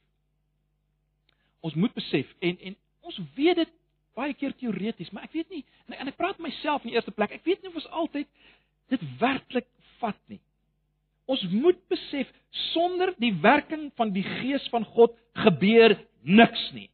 Ons 1.61 1.77
moet 1.79 1.93
besef 1.93 2.33
en 2.39 2.57
en 2.59 2.75
ons 3.07 3.19
weet 3.37 3.55
dit 3.55 3.71
baie 4.17 4.33
keer 4.35 4.51
teoreties, 4.59 5.09
maar 5.15 5.23
ek 5.29 5.37
weet 5.37 5.53
nie 5.53 5.63
en 5.95 6.09
ek 6.09 6.17
praat 6.19 6.39
myself 6.43 6.83
in 6.83 6.91
die 6.91 6.97
eerste 6.97 7.13
plek. 7.15 7.31
Ek 7.37 7.45
weet 7.47 7.61
nie 7.61 7.71
of 7.71 7.77
ons 7.79 7.87
altyd 8.03 8.27
dit 8.91 9.05
werklik 9.21 9.69
vat 10.01 10.19
nie. 10.31 10.41
Ons 11.29 11.43
moet 11.51 11.77
besef 11.91 12.29
sonder 12.71 13.13
die 13.21 13.33
werking 13.43 13.89
van 13.99 14.11
die 14.15 14.23
Gees 14.23 14.63
van 14.73 14.85
God 14.85 15.13
gebeur 15.43 15.95
niks 16.21 16.63
nie. 16.75 16.89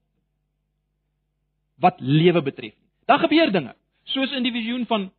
Wat 1.82 2.00
lewe 2.02 2.42
betref. 2.42 2.76
Daar 3.08 3.22
gebeur 3.24 3.52
dinge, 3.52 3.76
soos 4.04 4.34
in 4.36 4.44
die 4.44 4.52
visioen 4.52 4.86
van 4.90 5.12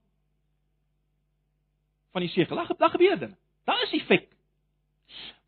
van 2.12 2.24
die 2.24 2.32
segel. 2.32 2.56
Daar, 2.56 2.70
daar 2.78 2.94
gebeur 2.96 3.18
dinge. 3.18 3.36
Daar 3.68 3.82
is 3.84 3.92
effek. 4.00 4.28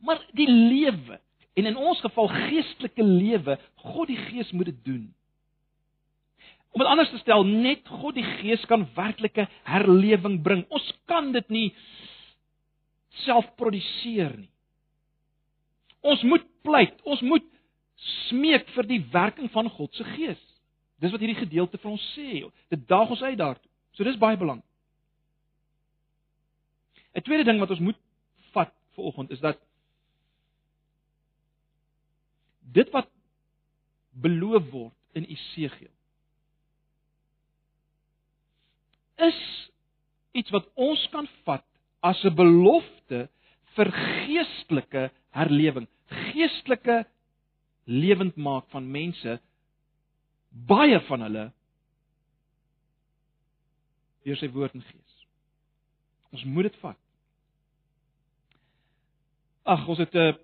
Maar 0.04 0.20
die 0.36 0.48
lewe 0.48 1.20
en 1.54 1.66
in 1.66 1.76
ons 1.76 2.00
geval 2.00 2.28
geestelike 2.28 3.04
lewe, 3.04 3.58
God 3.74 4.08
die 4.08 4.20
Gees 4.28 4.52
moet 4.52 4.70
dit 4.70 4.84
doen. 4.84 5.08
Om 6.70 6.80
dit 6.80 6.88
anders 6.88 7.10
te 7.10 7.18
stel, 7.18 7.44
net 7.44 7.88
God 7.88 8.14
die 8.14 8.26
Gees 8.38 8.62
kan 8.70 8.86
werklike 8.94 9.48
herlewing 9.66 10.38
bring. 10.44 10.62
Ons 10.70 10.86
kan 11.10 11.32
dit 11.34 11.48
nie 11.50 11.66
self 13.24 13.48
produseer 13.56 14.36
nie. 14.38 14.50
Ons 16.00 16.22
moet 16.22 16.44
pleit, 16.64 16.96
ons 17.04 17.20
moet 17.20 17.44
smeek 18.28 18.68
vir 18.74 18.88
die 18.88 19.00
werking 19.12 19.50
van 19.52 19.68
God 19.68 19.94
se 19.94 20.06
Gees. 20.14 20.40
Dis 21.00 21.12
wat 21.12 21.20
hierdie 21.20 21.40
gedeelte 21.40 21.80
vir 21.80 21.90
ons 21.92 22.06
sê. 22.14 22.44
Dit 22.72 22.86
daag 22.88 23.12
ons 23.12 23.22
uit 23.22 23.36
daartoe. 23.38 23.68
So 23.96 24.04
dis 24.04 24.20
baie 24.20 24.38
belangrik. 24.40 24.64
'n 27.14 27.22
Tweede 27.26 27.44
ding 27.44 27.58
wat 27.58 27.70
ons 27.70 27.82
moet 27.82 27.98
vat 28.52 28.72
vir 28.94 29.04
oggend 29.04 29.30
is 29.30 29.40
dat 29.40 29.58
dit 32.72 32.90
wat 32.90 33.08
beloof 34.22 34.70
word 34.70 34.94
in 35.18 35.26
Esegiel 35.26 35.90
is 39.26 39.40
iets 40.32 40.50
wat 40.54 40.68
ons 40.74 41.02
kan 41.12 41.26
vat 41.44 41.66
as 42.00 42.24
'n 42.24 42.34
belofte 42.34 43.28
vir 43.76 43.92
geestelike 43.92 45.10
herlewing, 45.30 45.86
geestelike 46.08 47.04
lewendmaak 47.84 48.68
van 48.70 48.90
mense 48.90 49.40
baie 50.50 51.00
van 51.00 51.20
hulle 51.20 51.46
deur 54.24 54.36
sy 54.36 54.50
woord 54.52 54.74
en 54.74 54.82
gees. 54.82 55.16
Ons 56.30 56.44
moet 56.44 56.68
dit 56.68 56.76
vat. 56.82 56.98
Ag, 59.64 59.86
ons 59.88 59.98
het 59.98 60.14
'n 60.14 60.18
uh, 60.18 60.34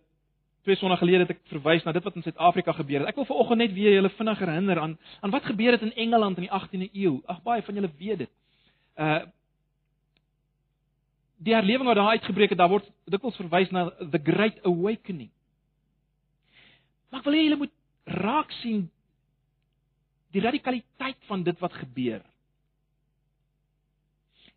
twee 0.67 0.77
sonna 0.77 0.97
gelede 0.99 1.23
het 1.27 1.31
ek 1.37 1.45
verwys 1.47 1.85
na 1.85 1.93
dit 1.95 2.03
wat 2.03 2.17
in 2.19 2.25
Suid-Afrika 2.27 2.73
gebeur 2.73 3.01
het. 3.01 3.09
Ek 3.09 3.15
wil 3.21 3.29
vanoggend 3.29 3.59
net 3.59 3.73
weer 3.73 3.93
julle 3.95 4.11
vinnig 4.11 4.39
herinner 4.39 4.81
aan 4.83 4.99
aan 5.21 5.31
wat 5.31 5.47
gebeur 5.47 5.73
het 5.73 5.83
in 5.83 5.95
Engeland 5.95 6.37
in 6.37 6.49
die 6.49 6.51
18de 6.51 6.91
eeu. 6.93 7.21
Ag 7.27 7.43
baie 7.43 7.63
van 7.63 7.75
julle 7.75 7.91
weet 7.99 8.19
dit. 8.19 8.31
Uh 8.99 9.23
die 11.37 11.55
herlewing 11.55 11.87
wat 11.87 11.97
daar 11.97 12.15
uitgebreek 12.17 12.55
het, 12.55 12.59
daar 12.59 12.73
word 12.73 12.87
dikwels 13.05 13.37
verwys 13.37 13.71
na 13.71 13.91
the 14.11 14.21
great 14.23 14.61
awakening. 14.65 15.31
Maar 17.11 17.21
ek 17.21 17.27
wil 17.29 17.37
hê 17.37 17.43
julle 17.45 17.61
moet 17.61 17.75
raak 18.25 18.53
sien 18.63 18.87
die 20.35 20.43
radikaliteit 20.45 21.19
van 21.29 21.43
dit 21.43 21.59
wat 21.61 21.77
gebeur. 21.83 22.23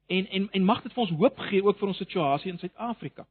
En 0.09 0.27
en 0.27 0.47
en 0.51 0.65
mag 0.65 0.81
dit 0.83 0.93
vir 0.93 1.03
ons 1.03 1.17
hoop 1.21 1.43
gee 1.49 1.63
ook 1.63 1.77
vir 1.79 1.91
ons 1.91 2.01
situasie 2.01 2.51
in 2.51 2.59
Suid-Afrika. 2.59 3.27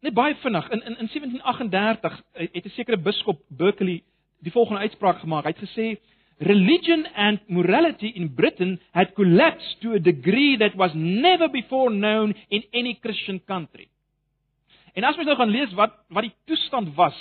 Net 0.00 0.16
baie 0.16 0.34
vinnig 0.42 0.70
in 0.70 0.82
in 0.82 0.96
in 1.04 1.10
1738 1.12 2.22
het 2.32 2.64
'n 2.64 2.76
sekere 2.76 2.96
biskop 2.96 3.42
Berkeley 3.48 4.02
die 4.40 4.52
volgende 4.52 4.80
uitspraak 4.80 5.18
gemaak. 5.18 5.44
Hy 5.44 5.50
het 5.50 5.68
gesê 5.68 6.00
religion 6.40 7.06
and 7.16 7.40
morality 7.48 8.12
in 8.16 8.34
Britain 8.34 8.78
had 8.92 9.14
collapsed 9.14 9.80
to 9.82 9.92
a 9.92 9.98
degree 9.98 10.56
that 10.56 10.76
was 10.76 10.90
never 10.94 11.48
before 11.48 11.90
known 11.90 12.34
in 12.50 12.62
any 12.72 12.98
Christian 13.02 13.40
country. 13.46 13.90
En 14.94 15.04
as 15.04 15.16
mens 15.16 15.28
nou 15.28 15.36
gaan 15.38 15.52
lees 15.52 15.74
wat 15.78 15.94
wat 16.10 16.26
die 16.26 16.34
toestand 16.50 16.94
was 16.96 17.16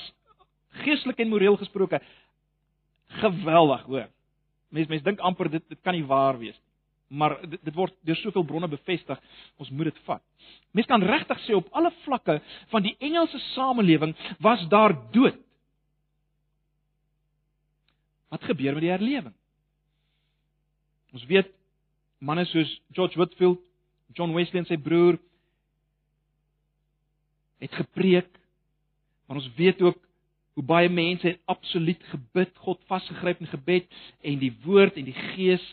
geestelik 0.86 1.20
en 1.20 1.30
moreel 1.30 1.58
gesproke 1.60 2.00
geweldig, 3.20 3.86
hoor. 3.90 4.08
Mense 4.70 4.90
mense 4.90 5.06
dink 5.06 5.22
amper 5.26 5.50
dit 5.50 5.64
dit 5.70 5.82
kan 5.84 5.98
nie 5.98 6.06
waar 6.06 6.38
wees 6.40 6.56
nie. 6.56 6.70
Maar 7.10 7.40
dit, 7.42 7.58
dit 7.66 7.74
word 7.76 7.94
deur 8.06 8.18
soveel 8.22 8.46
bronne 8.46 8.70
bevestig, 8.70 9.18
ons 9.58 9.70
moet 9.74 9.90
dit 9.90 10.02
vat. 10.06 10.22
Mense 10.78 10.90
kan 10.92 11.04
regtig 11.04 11.40
sê 11.48 11.56
op 11.58 11.70
alle 11.74 11.90
vlakke 12.04 12.38
van 12.70 12.86
die 12.86 12.94
Engelse 13.02 13.42
samelewing 13.56 14.14
was 14.46 14.62
daar 14.70 14.94
dood. 15.14 15.38
Wat 18.30 18.44
gebeur 18.46 18.74
met 18.78 18.86
die 18.86 18.94
herlewing? 18.94 19.36
Ons 21.14 21.26
weet 21.30 21.50
manne 22.22 22.46
soos 22.50 22.70
George 22.94 23.18
Whitefield, 23.18 23.62
John 24.14 24.36
Wesley 24.36 24.62
en 24.62 24.70
sy 24.70 24.78
broer 24.82 25.18
het 27.60 27.74
gepreek, 27.76 28.30
maar 29.28 29.40
ons 29.42 29.50
weet 29.58 29.82
ook 29.82 30.00
hoe 30.58 30.66
baie 30.66 30.90
mense 30.92 31.28
het 31.28 31.42
absoluut 31.50 32.02
gebid, 32.12 32.56
God 32.66 32.82
vasgegryp 32.90 33.42
in 33.44 33.52
gebed 33.52 34.00
en 34.26 34.40
die 34.42 34.54
woord 34.66 34.98
en 35.00 35.08
die 35.08 35.18
gees 35.36 35.64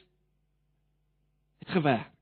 het 1.62 1.72
gewerk. 1.74 2.12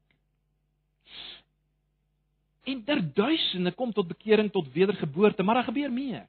En 2.65 2.81
der 2.85 3.03
duisende 3.15 3.75
kom 3.77 3.93
tot 3.93 4.09
bekering 4.09 4.49
tot 4.53 4.71
wedergeboorte, 4.73 5.43
maar 5.43 5.61
daar 5.61 5.69
gebeur 5.69 5.93
meer. 5.93 6.25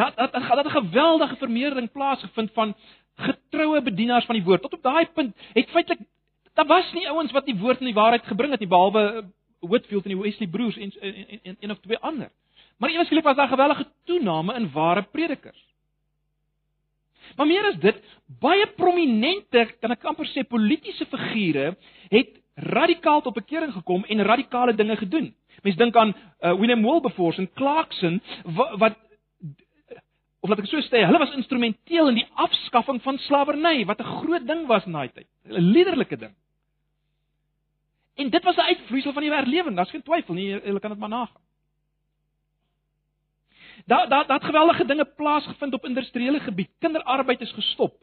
Dat 0.00 0.16
dat 0.16 0.32
dat 0.32 0.56
het 0.56 0.66
'n 0.66 0.78
geweldige 0.80 1.36
vermeerdering 1.36 1.92
plaasgevind 1.92 2.50
van 2.52 2.74
getroue 3.14 3.82
bedienaars 3.82 4.24
van 4.24 4.34
die 4.34 4.44
woord. 4.44 4.62
Tot 4.62 4.72
op 4.72 4.82
daai 4.82 5.06
punt 5.14 5.36
het 5.52 5.70
feitelik 5.70 6.00
daar 6.54 6.66
was 6.66 6.92
nie 6.92 7.08
ouens 7.08 7.32
wat 7.32 7.44
die 7.44 7.56
woord 7.56 7.78
en 7.78 7.84
die 7.84 7.94
waarheid 7.94 8.26
gebring 8.26 8.50
het 8.50 8.60
nie 8.60 8.68
behalwe 8.68 9.24
Whitfield 9.60 10.04
en 10.04 10.14
die 10.14 10.22
Wesley 10.22 10.48
broers 10.48 10.76
en 10.76 10.92
en 11.42 11.56
een 11.60 11.70
of 11.70 11.78
twee 11.80 11.98
ander. 11.98 12.30
Maar 12.78 12.90
eweslik 12.90 13.24
was 13.24 13.36
daar 13.36 13.48
gewellige 13.48 13.86
toename 14.04 14.54
in 14.54 14.70
ware 14.72 15.02
predikers. 15.02 15.64
Maar 17.36 17.46
meer 17.46 17.64
as 17.64 17.78
dit, 17.78 18.02
baie 18.40 18.66
prominente, 18.66 19.66
kan 19.80 19.90
ek 19.90 20.04
amper 20.04 20.26
sê 20.26 20.44
politieke 20.48 21.06
figure 21.06 21.76
het 22.08 22.40
radikaal 22.54 23.22
tot 23.22 23.34
bekering 23.34 23.72
gekom 23.72 24.04
en 24.04 24.22
radikale 24.22 24.74
dinge 24.74 24.96
gedoen. 24.96 25.34
Mense 25.62 25.78
dink 25.78 25.96
aan 25.96 26.14
uh, 26.14 26.54
William 26.58 26.82
Wilberforce 26.82 27.40
en 27.40 27.50
Clarkson 27.54 28.20
wat, 28.44 28.78
wat 28.78 28.98
of 30.40 30.48
laat 30.48 30.62
ek 30.62 30.70
so 30.70 30.80
sê, 30.80 31.04
hulle 31.04 31.20
was 31.20 31.34
instrumenteel 31.36 32.08
in 32.08 32.20
die 32.22 32.28
afskaffing 32.34 33.00
van 33.04 33.18
slawerny 33.18 33.84
wat 33.84 34.00
'n 34.00 34.12
groot 34.20 34.46
ding 34.46 34.66
was 34.66 34.86
in 34.86 34.92
daai 34.92 35.12
tyd. 35.12 35.28
'n 35.44 35.72
Liderlike 35.72 36.16
ding. 36.16 36.34
En 38.16 38.30
dit 38.30 38.44
was 38.44 38.56
'n 38.56 38.70
uitvloeisel 38.72 39.12
van 39.12 39.22
die 39.22 39.32
herlewing, 39.32 39.76
daar's 39.76 39.90
geen 39.90 40.02
twyfel 40.02 40.34
nie, 40.34 40.48
jy 40.48 40.78
kan 40.78 40.90
dit 40.90 40.98
maar 40.98 41.08
nagaan. 41.08 41.42
Daar 43.86 44.08
daar 44.08 44.26
daar 44.26 44.36
het 44.36 44.44
geweldige 44.44 44.84
dinge 44.84 45.04
plaasgevind 45.04 45.72
op 45.74 45.84
industriële 45.84 46.40
gebied. 46.40 46.70
Kinderarbeid 46.78 47.40
is 47.40 47.52
gestop. 47.52 47.94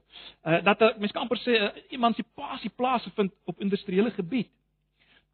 Uh 0.43 0.63
dat 0.63 0.79
'n 0.79 0.93
mens 0.97 1.11
kan 1.11 1.21
amper 1.21 1.37
sê 1.37 1.51
uh, 1.61 1.69
emansipasie 1.89 2.69
plaasgevind 2.69 3.33
op 3.45 3.61
industriële 3.61 4.11
gebied. 4.11 4.49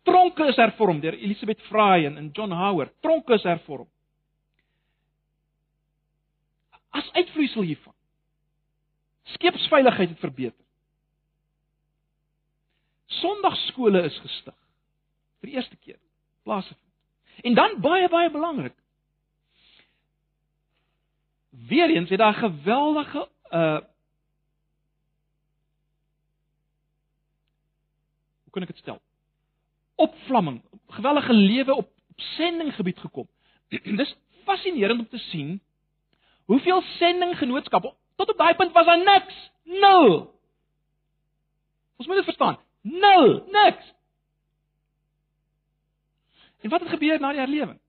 Tronke 0.03 0.47
is 0.47 0.55
hervorm 0.55 0.99
deur 0.99 1.13
Elisabeth 1.13 1.61
Fry 1.61 2.05
en 2.05 2.29
John 2.33 2.51
Howard. 2.51 2.91
Tronke 3.01 3.33
is 3.33 3.43
hervorm. 3.43 3.87
As 6.93 7.09
uitvloeisel 7.17 7.65
hiervan. 7.65 7.95
Skeepsveiligheid 9.35 10.09
het 10.09 10.21
verbeter. 10.21 10.65
Sondagskole 13.21 14.03
is 14.09 14.17
gestig 14.23 14.55
vir 15.41 15.51
die 15.51 15.57
eerste 15.59 15.75
keer 15.75 15.99
plaasgevind. 16.47 16.79
En 17.43 17.55
dan 17.57 17.79
baie 17.81 18.07
baie 18.09 18.29
belangrik, 18.31 18.75
Weereens 21.53 22.09
het 22.09 22.19
daar 22.19 22.33
geweldige 22.33 23.29
uh 23.49 23.79
Hoe 28.43 28.61
kan 28.61 28.61
ek 28.61 28.67
dit 28.67 28.77
stel? 28.77 29.01
Opvlamming, 29.95 30.61
gewellige 30.87 31.33
lewe 31.33 31.73
op, 31.73 31.89
op 32.07 32.19
sendinggebied 32.19 32.99
gekom. 32.99 33.27
Dis 34.01 34.15
fascinerend 34.43 34.99
om 34.99 35.07
te 35.09 35.17
sien 35.17 35.61
hoeveel 36.45 36.81
sendinggenootskappe 36.81 37.93
tot 38.15 38.29
op 38.29 38.37
daai 38.37 38.55
punt 38.55 38.71
was 38.71 38.85
daar 38.85 39.03
niks. 39.03 39.51
Nul. 39.63 40.33
Ons 41.97 42.07
moet 42.07 42.15
dit 42.15 42.25
verstaan. 42.25 42.59
Nul, 42.81 43.47
niks. 43.51 43.93
En 46.61 46.69
wat 46.69 46.79
het 46.79 46.89
gebeur 46.89 47.19
na 47.19 47.31
die 47.31 47.39
herlewing? 47.39 47.79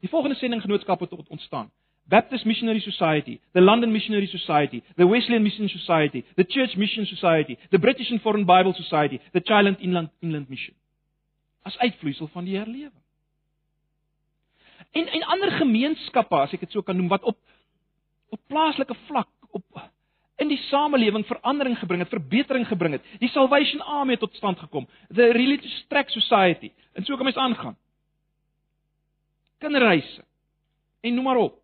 Die 0.00 0.08
volgende 0.08 0.36
sendinggenootskappe 0.36 1.06
het 1.10 1.28
ontstaan. 1.28 1.70
Baptist 2.10 2.44
Missionary 2.44 2.80
Society, 2.80 3.40
the 3.52 3.60
London 3.60 3.92
Missionary 3.92 4.26
Society, 4.26 4.82
the 4.96 5.06
Wesleyan 5.06 5.42
Mission 5.42 5.68
Society, 5.68 6.24
the 6.34 6.44
Church 6.44 6.76
Mission 6.76 7.06
Society, 7.06 7.58
the 7.70 7.78
British 7.78 8.10
and 8.10 8.20
Foreign 8.20 8.44
Bible 8.44 8.74
Society, 8.74 9.20
the 9.32 9.40
Child 9.40 9.76
Inland 9.80 10.10
Inland 10.20 10.48
Mission. 10.48 10.74
As 11.62 11.78
uitvloeisel 11.78 12.28
van 12.32 12.44
die 12.44 12.56
herlewing. 12.56 13.02
En 14.92 15.06
en 15.06 15.22
ander 15.22 15.50
gemeenskappe, 15.50 16.36
as 16.36 16.52
ek 16.52 16.60
dit 16.60 16.72
so 16.72 16.82
kan 16.82 16.96
noem, 16.96 17.08
wat 17.08 17.22
op 17.22 17.38
op 18.30 18.40
plaaslike 18.46 18.94
vlak 19.08 19.28
op 19.50 19.80
in 20.40 20.48
die 20.48 20.60
samelewing 20.68 21.26
verandering 21.26 21.78
gebring 21.78 22.00
het, 22.00 22.12
verbetering 22.12 22.66
gebring 22.66 22.94
het. 22.96 23.06
Die 23.18 23.28
Salvation 23.28 23.82
Army 23.82 24.14
het 24.14 24.22
tot 24.22 24.34
stand 24.38 24.58
gekom, 24.58 24.86
the 25.08 25.32
Religious 25.34 25.84
Track 25.88 26.10
Society. 26.10 26.70
En 26.94 27.04
so 27.04 27.16
kom 27.16 27.26
ons 27.26 27.36
aangaan 27.36 27.76
kinderhuise 29.60 30.24
en 31.00 31.14
noem 31.14 31.24
maar 31.24 31.40
op. 31.40 31.58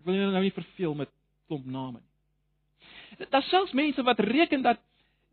Ek 0.00 0.08
wil 0.08 0.18
julle 0.18 0.34
nou 0.34 0.44
nie 0.44 0.54
verveel 0.54 0.94
met 0.96 1.10
klomp 1.48 1.66
name 1.66 2.02
nie. 2.02 3.28
Daar 3.32 3.44
selfs 3.48 3.72
mense 3.76 4.04
wat 4.04 4.20
reken 4.20 4.62
dat 4.62 4.80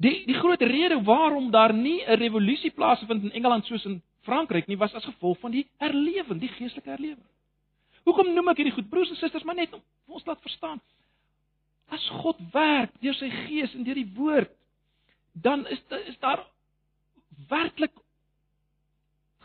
die 0.02 0.24
die 0.28 0.38
groot 0.40 0.62
rede 0.64 1.02
waarom 1.04 1.52
daar 1.52 1.74
nie 1.74 2.02
'n 2.04 2.20
revolusie 2.20 2.72
plaasvind 2.72 3.24
in 3.24 3.32
Engeland 3.32 3.66
soos 3.66 3.86
in 3.86 4.02
Frankryk 4.26 4.68
nie 4.68 4.78
was 4.82 4.94
as 4.98 5.06
gevolg 5.06 5.40
van 5.44 5.54
die 5.54 5.66
herlewing, 5.82 6.40
die 6.42 6.52
geestelike 6.58 6.90
herlewing. 6.90 7.26
Hoekom 8.06 8.34
noem 8.34 8.52
ek 8.52 8.62
hierdie 8.62 8.76
goed 8.76 8.90
broers 8.90 9.12
en 9.14 9.20
susters 9.20 9.46
maar 9.46 9.58
net 9.58 9.74
om 9.74 9.82
ons 10.18 10.26
laat 10.26 10.42
verstaan? 10.46 10.82
As 11.94 12.06
God 12.22 12.40
werk 12.54 12.94
deur 13.02 13.18
sy 13.18 13.30
gees 13.46 13.74
en 13.78 13.86
deur 13.86 13.98
die 13.98 14.12
woord, 14.18 14.52
dan 15.34 15.66
is 15.70 15.82
is 16.06 16.18
daar 16.24 16.42
werklik 17.50 17.94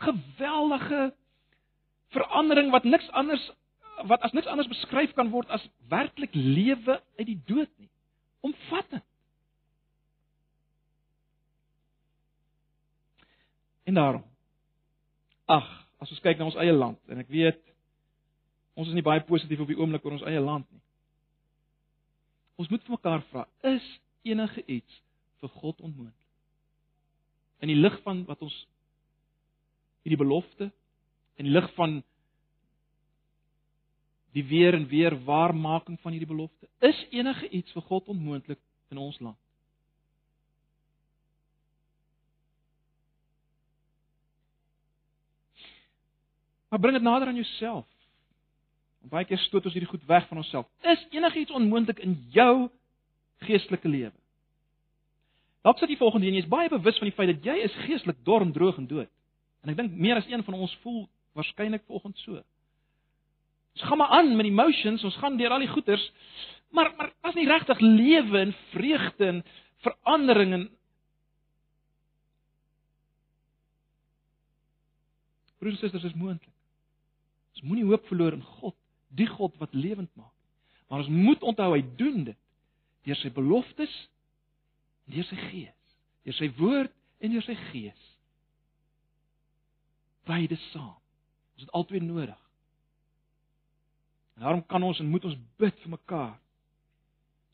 geweldige 0.01 1.11
verandering 2.15 2.71
wat 2.73 2.87
niks 2.87 3.09
anders 3.17 3.43
wat 4.09 4.21
as 4.25 4.33
niks 4.33 4.49
anders 4.49 4.69
beskryf 4.69 5.13
kan 5.13 5.29
word 5.29 5.49
as 5.53 5.65
werklik 5.89 6.33
lewe 6.33 6.97
uit 7.19 7.27
die 7.27 7.41
dood 7.45 7.69
nie. 7.77 7.89
Omvattend. 8.41 9.05
En 13.85 13.93
daarom 13.93 14.30
ag, 15.51 15.67
as 16.01 16.11
ons 16.13 16.23
kyk 16.23 16.39
na 16.39 16.47
ons 16.49 16.57
eie 16.61 16.73
land 16.73 16.99
en 17.11 17.21
ek 17.21 17.29
weet 17.33 17.59
ons 18.79 18.87
is 18.87 18.95
nie 18.95 19.05
baie 19.05 19.21
positief 19.27 19.61
op 19.61 19.69
die 19.69 19.77
oomblik 19.77 20.05
oor 20.05 20.15
ons 20.15 20.27
eie 20.29 20.41
land 20.41 20.65
nie. 20.71 20.81
Ons 22.61 22.69
moet 22.71 22.83
vir 22.85 22.95
mekaar 22.95 23.23
vra, 23.31 23.45
is 23.67 23.85
enige 24.27 24.63
iets 24.65 25.01
vir 25.41 25.51
God 25.61 25.81
onmoontlik? 25.81 26.17
In 27.61 27.69
die 27.69 27.77
lig 27.77 27.97
van 28.05 28.23
wat 28.29 28.41
ons 28.45 28.55
hierdie 30.01 30.19
belofte 30.21 30.71
in 31.41 31.51
lig 31.53 31.67
van 31.77 31.99
die 34.35 34.43
weer 34.47 34.73
en 34.77 34.87
weer 34.87 35.15
waarmaking 35.25 35.99
van 36.01 36.13
hierdie 36.15 36.29
belofte. 36.29 36.67
Is 36.79 36.97
enige 37.11 37.49
iets 37.49 37.73
vir 37.75 37.85
God 37.89 38.07
onmoontlik 38.13 38.59
in 38.93 39.01
ons 39.01 39.19
land? 39.19 39.37
Maar 46.71 46.79
bring 46.79 46.95
dit 46.95 47.03
nader 47.03 47.27
aan 47.27 47.35
jouself. 47.35 47.85
Want 48.99 49.11
baie 49.11 49.25
keer 49.27 49.39
stoot 49.43 49.65
ons 49.67 49.73
hierdie 49.75 49.89
goed 49.89 50.05
weg 50.07 50.27
van 50.27 50.39
onsself. 50.39 50.67
Is 50.87 51.01
enigiets 51.11 51.51
onmoontlik 51.51 51.99
in 51.99 52.13
jou 52.31 52.69
geestelike 53.43 53.89
lewe? 53.91 54.15
Dalk 55.67 55.81
sit 55.81 55.91
jy 55.91 55.97
volgende 55.99 56.29
en 56.29 56.37
jy 56.37 56.45
is 56.45 56.49
baie 56.49 56.69
bewus 56.71 56.97
van 57.01 57.09
die 57.09 57.15
feit 57.17 57.33
dat 57.33 57.49
jy 57.49 57.57
is 57.65 57.75
geestelik 57.83 58.21
dorm, 58.23 58.53
droog 58.55 58.79
en 58.79 58.87
dood. 58.87 59.11
En 59.61 59.73
ek 59.73 59.81
dink 59.81 59.97
meer 59.99 60.21
as 60.21 60.29
een 60.31 60.45
van 60.47 60.55
ons 60.63 60.77
voel 60.85 61.03
waarskynlik 61.35 61.83
volgens 61.91 62.23
so. 62.23 62.39
Ons 63.75 63.83
gaan 63.89 63.99
maar 63.99 64.15
aan 64.15 64.31
met 64.35 64.47
die 64.47 64.53
emotions, 64.53 65.03
ons 65.03 65.19
gaan 65.19 65.35
deur 65.39 65.51
al 65.51 65.65
die 65.65 65.73
goeters, 65.73 66.07
maar 66.71 66.93
maar 66.95 67.11
as 67.27 67.35
nie 67.35 67.49
regtig 67.51 67.83
lewe 67.83 68.45
en 68.45 68.55
vreugde 68.71 69.27
en 69.27 69.43
verandering 69.83 70.55
en 70.55 70.69
Broers 75.61 75.75
en 75.75 75.79
susters, 75.79 76.03
is 76.09 76.17
moontlik. 76.17 76.60
Ons 77.61 77.69
moenie 77.69 77.85
hoop 77.85 78.07
verloor 78.09 78.33
in 78.33 78.45
God, 78.59 78.75
die 79.13 79.29
God 79.29 79.55
wat 79.61 79.75
lewend 79.77 80.09
maak. 80.17 80.33
Maar 80.89 81.05
ons 81.05 81.11
moet 81.13 81.43
onthou 81.45 81.69
hy 81.75 81.83
doen 81.95 82.23
dit 82.31 82.37
deur 83.05 83.17
sy 83.17 83.31
beloftes 83.33 83.93
deur 85.11 85.25
sy 85.27 85.37
gees, 85.49 85.93
deur 86.25 86.37
sy 86.37 86.49
woord 86.57 86.93
en 87.21 87.33
deur 87.33 87.45
sy 87.45 87.55
gees. 87.71 88.07
Beide 90.29 90.57
saam. 90.71 90.97
Ons 91.57 91.65
het 91.65 91.73
albei 91.77 92.01
nodig. 92.03 92.37
En 94.37 94.45
daarom 94.45 94.63
kan 94.65 94.83
ons 94.83 94.99
en 95.01 95.09
moet 95.09 95.25
ons 95.27 95.39
bid 95.61 95.81
vir 95.83 95.93
mekaar. 95.95 96.37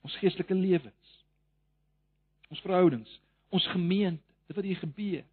Ons 0.05 0.17
geestelike 0.21 0.55
lewens. 0.55 1.15
Ons 2.51 2.61
verhoudings, 2.63 3.09
ons 3.51 3.65
gemeente, 3.73 4.23
dit 4.47 4.55
wat 4.55 4.67
hier 4.67 4.79
gebeur. 4.79 5.25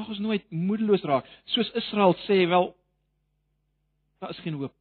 Mag 0.00 0.08
ons 0.12 0.22
nooit 0.24 0.50
moedeloos 0.50 1.04
raak. 1.08 1.28
Soos 1.54 1.70
Israel 1.78 2.16
sê, 2.26 2.42
wel 2.48 2.72
daar 4.20 4.34
is 4.34 4.42
geen 4.44 4.58
hoop. 4.60 4.74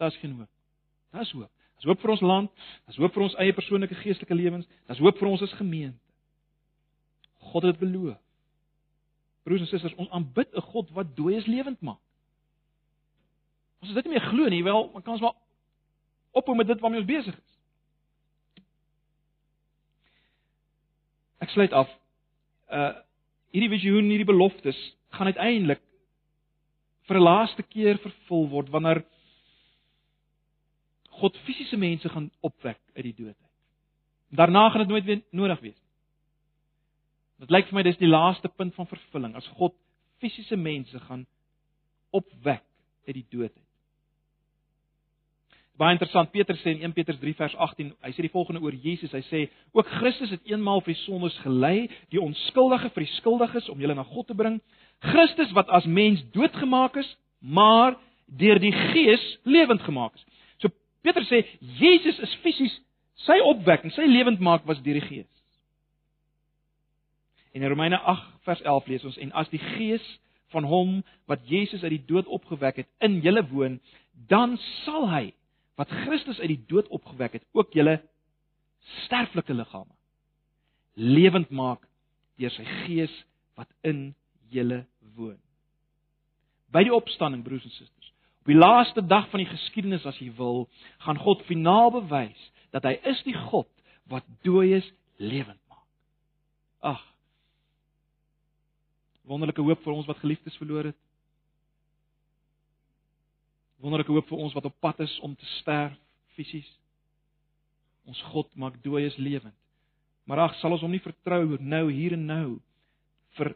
Daar 0.00 0.08
is 0.08 0.20
geen 0.20 0.32
hoop. 0.36 0.48
Daar 1.12 1.26
is 1.26 1.32
hoop. 1.36 1.50
Daar's 1.82 1.90
hoop 1.90 2.00
vir 2.00 2.10
ons 2.10 2.20
land, 2.20 2.50
daar's 2.86 2.98
hoop 3.02 3.14
vir 3.16 3.22
ons 3.24 3.34
eie 3.42 3.52
persoonlike 3.52 3.96
geestelike 3.98 4.36
lewens, 4.38 4.68
daar's 4.86 5.00
hoop 5.02 5.16
vir 5.18 5.28
ons 5.32 5.42
as 5.42 5.54
gemeente. 5.58 5.98
God 7.50 7.66
het 7.66 7.80
beloof. 7.80 8.20
Broers 9.42 9.64
en 9.64 9.66
susters, 9.66 9.96
ons 9.98 10.10
aanbid 10.14 10.54
'n 10.54 10.62
God 10.62 10.90
wat 10.94 11.16
dooies 11.16 11.46
lewend 11.46 11.80
maak. 11.80 11.98
Ons 13.80 13.88
is 13.90 13.94
dit 13.94 14.04
nie 14.04 14.12
meer 14.14 14.28
glo 14.28 14.48
nie, 14.48 14.62
wel, 14.62 14.90
maar 14.92 15.02
kan 15.02 15.12
ons 15.12 15.22
maar 15.22 15.34
ophou 16.30 16.56
met 16.56 16.66
dit 16.66 16.80
waarmee 16.80 17.00
ons 17.00 17.08
besig 17.08 17.34
is. 17.34 17.58
Ek 21.38 21.50
sluit 21.50 21.72
af. 21.72 21.90
Uh 22.70 22.94
hierdie 23.52 23.72
visioen, 23.72 24.10
hierdie 24.10 24.28
beloftes 24.28 24.78
gaan 25.12 25.28
uiteindelik 25.28 25.82
vir 27.08 27.16
'n 27.16 27.26
laaste 27.28 27.62
keer 27.62 27.98
vervul 27.98 28.48
word 28.48 28.70
wanneer 28.70 29.04
God 31.20 31.36
fisiese 31.44 31.76
mense 31.76 32.08
gaan 32.08 32.30
opwek 32.40 32.80
uit 32.96 33.04
die 33.04 33.14
dood 33.14 33.36
uit. 33.36 33.52
Daarna 34.30 34.70
gaan 34.70 34.80
dit 34.80 34.88
nooit 34.88 35.04
weer 35.04 35.22
nodig 35.30 35.60
wees. 35.60 35.80
Dit 37.38 37.50
lyk 37.50 37.66
vir 37.68 37.74
my 37.74 37.82
dis 37.82 37.98
die 37.98 38.08
laaste 38.08 38.48
punt 38.48 38.74
van 38.74 38.86
vervulling 38.86 39.34
as 39.36 39.46
God 39.58 39.74
fisiese 40.22 40.56
mense 40.56 40.98
gaan 40.98 41.26
opwek 42.10 42.64
uit 43.06 43.14
die 43.14 43.26
dood 43.30 43.52
uit. 43.52 43.71
Baie 45.82 45.96
interessant 45.96 46.30
Petrus 46.30 46.60
sê 46.62 46.76
in 46.76 46.84
1 46.86 46.94
Petrus 46.94 47.16
3 47.18 47.32
vers 47.40 47.54
18, 47.58 47.88
hy 48.06 48.10
sê 48.14 48.22
die 48.22 48.30
volgende 48.30 48.60
oor 48.62 48.74
Jesus, 48.84 49.10
hy 49.10 49.22
sê 49.26 49.40
ook 49.74 49.88
Christus 49.96 50.30
het 50.30 50.44
eenmaal 50.46 50.78
vir 50.86 50.94
die 50.94 51.00
sondes 51.00 51.34
gelei, 51.42 51.88
die 52.14 52.20
onskuldige 52.22 52.92
vir 52.94 53.02
die 53.02 53.14
skuldiges 53.16 53.66
om 53.72 53.82
julle 53.82 53.96
na 53.98 54.04
God 54.06 54.28
te 54.30 54.36
bring. 54.38 54.60
Christus 55.02 55.50
wat 55.58 55.72
as 55.74 55.88
mens 55.90 56.22
doodgemaak 56.36 57.00
is, 57.02 57.10
maar 57.42 57.98
deur 58.30 58.62
die 58.62 58.70
Gees 58.92 59.26
lewend 59.42 59.82
gemaak 59.82 60.14
is. 60.20 60.24
So 60.62 60.70
Petrus 61.02 61.26
sê 61.32 61.42
Jesus 61.80 62.22
is 62.28 62.38
fisies 62.46 62.78
sy 63.26 63.40
opwekking, 63.42 63.90
sy 63.98 64.06
lewendmaak 64.06 64.62
was 64.70 64.78
deur 64.86 65.02
die 65.02 65.06
Gees. 65.08 65.30
En 67.58 67.66
in 67.66 67.74
Romeine 67.74 67.98
8 67.98 68.30
vers 68.46 68.62
11 68.62 68.94
lees 68.94 69.10
ons 69.10 69.18
en 69.18 69.34
as 69.34 69.50
die 69.50 69.64
Gees 69.74 70.06
van 70.54 70.62
hom 70.62 71.00
wat 71.26 71.42
Jesus 71.50 71.82
uit 71.82 71.96
die 71.98 72.04
dood 72.06 72.30
opgewek 72.30 72.84
het 72.84 72.92
in 73.02 73.18
julle 73.26 73.42
woon, 73.50 73.80
dan 74.30 74.60
sal 74.84 75.10
hy 75.10 75.32
wat 75.80 75.92
Christus 76.04 76.40
uit 76.40 76.50
die 76.52 76.64
dood 76.68 76.88
opgewek 76.92 77.38
het, 77.38 77.44
ook 77.56 77.72
julle 77.76 78.00
sterflike 79.04 79.54
liggame 79.54 79.94
lewend 80.94 81.50
maak 81.50 81.86
deur 82.40 82.52
sy 82.52 82.64
gees 82.84 83.12
wat 83.56 83.70
in 83.86 84.10
julle 84.52 84.82
woon. 85.16 85.38
By 86.72 86.84
die 86.84 86.94
opstanding, 86.94 87.44
broers 87.44 87.64
en 87.64 87.74
susters, 87.74 88.10
op 88.42 88.50
die 88.50 88.58
laaste 88.58 89.04
dag 89.06 89.28
van 89.30 89.42
die 89.42 89.50
geskiedenis 89.50 90.06
as 90.08 90.18
jy 90.20 90.32
wil, 90.36 90.66
gaan 91.04 91.20
God 91.20 91.44
finaal 91.48 91.92
bewys 91.94 92.48
dat 92.74 92.84
hy 92.88 92.96
is 93.08 93.20
die 93.26 93.36
God 93.36 93.68
wat 94.10 94.26
dooies 94.44 94.88
lewend 95.20 95.60
maak. 95.70 95.86
Ag. 96.94 97.02
Wonderlike 99.28 99.62
hoop 99.62 99.84
vir 99.84 99.94
ons 99.94 100.08
wat 100.10 100.20
geliefdes 100.24 100.56
verloor 100.60 100.90
het 100.90 100.98
wonderlike 103.82 104.12
hoop 104.14 104.28
vir 104.30 104.38
ons 104.44 104.54
wat 104.54 104.68
op 104.68 104.78
pad 104.80 105.00
is 105.04 105.14
om 105.26 105.34
te 105.36 105.48
sterf 105.58 105.96
fisies. 106.36 106.68
Ons 108.08 108.20
God 108.32 108.48
maak 108.58 108.78
dooies 108.82 109.16
lewend. 109.18 109.56
Maar 110.26 110.46
ag, 110.46 110.54
sal 110.60 110.74
ons 110.74 110.84
hom 110.84 110.92
nie 110.94 111.02
vertrou 111.02 111.58
nou 111.58 111.84
hier 111.90 112.14
en 112.16 112.26
nou 112.26 112.46
vir 113.38 113.54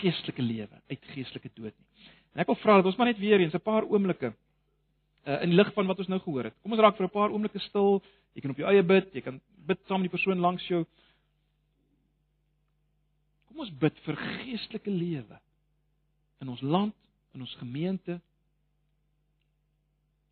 geestelike 0.00 0.42
lewe 0.42 0.80
uit 0.90 1.10
geestelike 1.12 1.50
dood 1.54 1.74
nie. 1.74 2.10
En 2.34 2.42
ek 2.42 2.50
wil 2.50 2.58
vra 2.58 2.78
dat 2.80 2.88
ons 2.90 2.98
maar 2.98 3.12
net 3.12 3.20
weer 3.22 3.40
eens 3.40 3.54
'n 3.54 3.62
paar 3.62 3.86
oomblikke 3.86 4.32
uh, 4.32 5.42
in 5.42 5.54
lig 5.54 5.72
van 5.74 5.86
wat 5.86 5.98
ons 5.98 6.08
nou 6.08 6.20
gehoor 6.20 6.44
het. 6.44 6.56
Kom 6.62 6.72
ons 6.72 6.80
raak 6.80 6.96
vir 6.96 7.06
'n 7.06 7.10
paar 7.10 7.30
oomblikke 7.30 7.58
stil. 7.58 8.02
Jy 8.34 8.40
kan 8.40 8.50
op 8.50 8.56
jou 8.56 8.68
eie 8.68 8.82
bid, 8.82 9.14
jy 9.14 9.20
kan 9.20 9.40
bid 9.66 9.78
saam 9.86 10.00
met 10.00 10.10
die 10.10 10.16
persoon 10.16 10.38
langs 10.38 10.66
jou. 10.66 10.84
Kom 13.48 13.60
ons 13.60 13.70
bid 13.70 13.98
vir 13.98 14.16
geestelike 14.16 14.90
lewe 14.90 15.38
in 16.40 16.48
ons 16.48 16.60
land 16.60 16.94
in 17.34 17.42
ons 17.42 17.54
gemeente 17.60 18.20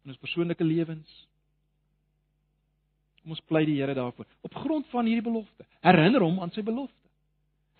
in 0.03 0.11
ons 0.11 0.18
persoonlike 0.18 0.64
lewens. 0.64 1.11
Kom 3.22 3.36
ons 3.36 3.44
pleit 3.46 3.68
die 3.70 3.78
Here 3.78 3.94
daarvoor 3.94 4.26
op 4.42 4.57
grond 4.64 4.88
van 4.90 5.07
hierdie 5.07 5.26
belofte. 5.26 5.66
Herinner 5.84 6.24
hom 6.24 6.40
aan 6.42 6.50
sy 6.55 6.64
belofte. 6.66 7.11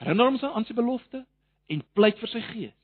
Herinner 0.03 0.31
hom 0.31 0.39
aan 0.53 0.67
sy 0.69 0.77
belofte 0.79 1.25
en 1.73 1.85
pleit 1.97 2.19
vir 2.23 2.31
sy 2.31 2.43
gees. 2.53 2.79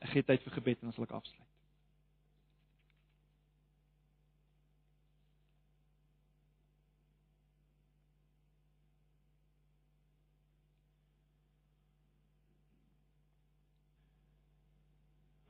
Ek 0.00 0.14
gee 0.14 0.24
tyd 0.24 0.44
vir 0.46 0.56
gebed 0.56 0.80
en 0.80 0.88
dan 0.88 0.96
sal 0.96 1.08
ek 1.08 1.16
afsluit. 1.20 1.49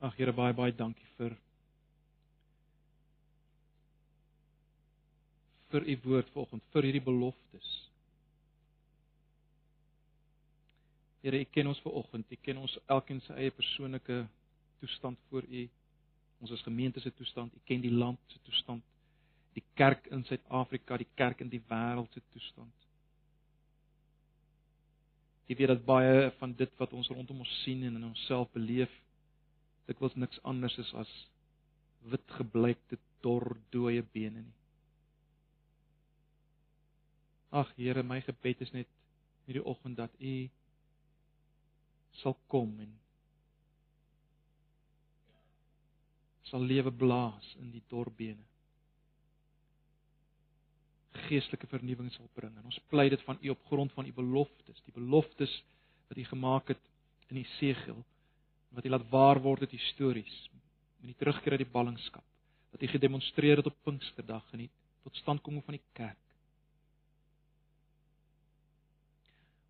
Ag 0.01 0.17
Here 0.17 0.33
baie 0.33 0.53
baie 0.57 0.73
dankie 0.73 1.07
vir 1.17 1.37
vir 5.71 5.85
u 5.87 5.95
woord 6.03 6.31
vanoggend, 6.33 6.63
vir 6.73 6.87
hierdie 6.87 7.03
beloftes. 7.05 7.67
Here, 11.21 11.37
u 11.37 11.47
ken 11.53 11.69
ons 11.71 11.79
vanoggend, 11.85 12.31
u 12.33 12.37
ken 12.43 12.59
ons 12.59 12.77
elkeen 12.91 13.21
se 13.23 13.35
eie 13.37 13.53
persoonlike 13.55 14.23
toestand 14.81 15.19
voor 15.29 15.45
u. 15.47 15.67
Ons 16.41 16.51
as 16.57 16.65
gemeente 16.65 16.99
se 16.99 17.13
toestand, 17.13 17.53
u 17.53 17.61
ken 17.69 17.83
die 17.83 17.93
land 17.93 18.19
se 18.33 18.41
toestand, 18.47 18.83
die 19.53 19.63
kerk 19.77 20.07
in 20.11 20.25
Suid-Afrika, 20.25 20.97
die 20.97 21.09
kerk 21.15 21.43
in 21.45 21.51
die 21.53 21.61
wêreld 21.69 22.09
se 22.17 22.23
toestand. 22.33 22.87
Jy 25.47 25.59
weet 25.59 25.73
dat 25.75 25.85
baie 25.85 26.31
van 26.39 26.55
dit 26.57 26.73
wat 26.79 26.93
ons 26.97 27.11
rondom 27.11 27.43
ons 27.45 27.55
sien 27.61 27.83
en 27.85 27.99
in 27.99 28.09
onsself 28.09 28.49
beleef 28.55 28.91
dikwels 29.89 30.15
niks 30.15 30.39
anders 30.47 30.77
is 30.81 30.93
as 30.93 31.11
wit 32.11 32.33
gebleikte 32.37 32.97
dor 33.21 33.57
dooie 33.73 34.03
bene 34.13 34.41
nie. 34.41 34.57
Ag 37.51 37.73
Here, 37.75 38.03
my 38.03 38.21
gebed 38.23 38.61
is 38.63 38.71
net 38.73 38.87
hierdie 39.45 39.63
oggend 39.67 39.97
dat 39.99 40.13
U 40.19 40.35
sal 42.21 42.37
kom 42.51 42.71
en 42.79 42.93
sal 46.47 46.63
lewe 46.67 46.91
blaas 46.91 47.51
in 47.59 47.71
die 47.71 47.83
dor 47.91 48.11
bene. 48.15 48.43
Geestelike 51.27 51.67
vernuwing 51.71 52.11
sal 52.15 52.31
bring 52.35 52.55
en 52.55 52.71
ons 52.71 52.79
pleit 52.91 53.11
dit 53.13 53.27
van 53.27 53.39
U 53.41 53.51
op 53.53 53.67
grond 53.67 53.91
van 53.97 54.07
U 54.07 54.13
beloftes, 54.15 54.81
die 54.87 54.95
beloftes 54.95 55.57
wat 56.07 56.19
U 56.19 56.25
gemaak 56.31 56.71
het 56.71 56.89
in 57.31 57.43
Esegiel 57.43 58.01
wat 58.75 58.85
U 58.85 58.89
laat 58.89 59.09
waar 59.09 59.41
word 59.41 59.65
uit 59.65 59.77
histories 59.77 60.37
met 61.01 61.11
die 61.11 61.19
terugkeer 61.19 61.57
uit 61.57 61.65
die 61.65 61.73
ballingskap 61.73 62.25
wat 62.71 62.83
U 62.83 62.87
gedemonstreer 62.87 63.59
het 63.59 63.67
op 63.67 63.77
Pinksterdag 63.83 64.45
en 64.51 64.65
die 64.65 64.71
totstandkoming 65.03 65.63
van 65.65 65.75
die 65.75 65.83
kerk. 65.97 66.19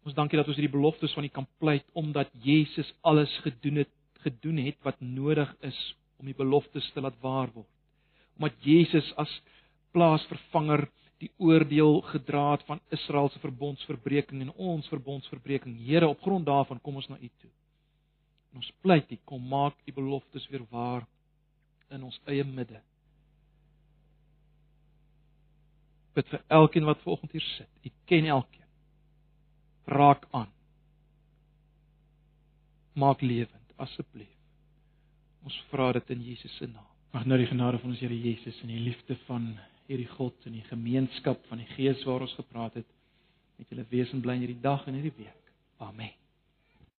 Ons 0.05 0.17
dankie 0.17 0.37
dat 0.39 0.49
ons 0.49 0.57
hierdie 0.57 0.73
beloftes 0.73 1.13
van 1.13 1.25
U 1.25 1.31
kan 1.33 1.47
pleit 1.61 1.85
omdat 1.97 2.29
Jesus 2.45 2.93
alles 3.01 3.33
gedoen 3.45 3.83
het 3.83 3.97
gedoen 4.21 4.59
het 4.61 4.77
wat 4.85 4.99
nodig 5.01 5.49
is 5.65 5.77
om 6.21 6.27
die 6.29 6.37
beloftes 6.37 6.91
te 6.93 7.01
laat 7.01 7.17
waar 7.21 7.49
word. 7.53 7.69
Omdat 8.37 8.57
Jesus 8.65 9.07
as 9.17 9.31
plaasvervanger 9.95 10.85
die 11.21 11.31
oordeel 11.41 12.01
gedra 12.13 12.51
het 12.51 12.65
van 12.69 12.81
Israel 12.93 13.29
se 13.29 13.41
verbondsverbreeking 13.41 14.41
en 14.41 14.53
ons 14.53 14.87
verbondsverbreeking. 14.89 15.73
Here, 15.85 16.07
op 16.07 16.21
grond 16.21 16.45
daarvan 16.45 16.81
kom 16.81 17.01
ons 17.01 17.09
na 17.09 17.17
U 17.17 17.29
toe. 17.41 17.49
En 18.51 18.61
ons 18.61 18.71
pleit 18.83 19.11
U, 19.11 19.17
kom 19.25 19.47
maak 19.47 19.77
U 19.87 19.93
beloftes 19.95 20.47
weer 20.51 20.63
waar 20.69 21.07
in 21.91 22.03
ons 22.03 22.19
eie 22.31 22.43
midde. 22.47 22.79
Bid 26.15 26.27
vir 26.27 26.43
elkeen 26.51 26.87
wat 26.87 26.99
vanoggend 27.03 27.35
hier 27.37 27.47
sit. 27.55 27.71
U 27.87 27.91
ken 28.11 28.27
elkeen. 28.35 28.67
Raak 29.91 30.27
aan. 30.35 30.51
Maak 32.93 33.23
lewend 33.23 33.75
asseblief. 33.79 34.37
Ons 35.47 35.57
vra 35.71 35.91
dit 35.97 36.11
in 36.13 36.23
Jesus 36.27 36.55
se 36.59 36.67
naam. 36.67 36.87
Mag 37.11 37.25
nou 37.27 37.39
die 37.39 37.49
genade 37.49 37.79
van 37.81 37.91
ons 37.91 37.99
Here 38.03 38.15
Jesus 38.15 38.59
en 38.63 38.71
die 38.71 38.83
liefde 38.83 39.17
van 39.25 39.49
hierdie 39.89 40.07
God 40.13 40.47
en 40.47 40.55
die 40.55 40.67
gemeenskap 40.69 41.43
van 41.49 41.63
die 41.63 41.69
Gees 41.75 42.05
waar 42.07 42.23
ons 42.23 42.37
gepraat 42.39 42.79
het 42.79 42.87
met 43.59 43.73
julle 43.73 43.87
wesen 43.91 44.23
bly 44.23 44.37
in 44.39 44.45
hierdie 44.45 44.63
dag 44.63 44.87
en 44.87 44.99
hierdie 44.99 45.17
week. 45.17 45.53
Amen. 45.83 46.20